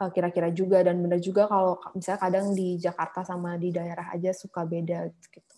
eh, 0.00 0.10
kira-kira 0.12 0.52
juga 0.52 0.84
dan 0.84 1.00
benar 1.00 1.20
juga 1.24 1.48
kalau 1.48 1.80
misalnya 1.96 2.20
kadang 2.20 2.46
di 2.52 2.76
Jakarta 2.76 3.24
sama 3.24 3.56
di 3.56 3.72
daerah 3.72 4.12
aja 4.12 4.30
suka 4.36 4.68
beda 4.68 5.08
gitu 5.32 5.57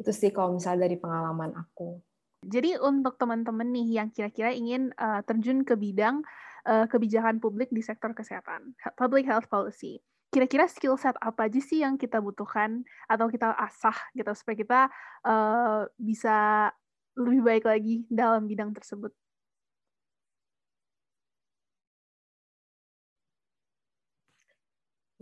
itu 0.00 0.10
sih 0.10 0.30
kalau 0.34 0.56
misalnya 0.56 0.86
dari 0.88 0.96
pengalaman 0.98 1.54
aku 1.54 2.00
jadi 2.44 2.76
untuk 2.82 3.16
teman-teman 3.16 3.72
nih 3.72 4.04
yang 4.04 4.08
kira-kira 4.12 4.52
ingin 4.52 4.92
uh, 5.00 5.24
terjun 5.24 5.64
ke 5.64 5.74
bidang 5.74 6.20
uh, 6.68 6.84
kebijakan 6.90 7.40
publik 7.40 7.72
di 7.72 7.80
sektor 7.80 8.12
kesehatan 8.12 8.76
public 8.96 9.24
health 9.24 9.48
policy 9.48 10.04
kira-kira 10.34 10.66
skill 10.66 10.98
set 10.98 11.14
apa 11.22 11.46
aja 11.46 11.62
sih 11.62 11.86
yang 11.86 11.94
kita 11.94 12.18
butuhkan 12.18 12.82
atau 13.06 13.30
kita 13.30 13.54
asah 13.54 13.94
gitu 14.18 14.34
supaya 14.34 14.56
kita 14.58 14.80
uh, 15.22 15.86
bisa 15.94 16.68
lebih 17.14 17.40
baik 17.46 17.64
lagi 17.70 18.02
dalam 18.10 18.50
bidang 18.50 18.74
tersebut. 18.74 19.14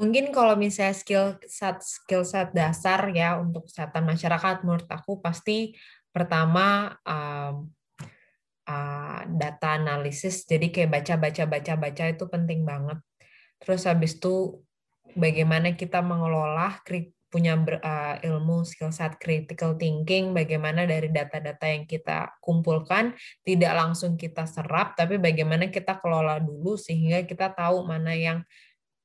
Mungkin 0.03 0.34
kalau 0.34 0.59
misalnya 0.59 0.98
skill 0.98 1.38
set 1.46 1.78
skill 1.86 2.26
set 2.26 2.50
dasar 2.50 3.07
ya 3.14 3.38
untuk 3.38 3.70
kesehatan 3.70 4.03
masyarakat 4.03 4.66
menurut 4.66 4.90
aku 4.90 5.22
pasti 5.22 5.78
pertama 6.11 6.98
um, 7.07 7.70
uh, 8.66 9.22
data 9.30 9.78
analisis 9.78 10.42
jadi 10.42 10.74
kayak 10.74 10.90
baca 10.90 11.14
baca 11.22 11.44
baca 11.46 11.72
baca 11.78 12.05
itu 12.11 12.24
penting 12.26 12.66
banget. 12.66 12.98
Terus 13.62 13.86
habis 13.86 14.18
itu 14.18 14.59
bagaimana 15.14 15.78
kita 15.78 16.03
mengelola 16.03 16.82
punya 17.32 17.57
uh, 17.57 18.20
ilmu 18.20 18.66
skill 18.66 18.92
set 18.92 19.16
critical 19.16 19.78
thinking, 19.78 20.36
bagaimana 20.36 20.84
dari 20.84 21.09
data-data 21.09 21.64
yang 21.64 21.88
kita 21.88 22.36
kumpulkan 22.44 23.16
tidak 23.40 23.72
langsung 23.72 24.20
kita 24.20 24.44
serap, 24.44 24.92
tapi 24.98 25.16
bagaimana 25.16 25.72
kita 25.72 25.96
kelola 25.96 26.36
dulu 26.36 26.76
sehingga 26.76 27.24
kita 27.24 27.57
tahu 27.57 27.88
mana 27.88 28.12
yang 28.12 28.44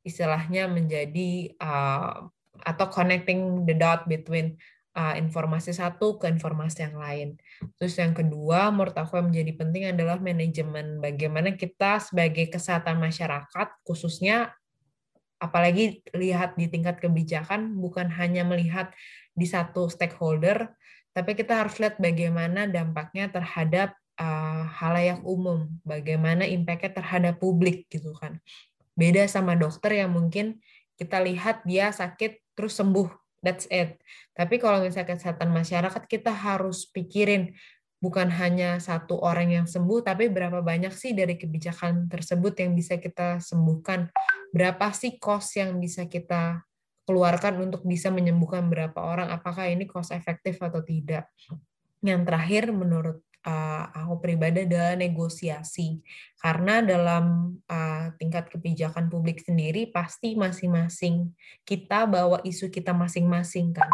istilahnya 0.08 0.72
menjadi 0.72 1.52
uh, 1.60 2.32
atau 2.64 2.86
connecting 2.90 3.68
the 3.68 3.76
dot 3.76 4.08
between 4.08 4.58
uh, 4.98 5.14
informasi 5.14 5.76
satu 5.76 6.18
ke 6.18 6.26
informasi 6.26 6.90
yang 6.90 6.98
lain. 6.98 7.30
Terus 7.78 7.96
yang 8.02 8.18
kedua, 8.18 8.74
menurut 8.74 8.98
aku 8.98 9.22
yang 9.22 9.30
menjadi 9.30 9.52
penting 9.54 9.84
adalah 9.94 10.18
manajemen. 10.18 10.98
Bagaimana 10.98 11.54
kita 11.54 12.02
sebagai 12.02 12.50
kesehatan 12.50 12.98
masyarakat, 12.98 13.68
khususnya 13.86 14.58
apalagi 15.38 16.02
lihat 16.18 16.58
di 16.58 16.66
tingkat 16.66 16.98
kebijakan 16.98 17.78
bukan 17.78 18.10
hanya 18.10 18.42
melihat 18.42 18.90
di 19.38 19.46
satu 19.46 19.86
stakeholder, 19.86 20.74
tapi 21.14 21.38
kita 21.38 21.62
harus 21.62 21.78
lihat 21.78 22.02
bagaimana 22.02 22.66
dampaknya 22.66 23.30
terhadap 23.30 23.94
uh, 24.18 24.66
halayak 24.66 25.22
umum, 25.22 25.70
bagaimana 25.86 26.50
impactnya 26.50 26.98
terhadap 26.98 27.38
publik 27.38 27.86
gitu 27.94 28.18
kan. 28.18 28.42
Beda 28.98 29.30
sama 29.30 29.54
dokter 29.54 30.02
yang 30.02 30.10
mungkin 30.12 30.58
kita 30.98 31.22
lihat 31.22 31.62
dia 31.70 31.94
sakit 31.94 32.42
terus 32.58 32.74
sembuh, 32.82 33.06
that's 33.46 33.70
it. 33.70 34.02
Tapi 34.34 34.58
kalau 34.58 34.82
misalnya 34.82 35.14
kesehatan 35.14 35.54
masyarakat 35.54 36.04
kita 36.10 36.34
harus 36.34 36.90
pikirin 36.90 37.54
bukan 38.02 38.30
hanya 38.34 38.82
satu 38.82 39.22
orang 39.22 39.54
yang 39.54 39.68
sembuh, 39.70 40.02
tapi 40.02 40.34
berapa 40.34 40.66
banyak 40.66 40.94
sih 40.94 41.14
dari 41.14 41.38
kebijakan 41.38 42.10
tersebut 42.10 42.58
yang 42.58 42.74
bisa 42.74 42.98
kita 42.98 43.38
sembuhkan? 43.38 44.10
Berapa 44.50 44.90
sih 44.94 45.22
cost 45.22 45.62
yang 45.62 45.78
bisa 45.78 46.10
kita 46.10 46.66
keluarkan 47.06 47.62
untuk 47.62 47.86
bisa 47.86 48.10
menyembuhkan 48.10 48.66
berapa 48.66 48.98
orang? 48.98 49.30
Apakah 49.30 49.70
ini 49.70 49.86
cost 49.86 50.10
efektif 50.10 50.58
atau 50.58 50.82
tidak? 50.82 51.30
Yang 52.02 52.22
terakhir, 52.26 52.64
menurut 52.74 53.22
uh, 53.48 53.84
aku 53.96 54.20
pribadi 54.20 54.68
adalah 54.68 55.00
negosiasi. 55.00 56.04
Karena 56.38 56.84
dalam 56.84 57.56
uh, 57.66 58.12
tingkat 58.20 58.52
kebijakan 58.52 59.08
publik 59.08 59.40
sendiri, 59.40 59.88
pasti 59.90 60.36
masing-masing 60.36 61.32
kita 61.64 62.04
bawa 62.04 62.44
isu 62.44 62.68
kita 62.68 62.92
masing-masing 62.92 63.72
kan 63.72 63.90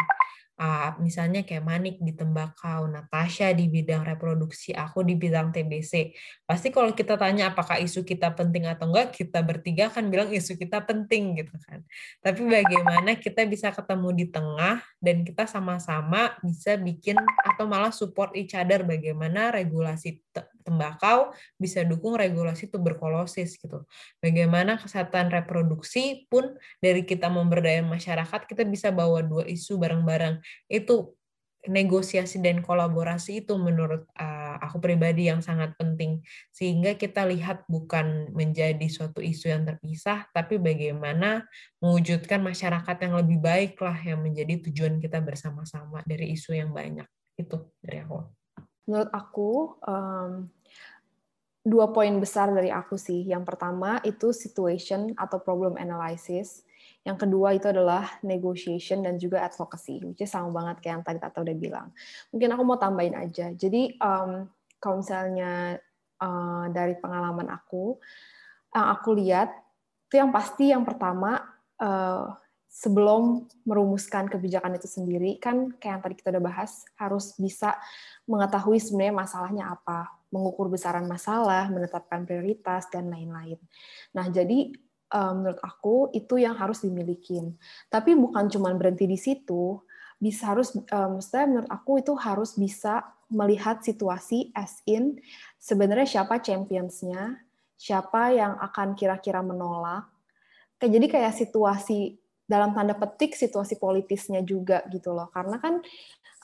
uh, 0.58 0.96
misalnya 1.02 1.42
kayak 1.42 1.64
Manik 1.64 1.96
di 2.00 2.14
tembakau, 2.14 2.86
Natasha 2.88 3.50
di 3.52 3.66
bidang 3.68 4.06
reproduksi, 4.06 4.72
aku 4.72 5.02
di 5.02 5.14
bidang 5.18 5.52
TBC. 5.52 6.14
Pasti 6.46 6.72
kalau 6.72 6.94
kita 6.94 7.18
tanya 7.18 7.52
apakah 7.52 7.78
isu 7.78 8.02
kita 8.06 8.32
penting 8.32 8.66
atau 8.70 8.90
enggak, 8.90 9.14
kita 9.14 9.42
bertiga 9.42 9.90
kan 9.90 10.08
bilang 10.08 10.30
isu 10.32 10.56
kita 10.56 10.82
penting 10.82 11.38
gitu 11.38 11.54
kan. 11.62 11.82
Tapi 12.22 12.40
bagaimana 12.46 13.18
kita 13.18 13.44
bisa 13.46 13.70
ketemu 13.74 14.08
di 14.14 14.26
tengah 14.30 14.82
dan 15.02 15.22
kita 15.22 15.44
sama-sama 15.44 16.34
bisa 16.40 16.78
bikin 16.80 17.18
atau 17.44 17.68
malah 17.68 17.92
support 17.92 18.32
each 18.38 18.56
other 18.56 18.82
bagaimana 18.82 19.52
regulasi 19.52 20.23
tembakau 20.66 21.30
bisa 21.56 21.86
dukung 21.86 22.18
regulasi 22.18 22.66
tuberkulosis 22.66 23.56
gitu. 23.60 23.86
Bagaimana 24.18 24.80
kesehatan 24.80 25.30
reproduksi 25.30 26.26
pun 26.26 26.58
dari 26.82 27.06
kita 27.06 27.30
memberdayakan 27.30 27.88
masyarakat 27.88 28.40
kita 28.50 28.66
bisa 28.66 28.90
bawa 28.90 29.22
dua 29.22 29.46
isu 29.46 29.78
bareng-bareng. 29.78 30.42
Itu 30.66 31.14
negosiasi 31.64 32.44
dan 32.44 32.60
kolaborasi 32.60 33.44
itu 33.44 33.56
menurut 33.56 34.04
uh, 34.20 34.56
aku 34.60 34.80
pribadi 34.84 35.32
yang 35.32 35.40
sangat 35.40 35.72
penting 35.80 36.20
sehingga 36.52 36.96
kita 36.96 37.24
lihat 37.24 37.64
bukan 37.68 38.32
menjadi 38.36 38.84
suatu 38.88 39.24
isu 39.24 39.48
yang 39.48 39.64
terpisah 39.64 40.28
tapi 40.36 40.60
bagaimana 40.60 41.48
mewujudkan 41.80 42.44
masyarakat 42.44 42.96
yang 43.00 43.14
lebih 43.16 43.38
baik 43.40 43.80
lah 43.80 43.96
yang 44.04 44.20
menjadi 44.20 44.60
tujuan 44.68 45.00
kita 45.00 45.24
bersama-sama 45.24 46.04
dari 46.04 46.36
isu 46.36 46.52
yang 46.52 46.70
banyak 46.72 47.08
itu 47.40 47.56
dari 47.80 48.04
aku 48.04 48.43
menurut 48.84 49.10
aku 49.12 49.80
um, 49.84 50.48
dua 51.64 51.88
poin 51.90 52.12
besar 52.20 52.52
dari 52.52 52.68
aku 52.68 53.00
sih. 53.00 53.24
Yang 53.24 53.44
pertama 53.48 53.98
itu 54.04 54.30
situation 54.36 55.16
atau 55.16 55.40
problem 55.40 55.80
analysis. 55.80 56.62
Yang 57.04 57.28
kedua 57.28 57.56
itu 57.56 57.68
adalah 57.68 58.20
negotiation 58.24 59.04
dan 59.04 59.16
juga 59.20 59.44
advocacy, 59.44 60.00
which 60.04 60.24
is 60.24 60.32
sama 60.32 60.52
banget 60.52 60.84
kayak 60.84 60.92
yang 61.00 61.04
tadi 61.04 61.18
Tata 61.20 61.40
udah 61.40 61.56
bilang. 61.56 61.88
Mungkin 62.32 62.48
aku 62.52 62.62
mau 62.64 62.76
tambahin 62.80 63.16
aja. 63.16 63.52
Jadi 63.52 63.96
um, 64.00 64.48
kalau 64.80 65.00
misalnya 65.00 65.80
uh, 66.20 66.64
dari 66.72 66.96
pengalaman 67.00 67.48
aku, 67.52 67.96
yang 68.72 68.88
aku 68.92 69.10
lihat 69.16 69.52
itu 70.08 70.20
yang 70.20 70.32
pasti 70.32 70.72
yang 70.72 70.84
pertama 70.84 71.40
uh, 71.80 72.36
sebelum 72.74 73.46
merumuskan 73.62 74.26
kebijakan 74.26 74.74
itu 74.74 74.90
sendiri 74.90 75.38
kan 75.38 75.70
kayak 75.78 75.92
yang 75.94 76.02
tadi 76.02 76.14
kita 76.18 76.34
udah 76.34 76.42
bahas 76.42 76.82
harus 76.98 77.38
bisa 77.38 77.78
mengetahui 78.26 78.82
sebenarnya 78.82 79.14
masalahnya 79.14 79.64
apa, 79.70 80.10
mengukur 80.34 80.66
besaran 80.66 81.06
masalah, 81.06 81.70
menetapkan 81.70 82.26
prioritas 82.26 82.90
dan 82.90 83.14
lain-lain. 83.14 83.62
Nah, 84.10 84.26
jadi 84.26 84.74
menurut 85.14 85.62
aku 85.62 86.10
itu 86.10 86.42
yang 86.42 86.58
harus 86.58 86.82
dimiliki. 86.82 87.38
Tapi 87.86 88.18
bukan 88.18 88.50
cuma 88.50 88.74
berhenti 88.74 89.06
di 89.06 89.14
situ, 89.14 89.78
bisa 90.18 90.50
harus 90.50 90.74
um, 90.74 91.22
menurut 91.22 91.70
aku 91.70 92.02
itu 92.02 92.18
harus 92.18 92.58
bisa 92.58 93.06
melihat 93.30 93.86
situasi 93.86 94.50
as 94.58 94.82
in 94.90 95.22
sebenarnya 95.62 96.18
siapa 96.18 96.42
championsnya, 96.42 97.38
siapa 97.78 98.34
yang 98.34 98.58
akan 98.58 98.98
kira-kira 98.98 99.38
menolak. 99.38 100.10
Jadi 100.82 101.06
kayak 101.06 101.38
situasi 101.38 102.23
dalam 102.54 102.70
tanda 102.70 102.94
petik 102.94 103.34
situasi 103.34 103.82
politisnya 103.82 104.46
juga 104.46 104.86
gitu 104.94 105.10
loh. 105.10 105.26
Karena 105.34 105.58
kan 105.58 105.82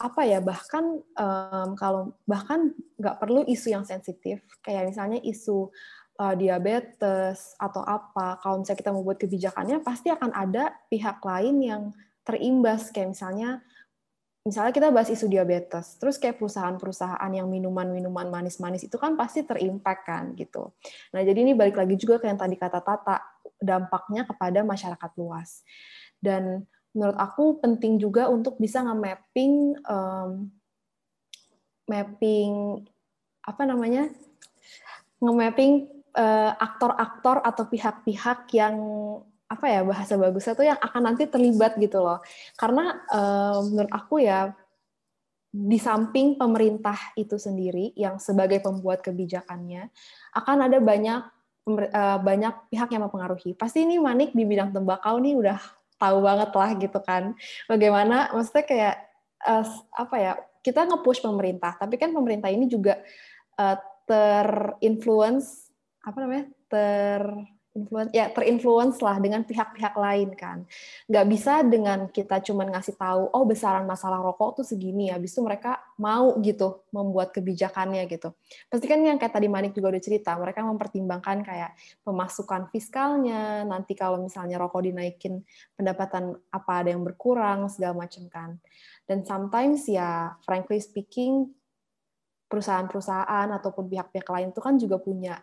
apa 0.01 0.25
ya 0.25 0.41
bahkan 0.43 0.99
um, 0.99 1.71
kalau 1.77 2.17
bahkan 2.27 2.75
nggak 2.99 3.17
perlu 3.23 3.47
isu 3.47 3.71
yang 3.71 3.87
sensitif. 3.87 4.43
Kayak 4.67 4.91
misalnya 4.91 5.23
isu 5.23 5.71
uh, 6.19 6.35
diabetes 6.35 7.55
atau 7.61 7.87
apa 7.87 8.43
kalau 8.43 8.65
misalnya 8.65 8.81
kita 8.83 8.91
membuat 8.91 9.23
kebijakannya 9.23 9.79
pasti 9.87 10.11
akan 10.11 10.35
ada 10.35 10.75
pihak 10.91 11.23
lain 11.23 11.57
yang 11.63 11.83
terimbas. 12.27 12.91
Kayak 12.91 13.15
misalnya 13.15 13.63
misalnya 14.41 14.73
kita 14.73 14.89
bahas 14.89 15.13
isu 15.13 15.29
diabetes, 15.29 16.01
terus 16.01 16.17
kayak 16.17 16.41
perusahaan-perusahaan 16.41 17.29
yang 17.29 17.45
minuman-minuman 17.45 18.33
manis-manis 18.33 18.89
itu 18.89 18.97
kan 18.97 19.13
pasti 19.13 19.45
terimpact 19.45 20.03
kan 20.09 20.33
gitu. 20.33 20.73
Nah 21.13 21.21
jadi 21.21 21.45
ini 21.45 21.53
balik 21.53 21.77
lagi 21.77 22.01
juga 22.01 22.17
ke 22.17 22.25
yang 22.25 22.41
tadi 22.41 22.57
kata 22.57 22.81
Tata, 22.81 23.40
dampaknya 23.61 24.25
kepada 24.27 24.65
masyarakat 24.65 25.11
luas. 25.21 25.63
Dan 26.19 26.65
menurut 26.97 27.17
aku 27.21 27.63
penting 27.63 28.01
juga 28.01 28.27
untuk 28.27 28.59
bisa 28.59 28.83
nge-mapping 28.83 29.79
um, 29.87 30.51
mapping 31.87 32.83
apa 33.47 33.63
namanya 33.67 34.11
nge-mapping 35.23 35.87
uh, 36.17 36.53
aktor-aktor 36.59 37.43
atau 37.45 37.65
pihak-pihak 37.69 38.51
yang 38.57 38.77
apa 39.51 39.67
ya 39.67 39.83
bahasa 39.83 40.15
bagusnya 40.15 40.55
tuh 40.55 40.67
yang 40.67 40.79
akan 40.79 41.03
nanti 41.11 41.27
terlibat 41.27 41.75
gitu 41.79 41.99
loh. 42.03 42.23
Karena 42.55 43.03
uh, 43.11 43.59
menurut 43.67 43.91
aku 43.91 44.23
ya 44.23 44.55
di 45.51 45.83
samping 45.83 46.39
pemerintah 46.39 46.95
itu 47.19 47.35
sendiri 47.35 47.91
yang 47.99 48.23
sebagai 48.23 48.63
pembuat 48.63 49.03
kebijakannya 49.03 49.91
akan 50.39 50.71
ada 50.71 50.79
banyak 50.79 51.27
banyak 52.21 52.73
pihak 52.73 52.89
yang 52.91 53.07
mempengaruhi. 53.07 53.55
Pasti 53.55 53.85
ini 53.85 54.01
Manik 54.01 54.33
di 54.33 54.43
bidang 54.49 54.73
tembakau 54.75 55.21
nih 55.21 55.37
udah 55.37 55.59
tahu 56.01 56.19
banget 56.25 56.51
lah 56.57 56.71
gitu 56.81 56.99
kan. 57.05 57.37
Bagaimana 57.69 58.33
maksudnya 58.33 58.65
kayak 58.65 58.95
uh, 59.45 59.67
apa 59.97 60.17
ya? 60.17 60.33
Kita 60.61 60.85
nge-push 60.85 61.25
pemerintah, 61.25 61.73
tapi 61.81 61.97
kan 61.97 62.13
pemerintah 62.13 62.53
ini 62.53 62.69
juga 62.69 63.01
uh, 63.57 63.77
terinfluence 64.05 65.73
apa 66.05 66.17
namanya? 66.21 66.45
ter 66.71 67.23
influence 67.71 68.11
ya 68.11 68.27
terinfluence 68.35 68.99
lah 68.99 69.23
dengan 69.23 69.47
pihak-pihak 69.47 69.95
lain 69.95 70.35
kan. 70.35 70.67
Nggak 71.07 71.27
bisa 71.31 71.63
dengan 71.63 72.11
kita 72.11 72.43
cuman 72.43 72.75
ngasih 72.75 72.99
tahu 72.99 73.31
oh 73.31 73.45
besaran 73.47 73.87
masalah 73.87 74.19
rokok 74.19 74.63
tuh 74.63 74.67
segini. 74.67 75.15
Habis 75.15 75.39
itu 75.39 75.41
mereka 75.47 75.79
mau 75.95 76.35
gitu 76.43 76.83
membuat 76.91 77.31
kebijakannya 77.31 78.11
gitu. 78.11 78.35
Pasti 78.67 78.87
kan 78.91 78.99
yang 78.99 79.23
kayak 79.23 79.39
tadi 79.39 79.47
Manik 79.47 79.71
juga 79.71 79.95
udah 79.95 80.03
cerita 80.03 80.35
mereka 80.35 80.67
mempertimbangkan 80.67 81.47
kayak 81.47 81.71
pemasukan 82.03 82.67
fiskalnya 82.75 83.63
nanti 83.63 83.95
kalau 83.95 84.19
misalnya 84.19 84.59
rokok 84.59 84.91
dinaikin 84.91 85.47
pendapatan 85.79 86.35
apa 86.51 86.73
ada 86.83 86.91
yang 86.91 87.07
berkurang 87.07 87.71
segala 87.71 87.95
macam 87.95 88.27
kan. 88.27 88.51
Dan 89.07 89.23
sometimes 89.23 89.87
ya 89.87 90.35
frankly 90.43 90.83
speaking 90.83 91.55
perusahaan-perusahaan 92.51 93.47
ataupun 93.63 93.87
pihak-pihak 93.87 94.27
lain 94.27 94.51
itu 94.51 94.59
kan 94.59 94.75
juga 94.75 94.99
punya 94.99 95.39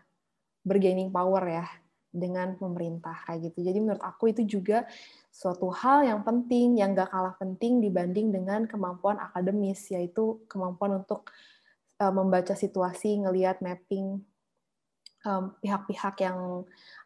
bergaining 0.68 1.08
power 1.08 1.40
ya 1.48 1.87
dengan 2.18 2.58
pemerintah 2.58 3.14
kayak 3.30 3.54
gitu. 3.54 3.70
Jadi 3.70 3.80
menurut 3.80 4.02
aku 4.02 4.34
itu 4.34 4.44
juga 4.44 4.84
suatu 5.30 5.70
hal 5.70 6.10
yang 6.10 6.26
penting, 6.26 6.82
yang 6.82 6.98
gak 6.98 7.14
kalah 7.14 7.38
penting 7.38 7.78
dibanding 7.80 8.34
dengan 8.34 8.66
kemampuan 8.66 9.22
akademis, 9.22 9.94
yaitu 9.94 10.42
kemampuan 10.50 11.06
untuk 11.06 11.30
uh, 12.02 12.12
membaca 12.12 12.58
situasi, 12.58 13.22
ngelihat 13.22 13.62
mapping 13.62 14.26
pihak-pihak 15.60 16.16
um, 16.16 16.24
yang 16.24 16.38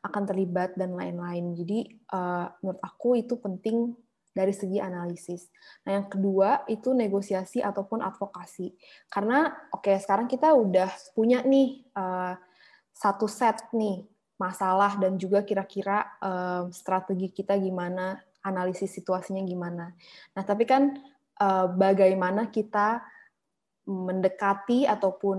akan 0.05 0.24
terlibat 0.30 0.78
dan 0.78 0.93
lain-lain. 0.93 1.57
Jadi 1.57 1.89
uh, 2.14 2.53
menurut 2.62 2.82
aku 2.84 3.18
itu 3.18 3.34
penting 3.39 3.97
dari 4.32 4.55
segi 4.55 4.80
analisis. 4.80 5.51
Nah, 5.84 5.99
yang 5.99 6.07
kedua 6.07 6.64
itu 6.72 6.95
negosiasi 6.95 7.59
ataupun 7.59 7.99
advokasi. 7.99 8.72
Karena 9.12 9.51
oke 9.76 9.91
okay, 9.91 9.97
sekarang 9.99 10.32
kita 10.32 10.55
udah 10.55 10.88
punya 11.12 11.43
nih 11.43 11.84
uh, 11.95 12.36
satu 12.95 13.28
set 13.28 13.72
nih 13.76 14.07
masalah 14.42 14.98
dan 14.98 15.22
juga 15.22 15.46
kira-kira 15.46 16.10
um, 16.18 16.74
strategi 16.74 17.30
kita 17.30 17.54
gimana, 17.62 18.18
analisis 18.42 18.89
situasinya 18.89 19.46
gimana. 19.46 19.94
Nah, 20.34 20.44
tapi 20.44 20.66
kan 20.66 20.98
uh, 21.38 21.70
bagaimana 21.70 22.50
kita 22.50 23.06
mendekati 23.86 24.89
ataupun 24.89 25.38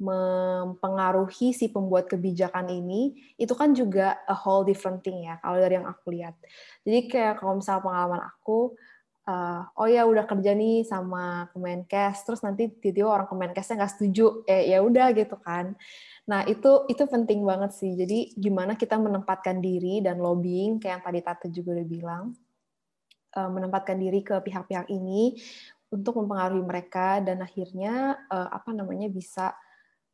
mempengaruhi 0.00 1.52
si 1.52 1.68
pembuat 1.68 2.08
kebijakan 2.08 2.72
ini 2.72 3.12
itu 3.36 3.52
kan 3.52 3.76
juga 3.76 4.16
a 4.24 4.32
whole 4.32 4.64
different 4.64 5.04
thing 5.04 5.28
ya 5.28 5.36
kalau 5.44 5.60
dari 5.60 5.76
yang 5.76 5.86
aku 5.86 6.08
lihat. 6.10 6.34
Jadi 6.88 7.06
kayak 7.06 7.36
kalau 7.36 7.60
misal 7.60 7.84
pengalaman 7.84 8.24
aku 8.24 8.72
uh, 9.28 9.62
oh 9.76 9.88
ya 9.88 10.08
udah 10.08 10.24
kerja 10.24 10.56
nih 10.56 10.88
sama 10.88 11.52
Kemenkes 11.52 12.24
terus 12.24 12.40
nanti 12.40 12.72
tiba-tiba 12.80 13.12
orang 13.12 13.28
Kemenkesnya 13.28 13.76
nggak 13.76 13.92
setuju 13.92 14.26
eh 14.48 14.72
ya 14.72 14.80
udah 14.80 15.12
gitu 15.12 15.36
kan 15.40 15.76
Nah, 16.30 16.46
itu 16.46 16.86
itu 16.86 17.02
penting 17.10 17.42
banget 17.42 17.74
sih. 17.74 17.98
Jadi 17.98 18.38
gimana 18.38 18.78
kita 18.78 18.94
menempatkan 18.94 19.58
diri 19.58 19.98
dan 19.98 20.22
lobbying 20.22 20.78
kayak 20.78 21.02
yang 21.02 21.02
tadi 21.02 21.20
Tante 21.26 21.46
juga 21.50 21.74
udah 21.74 21.88
bilang, 21.90 22.24
eh, 23.34 23.50
menempatkan 23.50 23.98
diri 23.98 24.22
ke 24.22 24.38
pihak-pihak 24.38 24.86
ini 24.94 25.34
untuk 25.90 26.22
mempengaruhi 26.22 26.62
mereka 26.62 27.18
dan 27.18 27.42
akhirnya 27.42 28.14
eh, 28.30 28.48
apa 28.54 28.70
namanya 28.70 29.10
bisa 29.10 29.50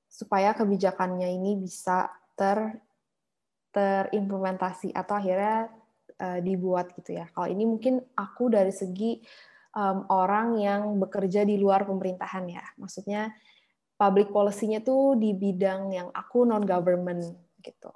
supaya 0.09 0.57
kebijakannya 0.57 1.29
ini 1.29 1.61
bisa 1.61 2.09
ter 2.33 2.81
terimplementasi 3.77 4.97
atau 4.97 5.21
akhirnya 5.21 5.69
uh, 6.17 6.41
dibuat 6.41 6.97
gitu 6.97 7.21
ya. 7.21 7.29
Kalau 7.29 7.45
ini 7.45 7.69
mungkin 7.69 8.01
aku 8.17 8.49
dari 8.49 8.73
segi 8.73 9.21
orang 10.09 10.57
yang 10.57 10.97
bekerja 10.97 11.45
di 11.45 11.61
luar 11.61 11.85
pemerintahan 11.85 12.49
ya. 12.49 12.65
Maksudnya 12.81 13.29
public 13.97 14.29
policy-nya 14.31 14.85
tuh 14.85 15.17
di 15.17 15.33
bidang 15.33 15.93
yang 15.93 16.09
aku 16.13 16.45
non 16.45 16.63
government 16.63 17.25
gitu. 17.65 17.91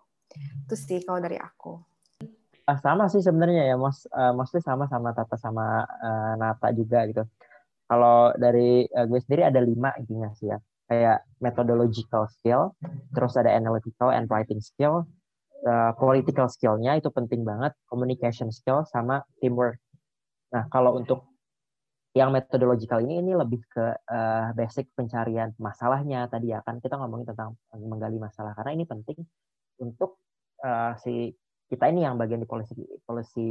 Itu 0.64 0.74
sih 0.74 1.04
kalau 1.04 1.20
dari 1.20 1.36
aku. 1.36 1.76
Ah, 2.64 2.78
sama 2.80 3.10
sih 3.10 3.20
sebenarnya 3.20 3.66
ya, 3.66 3.76
Mas. 3.76 4.06
Uh, 4.14 4.32
Mostly 4.32 4.62
sama 4.62 4.86
sama 4.86 5.10
Tata 5.10 5.36
sama 5.36 5.84
uh, 5.84 6.34
Nata 6.40 6.70
juga 6.72 7.02
gitu. 7.08 7.26
Kalau 7.90 8.30
dari 8.38 8.86
uh, 8.94 9.06
gue 9.10 9.20
sendiri 9.20 9.42
ada 9.42 9.58
lima 9.58 9.90
intinya 9.98 10.30
sih 10.38 10.50
ya. 10.50 10.58
Kayak 10.90 11.22
methodological 11.38 12.26
skill, 12.30 12.74
terus 13.14 13.38
ada 13.38 13.50
analytical 13.54 14.10
and 14.10 14.26
writing 14.26 14.58
skill, 14.58 15.06
uh, 15.62 15.94
political 15.94 16.50
skill-nya 16.50 16.98
itu 16.98 17.14
penting 17.14 17.46
banget, 17.46 17.74
communication 17.86 18.50
skill 18.50 18.82
sama 18.90 19.22
teamwork. 19.38 19.78
Nah, 20.50 20.66
kalau 20.66 20.98
untuk 20.98 21.29
yang 22.10 22.34
metodologikal 22.34 22.98
ini 22.98 23.22
ini 23.22 23.32
lebih 23.38 23.62
ke 23.70 23.86
uh, 23.94 24.50
basic 24.58 24.90
pencarian 24.98 25.54
masalahnya 25.62 26.26
tadi 26.26 26.50
ya. 26.50 26.58
Kan 26.66 26.82
kita 26.82 26.98
ngomongin 26.98 27.30
tentang 27.30 27.54
menggali 27.78 28.18
masalah. 28.18 28.50
Karena 28.58 28.74
ini 28.74 28.84
penting 28.86 29.22
untuk 29.78 30.18
uh, 30.66 30.98
si 30.98 31.30
kita 31.70 31.86
ini 31.86 32.02
yang 32.02 32.18
bagian 32.18 32.42
di 32.42 32.50
policy 32.50 32.82
policy 33.06 33.50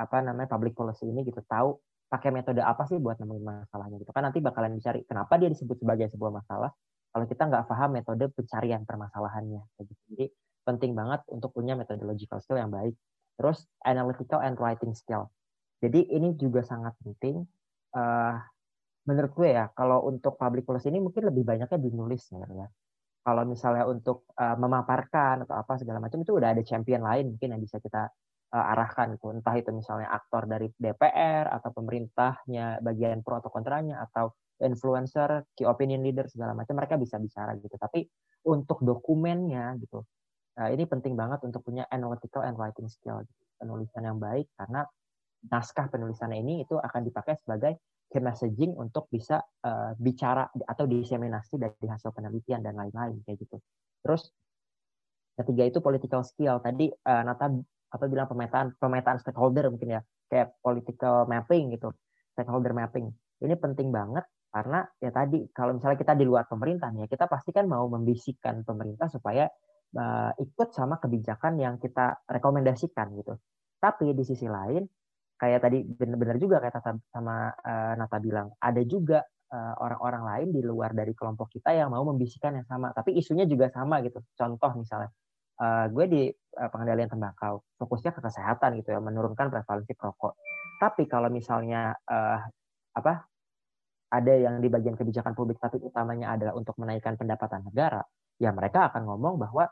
apa 0.00 0.24
namanya 0.24 0.48
public 0.48 0.72
policy 0.72 1.04
ini 1.04 1.20
gitu 1.28 1.44
tahu 1.44 1.76
pakai 2.08 2.32
metode 2.32 2.64
apa 2.64 2.88
sih 2.88 2.96
buat 2.96 3.20
nemuin 3.20 3.44
masalahnya 3.44 4.00
gitu. 4.00 4.12
Kan 4.16 4.24
nanti 4.24 4.40
bakalan 4.40 4.72
dicari 4.72 5.04
kenapa 5.04 5.36
dia 5.36 5.52
disebut 5.52 5.76
sebagai 5.84 6.08
sebuah 6.08 6.32
masalah 6.32 6.72
kalau 7.12 7.28
kita 7.28 7.44
nggak 7.44 7.68
paham 7.68 7.90
metode 7.92 8.24
pencarian 8.32 8.88
permasalahannya. 8.88 9.60
Gitu. 9.76 9.92
jadi 10.08 10.26
penting 10.64 10.96
banget 10.96 11.20
untuk 11.28 11.52
punya 11.52 11.76
methodological 11.76 12.40
skill 12.40 12.56
yang 12.56 12.72
baik. 12.72 12.96
Terus 13.36 13.68
analytical 13.84 14.40
and 14.40 14.56
writing 14.56 14.96
skill. 14.96 15.28
Jadi 15.84 16.08
ini 16.08 16.32
juga 16.40 16.64
sangat 16.64 16.96
penting 17.04 17.44
uh, 17.96 18.34
menurut 19.08 19.32
gue 19.34 19.48
ya 19.50 19.66
kalau 19.74 20.06
untuk 20.06 20.38
public 20.38 20.62
policy 20.62 20.90
ini 20.92 21.02
mungkin 21.02 21.26
lebih 21.26 21.42
banyaknya 21.42 21.78
dinulis 21.78 22.28
sebenarnya. 22.30 22.70
Kalau 23.22 23.46
misalnya 23.46 23.86
untuk 23.86 24.26
uh, 24.34 24.58
memaparkan 24.58 25.46
atau 25.46 25.54
apa 25.54 25.78
segala 25.78 26.02
macam 26.02 26.18
itu 26.26 26.34
udah 26.34 26.58
ada 26.58 26.62
champion 26.66 27.06
lain 27.06 27.34
mungkin 27.34 27.54
yang 27.54 27.62
bisa 27.62 27.78
kita 27.78 28.10
uh, 28.52 28.72
arahkan 28.74 29.14
gitu. 29.14 29.30
Entah 29.30 29.54
itu 29.54 29.70
misalnya 29.70 30.10
aktor 30.10 30.50
dari 30.50 30.68
DPR 30.74 31.46
atau 31.50 31.70
pemerintahnya 31.70 32.82
bagian 32.82 33.22
pro 33.22 33.38
atau 33.38 33.50
kontranya 33.50 34.02
atau 34.10 34.34
influencer, 34.62 35.46
key 35.54 35.66
opinion 35.66 36.02
leader 36.02 36.26
segala 36.26 36.54
macam 36.54 36.78
mereka 36.78 36.98
bisa 36.98 37.18
bicara 37.18 37.54
gitu. 37.58 37.74
Tapi 37.78 38.06
untuk 38.46 38.82
dokumennya 38.82 39.78
gitu. 39.78 40.02
Nah, 40.58 40.68
ini 40.68 40.84
penting 40.84 41.16
banget 41.16 41.40
untuk 41.48 41.64
punya 41.64 41.88
analytical 41.88 42.44
and 42.44 42.58
writing 42.60 42.90
skill, 42.90 43.24
gitu. 43.24 43.42
penulisan 43.56 44.02
yang 44.04 44.18
baik 44.18 44.50
karena 44.58 44.84
naskah 45.50 45.90
penulisannya 45.90 46.38
ini 46.38 46.54
itu 46.62 46.78
akan 46.78 47.02
dipakai 47.02 47.34
sebagai 47.40 47.82
messaging 48.20 48.76
untuk 48.76 49.08
bisa 49.08 49.40
uh, 49.40 49.96
bicara 49.96 50.44
atau 50.68 50.84
diseminasi 50.84 51.56
dari 51.56 51.86
hasil 51.88 52.12
penelitian 52.12 52.60
dan 52.60 52.76
lain-lain 52.76 53.24
kayak 53.24 53.40
gitu. 53.40 53.56
Terus 54.04 54.28
ketiga 55.32 55.64
itu 55.64 55.78
political 55.80 56.20
skill. 56.20 56.60
Tadi 56.60 56.92
uh, 56.92 57.22
Nata 57.24 57.48
atau 57.92 58.06
bilang 58.08 58.28
pemetaan 58.28 58.76
pemetaan 58.76 59.16
stakeholder 59.16 59.72
mungkin 59.72 59.96
ya 59.96 60.00
kayak 60.28 60.60
political 60.60 61.24
mapping 61.24 61.72
gitu, 61.72 61.96
stakeholder 62.36 62.76
mapping. 62.76 63.08
Ini 63.40 63.56
penting 63.56 63.88
banget 63.88 64.28
karena 64.52 64.84
ya 65.00 65.08
tadi 65.08 65.48
kalau 65.48 65.72
misalnya 65.72 65.96
kita 65.96 66.12
di 66.12 66.28
luar 66.28 66.44
pemerintahan 66.44 67.00
ya 67.00 67.06
kita 67.08 67.24
pasti 67.24 67.56
kan 67.56 67.64
mau 67.64 67.88
membisikkan 67.88 68.60
pemerintah 68.68 69.08
supaya 69.08 69.48
uh, 69.96 70.32
ikut 70.36 70.68
sama 70.76 71.00
kebijakan 71.00 71.56
yang 71.56 71.80
kita 71.80 72.20
rekomendasikan 72.28 73.16
gitu. 73.16 73.40
Tapi 73.80 74.12
di 74.12 74.24
sisi 74.24 74.44
lain 74.44 74.84
kayak 75.42 75.58
tadi 75.58 75.82
benar-benar 75.82 76.38
juga 76.38 76.62
kayak 76.62 76.78
Tata 76.78 76.94
sama 77.10 77.50
uh, 77.50 77.98
Nata 77.98 78.22
bilang, 78.22 78.54
ada 78.62 78.78
juga 78.86 79.26
uh, 79.50 79.74
orang-orang 79.82 80.22
lain 80.22 80.48
di 80.54 80.62
luar 80.62 80.94
dari 80.94 81.10
kelompok 81.18 81.50
kita 81.50 81.74
yang 81.74 81.90
mau 81.90 82.06
membisikkan 82.06 82.62
yang 82.62 82.66
sama, 82.70 82.94
tapi 82.94 83.18
isunya 83.18 83.42
juga 83.50 83.66
sama 83.74 83.98
gitu. 84.06 84.22
Contoh 84.38 84.70
misalnya, 84.78 85.10
uh, 85.58 85.90
gue 85.90 86.04
di 86.06 86.22
uh, 86.30 86.68
pengendalian 86.70 87.10
tembakau, 87.10 87.66
fokusnya 87.74 88.14
ke 88.14 88.22
kesehatan 88.22 88.78
gitu 88.78 88.94
ya, 88.94 89.02
menurunkan 89.02 89.50
prevalensi 89.50 89.98
perokok. 89.98 90.38
Tapi 90.78 91.10
kalau 91.10 91.26
misalnya 91.26 91.90
uh, 92.06 92.38
apa 92.94 93.26
ada 94.14 94.34
yang 94.38 94.62
di 94.62 94.70
bagian 94.70 94.94
kebijakan 94.94 95.34
publik 95.34 95.58
tapi 95.58 95.82
utamanya 95.82 96.38
adalah 96.38 96.54
untuk 96.54 96.78
menaikkan 96.78 97.18
pendapatan 97.18 97.66
negara, 97.66 97.98
ya 98.38 98.54
mereka 98.54 98.94
akan 98.94 99.10
ngomong 99.10 99.42
bahwa 99.42 99.66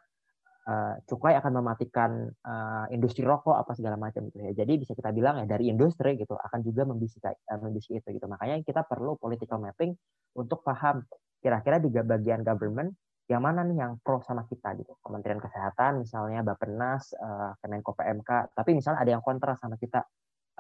uh, 0.71 0.95
cukai 1.05 1.35
akan 1.35 1.53
mematikan 1.59 2.31
uh, 2.47 2.87
industri 2.95 3.27
rokok 3.27 3.59
apa 3.59 3.75
segala 3.75 3.99
macam 3.99 4.31
gitu 4.31 4.39
ya. 4.39 4.53
Jadi 4.55 4.79
bisa 4.79 4.95
kita 4.95 5.11
bilang 5.11 5.43
ya 5.43 5.47
dari 5.51 5.67
industri 5.67 6.15
gitu 6.15 6.39
akan 6.39 6.61
juga 6.63 6.87
membisik 6.87 7.27
uh, 7.27 7.59
membisik 7.59 7.99
itu 7.99 8.09
gitu. 8.15 8.27
Makanya 8.31 8.63
kita 8.63 8.87
perlu 8.87 9.19
political 9.19 9.59
mapping 9.59 9.93
untuk 10.39 10.63
paham 10.63 11.03
kira-kira 11.43 11.83
di 11.83 11.91
bagian 11.91 12.47
government 12.47 12.95
yang 13.31 13.43
mana 13.47 13.63
nih 13.63 13.79
yang 13.83 13.93
pro 14.03 14.23
sama 14.23 14.47
kita 14.47 14.75
gitu. 14.79 14.95
Kementerian 15.03 15.39
Kesehatan 15.43 16.03
misalnya 16.07 16.47
Bappenas, 16.47 17.15
uh, 17.19 17.55
Kemenko 17.63 17.95
PMK, 17.95 18.55
tapi 18.55 18.71
misalnya 18.75 19.03
ada 19.03 19.11
yang 19.19 19.23
kontra 19.23 19.59
sama 19.59 19.75
kita. 19.77 20.07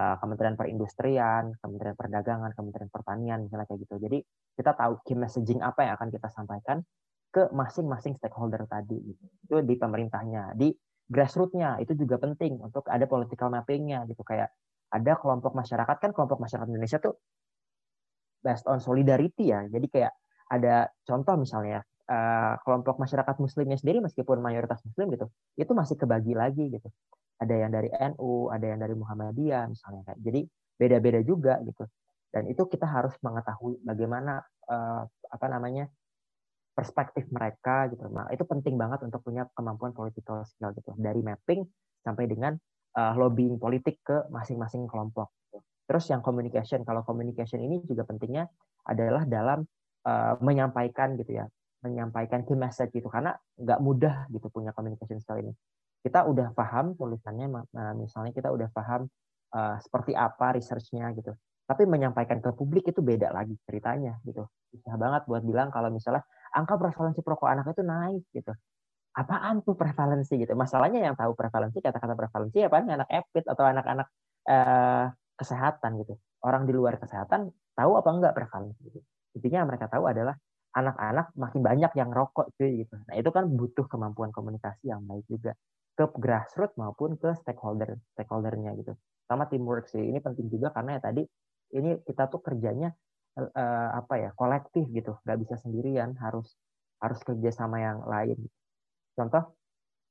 Kementerian 0.00 0.56
Perindustrian, 0.56 1.52
Kementerian 1.60 1.92
Perdagangan, 1.92 2.56
Kementerian 2.56 2.88
Pertanian 2.88 3.44
misalnya 3.44 3.68
kayak 3.68 3.84
gitu. 3.84 4.00
Jadi 4.00 4.24
kita 4.56 4.72
tahu 4.72 4.96
key 5.04 5.12
messaging 5.12 5.60
apa 5.60 5.84
yang 5.84 6.00
akan 6.00 6.08
kita 6.08 6.32
sampaikan 6.32 6.80
ke 7.30 7.46
masing-masing 7.54 8.18
stakeholder 8.18 8.66
tadi 8.66 8.98
gitu. 8.98 9.24
Itu 9.46 9.56
di 9.62 9.74
pemerintahnya, 9.78 10.58
di 10.58 10.74
grassroots-nya 11.10 11.82
itu 11.82 11.94
juga 11.98 12.18
penting 12.22 12.58
untuk 12.62 12.86
ada 12.86 13.06
political 13.06 13.50
mapping-nya 13.50 14.06
gitu 14.06 14.22
kayak 14.22 14.50
ada 14.90 15.12
kelompok 15.18 15.54
masyarakat 15.54 15.96
kan 15.98 16.10
kelompok 16.14 16.38
masyarakat 16.42 16.66
Indonesia 16.70 16.98
tuh 16.98 17.14
based 18.42 18.66
on 18.66 18.82
solidarity 18.82 19.54
ya. 19.54 19.66
Jadi 19.66 19.86
kayak 19.86 20.12
ada 20.50 20.90
contoh 21.06 21.38
misalnya 21.38 21.86
uh, 22.10 22.58
kelompok 22.66 22.98
masyarakat 22.98 23.36
muslimnya 23.38 23.78
sendiri 23.78 24.02
meskipun 24.02 24.42
mayoritas 24.42 24.82
muslim 24.82 25.14
gitu, 25.14 25.26
itu 25.54 25.72
masih 25.74 25.94
kebagi 25.94 26.34
lagi 26.34 26.66
gitu. 26.74 26.88
Ada 27.40 27.54
yang 27.56 27.70
dari 27.72 27.88
NU, 28.14 28.50
ada 28.52 28.66
yang 28.66 28.80
dari 28.82 28.94
Muhammadiyah 28.98 29.70
misalnya 29.70 30.02
kayak. 30.10 30.20
Jadi 30.20 30.40
beda-beda 30.76 31.20
juga 31.22 31.54
gitu. 31.62 31.86
Dan 32.30 32.46
itu 32.46 32.62
kita 32.66 32.86
harus 32.86 33.14
mengetahui 33.22 33.82
bagaimana 33.82 34.42
uh, 34.70 35.02
apa 35.06 35.46
namanya 35.50 35.90
perspektif 36.80 37.28
mereka 37.28 37.92
gitu. 37.92 38.08
Nah, 38.08 38.32
itu 38.32 38.40
penting 38.48 38.80
banget 38.80 39.04
untuk 39.04 39.20
punya 39.20 39.44
kemampuan 39.52 39.92
political 39.92 40.40
skill 40.48 40.72
gitu. 40.72 40.96
Dari 40.96 41.20
mapping 41.20 41.60
sampai 42.00 42.24
dengan 42.24 42.56
uh, 42.96 43.12
lobbying 43.20 43.60
politik 43.60 44.00
ke 44.00 44.24
masing-masing 44.32 44.88
kelompok. 44.88 45.28
Gitu. 45.52 45.60
Terus 45.84 46.08
yang 46.08 46.24
communication, 46.24 46.80
kalau 46.88 47.04
communication 47.04 47.60
ini 47.60 47.84
juga 47.84 48.08
pentingnya 48.08 48.48
adalah 48.88 49.28
dalam 49.28 49.68
uh, 50.08 50.40
menyampaikan 50.40 51.20
gitu 51.20 51.44
ya, 51.44 51.44
menyampaikan 51.84 52.48
key 52.48 52.56
message 52.56 52.96
gitu 52.96 53.12
karena 53.12 53.36
nggak 53.60 53.80
mudah 53.84 54.24
gitu 54.32 54.48
punya 54.48 54.72
communication 54.72 55.20
skill 55.20 55.44
ini. 55.44 55.52
Kita 56.00 56.24
udah 56.24 56.56
paham 56.56 56.96
tulisannya, 56.96 57.76
misalnya 57.92 58.32
kita 58.32 58.48
udah 58.48 58.72
paham 58.72 59.04
uh, 59.52 59.76
seperti 59.84 60.16
apa 60.16 60.56
researchnya 60.56 61.12
gitu. 61.12 61.36
Tapi 61.68 61.84
menyampaikan 61.84 62.40
ke 62.40 62.56
publik 62.56 62.88
itu 62.88 63.04
beda 63.04 63.28
lagi 63.36 63.52
ceritanya 63.68 64.16
gitu. 64.24 64.48
Susah 64.72 64.96
banget 64.96 65.28
buat 65.28 65.44
bilang 65.44 65.68
kalau 65.68 65.92
misalnya 65.92 66.24
angka 66.54 66.74
prevalensi 66.78 67.20
perokok 67.22 67.48
anak 67.48 67.72
itu 67.72 67.82
naik 67.82 68.24
gitu 68.34 68.52
apaan 69.16 69.62
tuh 69.66 69.74
prevalensi 69.74 70.38
gitu. 70.38 70.54
Masalahnya 70.54 71.02
yang 71.02 71.16
tahu 71.18 71.34
prevalensi 71.34 71.82
kata-kata 71.82 72.14
prevalensi 72.14 72.62
ya 72.62 72.70
anak 72.70 73.10
epid 73.10 73.44
atau 73.46 73.64
anak-anak 73.66 74.06
eh, 74.46 75.06
kesehatan 75.34 75.90
gitu. 76.04 76.14
Orang 76.46 76.64
di 76.64 76.72
luar 76.72 76.96
kesehatan 76.96 77.50
tahu 77.74 77.92
apa 77.98 78.08
enggak 78.12 78.32
prevalensi 78.36 78.80
gitu. 78.86 79.00
Intinya 79.36 79.66
yang 79.66 79.68
mereka 79.70 79.90
tahu 79.90 80.06
adalah 80.06 80.34
anak-anak 80.70 81.34
makin 81.34 81.60
banyak 81.66 81.92
yang 81.98 82.10
rokok 82.14 82.54
cuy 82.54 82.86
gitu. 82.86 82.94
Nah, 82.94 83.14
itu 83.18 83.30
kan 83.34 83.50
butuh 83.50 83.90
kemampuan 83.90 84.30
komunikasi 84.30 84.94
yang 84.94 85.02
baik 85.02 85.26
juga 85.26 85.58
ke 85.98 86.06
grassroots 86.14 86.78
maupun 86.78 87.18
ke 87.18 87.34
stakeholder 87.42 87.98
stakeholdernya 88.14 88.78
gitu. 88.78 88.94
Sama 89.26 89.50
teamwork 89.50 89.90
sih. 89.90 90.00
Ini 90.00 90.22
penting 90.22 90.46
juga 90.46 90.70
karena 90.70 90.98
ya 90.98 91.10
tadi 91.10 91.22
ini 91.74 91.98
kita 92.06 92.30
tuh 92.30 92.42
kerjanya 92.42 92.94
uh, 93.38 93.88
apa 94.00 94.14
ya 94.18 94.30
kolektif 94.34 94.88
gitu 94.90 95.18
nggak 95.22 95.38
bisa 95.46 95.54
sendirian 95.60 96.16
harus 96.18 96.56
harus 97.00 97.20
kerja 97.22 97.50
sama 97.54 97.80
yang 97.80 98.02
lain 98.04 98.38
Contoh, 99.20 99.42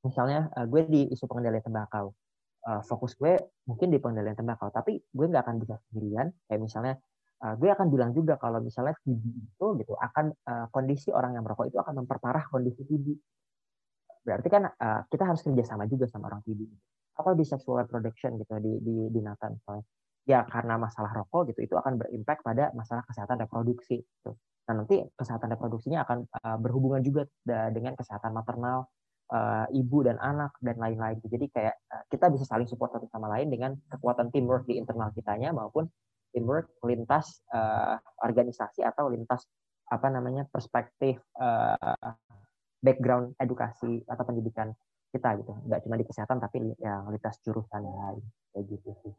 misalnya 0.06 0.46
uh, 0.54 0.66
gue 0.70 0.86
di 0.86 1.00
isu 1.10 1.26
pengendalian 1.26 1.64
tembakau. 1.64 2.14
Uh, 2.60 2.84
fokus 2.84 3.16
gue 3.16 3.40
mungkin 3.64 3.88
di 3.88 3.96
pengendalian 3.96 4.36
tembakau, 4.36 4.68
tapi 4.70 5.00
gue 5.00 5.26
nggak 5.26 5.42
akan 5.42 5.56
bisa 5.58 5.80
sendirian. 5.90 6.30
Kayak 6.46 6.60
misalnya, 6.60 6.94
uh, 7.42 7.54
gue 7.58 7.68
akan 7.72 7.86
bilang 7.90 8.14
juga 8.14 8.38
kalau 8.38 8.62
misalnya 8.62 8.94
TB 9.02 9.24
itu 9.24 9.66
gitu 9.82 9.92
akan 9.96 10.30
uh, 10.46 10.66
kondisi 10.70 11.10
orang 11.10 11.34
yang 11.34 11.42
merokok 11.42 11.72
itu 11.72 11.78
akan 11.82 12.04
memperparah 12.04 12.46
kondisi 12.52 12.86
TB. 12.86 13.06
Berarti 14.22 14.48
kan 14.52 14.62
uh, 14.68 15.00
kita 15.10 15.24
harus 15.26 15.40
kerjasama 15.42 15.90
juga 15.90 16.06
sama 16.06 16.30
orang 16.30 16.44
TB. 16.46 16.60
Atau 17.18 17.32
di 17.34 17.44
sexual 17.44 17.82
reproduction 17.82 18.38
gitu 18.38 18.54
di 18.62 18.72
di, 18.78 18.94
di 19.10 19.20
Nathan 19.24 19.58
misalnya. 19.58 19.84
Ya 20.28 20.44
karena 20.46 20.76
masalah 20.76 21.10
rokok 21.16 21.52
gitu 21.54 21.64
itu 21.64 21.74
akan 21.76 21.96
berimpact 21.96 22.44
pada 22.44 22.70
masalah 22.76 23.02
kesehatan 23.08 23.40
reproduksi. 23.40 24.00
Gitu. 24.04 24.36
Nah, 24.68 24.74
nanti 24.84 25.02
kesehatan 25.16 25.50
reproduksinya 25.56 26.06
akan 26.06 26.18
uh, 26.30 26.58
berhubungan 26.60 27.02
juga 27.02 27.26
dengan 27.46 27.98
kesehatan 27.98 28.30
maternal, 28.30 28.86
uh, 29.30 29.66
ibu 29.70 30.04
dan 30.04 30.18
anak 30.20 30.54
dan 30.60 30.76
lain-lain. 30.76 31.18
Jadi 31.22 31.46
kayak 31.50 31.74
uh, 31.90 32.04
kita 32.10 32.28
bisa 32.30 32.44
saling 32.46 32.66
support 32.66 32.92
satu 32.92 33.06
sama 33.08 33.30
lain 33.30 33.48
dengan 33.48 33.74
kekuatan 33.88 34.28
teamwork 34.34 34.66
di 34.66 34.76
internal 34.76 35.14
kitanya 35.14 35.54
maupun 35.54 35.86
teamwork 36.30 36.70
lintas 36.86 37.42
uh, 37.50 37.98
organisasi 38.22 38.86
atau 38.86 39.10
lintas 39.10 39.46
apa 39.90 40.06
namanya 40.06 40.46
perspektif 40.46 41.18
uh, 41.42 42.14
background 42.78 43.34
edukasi 43.42 44.02
atau 44.06 44.22
pendidikan 44.22 44.70
kita 45.10 45.34
gitu. 45.42 45.50
Nggak 45.66 45.80
cuma 45.86 45.98
di 45.98 46.06
kesehatan 46.06 46.38
tapi 46.38 46.62
yang 46.78 47.10
lintas 47.10 47.42
jurusan 47.42 47.82
lain 47.82 48.22
kayak 48.54 48.64
gitu 48.70 48.90
sih. 49.02 49.14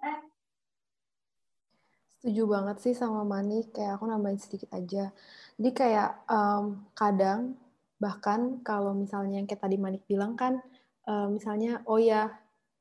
Setuju 2.21 2.45
banget 2.53 2.77
sih 2.85 2.93
sama 2.93 3.25
Mani, 3.25 3.65
kayak 3.73 3.97
aku 3.97 4.05
nambahin 4.05 4.37
sedikit 4.37 4.69
aja. 4.77 5.09
Jadi 5.57 5.69
kayak 5.73 6.21
um, 6.29 6.85
kadang 6.93 7.57
bahkan 7.97 8.61
kalau 8.61 8.93
misalnya 8.93 9.41
yang 9.41 9.49
kayak 9.49 9.65
tadi 9.65 9.81
Manik 9.81 10.05
bilang 10.05 10.37
kan, 10.37 10.61
uh, 11.09 11.25
misalnya 11.33 11.81
oh 11.89 11.97
ya 11.97 12.29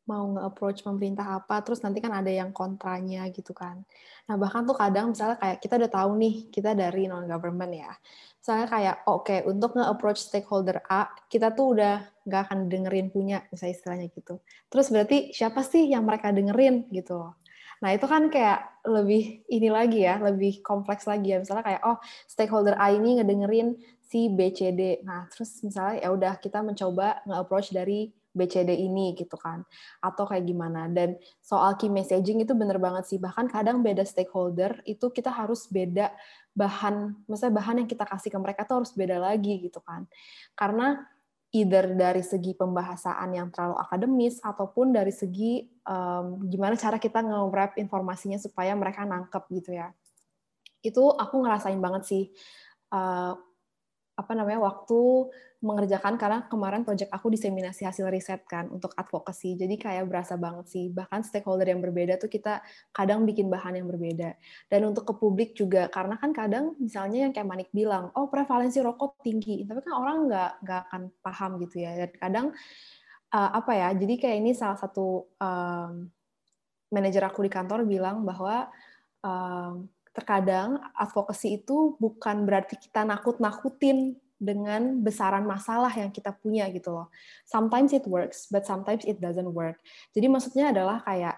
mau 0.05 0.28
nge-approach 0.36 0.84
pemerintah 0.84 1.41
apa, 1.41 1.64
terus 1.64 1.80
nanti 1.80 2.05
kan 2.05 2.12
ada 2.12 2.28
yang 2.28 2.53
kontranya 2.53 3.32
gitu 3.32 3.57
kan. 3.57 3.80
Nah 4.28 4.36
bahkan 4.36 4.68
tuh 4.68 4.76
kadang 4.76 5.16
misalnya 5.16 5.41
kayak 5.41 5.57
kita 5.64 5.74
udah 5.80 5.88
tahu 5.97 6.11
nih, 6.20 6.34
kita 6.53 6.76
dari 6.76 7.09
non-government 7.09 7.72
ya. 7.72 7.93
Misalnya 8.45 8.66
kayak 8.68 8.97
oke 9.09 9.24
okay, 9.24 9.41
untuk 9.49 9.72
nge-approach 9.72 10.20
stakeholder 10.20 10.84
A, 10.84 11.09
kita 11.32 11.57
tuh 11.57 11.80
udah 11.80 12.05
nggak 12.28 12.43
akan 12.45 12.68
dengerin 12.68 13.09
punya, 13.09 13.41
misalnya 13.49 13.72
istilahnya 13.72 14.07
gitu. 14.12 14.36
Terus 14.68 14.93
berarti 14.93 15.32
siapa 15.32 15.64
sih 15.64 15.88
yang 15.88 16.05
mereka 16.05 16.28
dengerin 16.28 16.93
gitu 16.93 17.39
Nah, 17.81 17.91
itu 17.97 18.05
kan 18.05 18.28
kayak 18.28 18.85
lebih 18.85 19.45
ini 19.49 19.68
lagi 19.72 20.05
ya, 20.05 20.20
lebih 20.20 20.61
kompleks 20.61 21.09
lagi 21.09 21.33
ya. 21.33 21.41
Misalnya 21.41 21.64
kayak 21.64 21.83
oh, 21.85 21.97
stakeholder 22.28 22.76
A 22.76 22.93
ini 22.93 23.20
ngedengerin 23.20 23.76
si 24.05 24.28
BCD. 24.28 25.01
Nah, 25.05 25.24
terus 25.33 25.64
misalnya 25.64 26.05
ya 26.05 26.09
udah 26.12 26.33
kita 26.37 26.61
mencoba 26.61 27.24
nge-approach 27.24 27.72
dari 27.72 28.12
BCD 28.31 28.76
ini 28.76 29.16
gitu 29.16 29.35
kan. 29.41 29.64
Atau 30.05 30.28
kayak 30.28 30.45
gimana. 30.45 30.93
Dan 30.93 31.16
soal 31.41 31.74
key 31.81 31.89
messaging 31.89 32.45
itu 32.45 32.53
bener 32.53 32.76
banget 32.76 33.09
sih. 33.09 33.18
Bahkan 33.18 33.49
kadang 33.49 33.81
beda 33.81 34.05
stakeholder 34.05 34.85
itu 34.85 35.09
kita 35.09 35.33
harus 35.33 35.66
beda 35.66 36.12
bahan, 36.53 37.26
misalnya 37.31 37.55
bahan 37.62 37.76
yang 37.85 37.89
kita 37.89 38.05
kasih 38.05 38.31
ke 38.35 38.39
mereka 38.39 38.66
tuh 38.66 38.83
harus 38.85 38.93
beda 38.93 39.16
lagi 39.22 39.62
gitu 39.62 39.81
kan. 39.81 40.05
Karena 40.53 41.01
either 41.51 41.98
dari 41.98 42.22
segi 42.22 42.55
pembahasan 42.55 43.30
yang 43.34 43.51
terlalu 43.51 43.76
akademis 43.82 44.38
ataupun 44.38 44.94
dari 44.94 45.11
segi 45.11 45.66
um, 45.82 46.46
gimana 46.46 46.78
cara 46.78 47.03
kita 47.03 47.26
nge-wrap 47.26 47.74
informasinya 47.74 48.38
supaya 48.38 48.70
mereka 48.78 49.03
nangkep 49.03 49.44
gitu 49.59 49.74
ya. 49.74 49.90
Itu 50.78 51.11
aku 51.11 51.42
ngerasain 51.42 51.78
banget 51.82 52.03
sih 52.07 52.24
uh, 52.94 53.34
apa 54.20 54.36
namanya 54.36 54.60
waktu 54.60 55.32
mengerjakan 55.60 56.16
karena 56.16 56.48
kemarin 56.48 56.88
proyek 56.88 57.12
aku 57.12 57.28
diseminasi 57.32 57.84
hasil 57.84 58.08
riset 58.08 58.44
kan 58.48 58.68
untuk 58.72 58.96
advokasi. 58.96 59.60
Jadi 59.60 59.76
kayak 59.76 60.08
berasa 60.08 60.40
banget 60.40 60.72
sih. 60.72 60.88
Bahkan 60.88 61.20
stakeholder 61.20 61.68
yang 61.68 61.84
berbeda 61.84 62.16
tuh 62.16 62.32
kita 62.32 62.64
kadang 62.96 63.28
bikin 63.28 63.52
bahan 63.52 63.76
yang 63.76 63.84
berbeda. 63.84 64.40
Dan 64.72 64.88
untuk 64.88 65.04
ke 65.04 65.14
publik 65.20 65.52
juga 65.52 65.92
karena 65.92 66.16
kan 66.16 66.32
kadang 66.32 66.76
misalnya 66.80 67.28
yang 67.28 67.32
kayak 67.36 67.48
Manik 67.48 67.70
bilang, 67.76 68.08
oh 68.16 68.32
prevalensi 68.32 68.80
rokok 68.80 69.20
tinggi, 69.20 69.68
tapi 69.68 69.84
kan 69.84 69.94
orang 69.96 70.16
nggak 70.32 70.50
nggak 70.64 70.80
akan 70.88 71.02
paham 71.20 71.50
gitu 71.60 71.76
ya. 71.84 71.92
Dan 71.92 72.10
kadang 72.16 72.46
uh, 73.36 73.50
apa 73.52 73.72
ya? 73.76 73.88
Jadi 73.92 74.14
kayak 74.16 74.36
ini 74.40 74.52
salah 74.56 74.80
satu 74.80 75.28
um, 75.36 76.08
manajer 76.88 77.22
aku 77.28 77.44
di 77.44 77.52
kantor 77.52 77.84
bilang 77.84 78.24
bahwa 78.24 78.72
um, 79.20 79.84
terkadang 80.11 80.78
advokasi 80.98 81.62
itu 81.62 81.94
bukan 82.02 82.42
berarti 82.42 82.74
kita 82.74 83.06
nakut-nakutin 83.06 84.18
dengan 84.40 85.04
besaran 85.04 85.44
masalah 85.44 85.92
yang 85.92 86.08
kita 86.08 86.32
punya 86.32 86.64
gitu 86.72 86.96
loh. 86.96 87.12
Sometimes 87.44 87.92
it 87.92 88.08
works, 88.08 88.48
but 88.48 88.64
sometimes 88.64 89.04
it 89.04 89.20
doesn't 89.20 89.52
work. 89.52 89.76
Jadi 90.16 90.26
maksudnya 90.32 90.72
adalah 90.72 91.04
kayak 91.04 91.36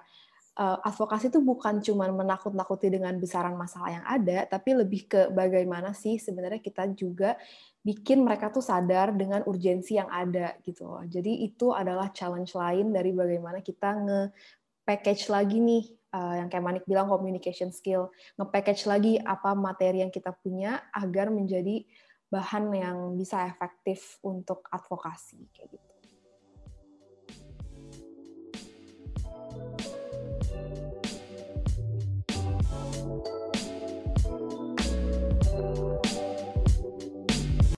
uh, 0.54 0.78
advokasi 0.86 1.28
itu 1.34 1.42
bukan 1.42 1.82
cuma 1.82 2.06
menakut-nakuti 2.14 2.94
dengan 2.94 3.18
besaran 3.18 3.58
masalah 3.58 3.90
yang 3.90 4.06
ada, 4.06 4.46
tapi 4.46 4.78
lebih 4.78 5.10
ke 5.10 5.20
bagaimana 5.34 5.90
sih 5.92 6.16
sebenarnya 6.22 6.62
kita 6.62 6.86
juga 6.94 7.34
bikin 7.82 8.22
mereka 8.22 8.54
tuh 8.54 8.62
sadar 8.62 9.10
dengan 9.18 9.42
urgensi 9.50 9.98
yang 9.98 10.06
ada 10.06 10.54
gitu 10.62 10.86
loh. 10.86 11.02
Jadi 11.02 11.42
itu 11.42 11.74
adalah 11.74 12.14
challenge 12.14 12.54
lain 12.54 12.94
dari 12.94 13.10
bagaimana 13.10 13.58
kita 13.58 13.98
nge-package 13.98 15.26
lagi 15.34 15.58
nih 15.58 15.84
uh, 16.12 16.34
yang 16.38 16.48
kayak 16.52 16.64
Manik 16.64 16.84
bilang 16.86 17.08
communication 17.08 17.72
skill, 17.72 18.12
nge-package 18.36 18.86
lagi 18.86 19.12
apa 19.18 19.56
materi 19.56 20.04
yang 20.04 20.12
kita 20.12 20.30
punya 20.36 20.80
agar 20.92 21.32
menjadi 21.32 21.82
bahan 22.32 22.72
yang 22.72 22.98
bisa 23.16 23.44
efektif 23.44 24.16
untuk 24.24 24.64
advokasi 24.72 25.48
kayak 25.52 25.76
gitu. 25.76 25.91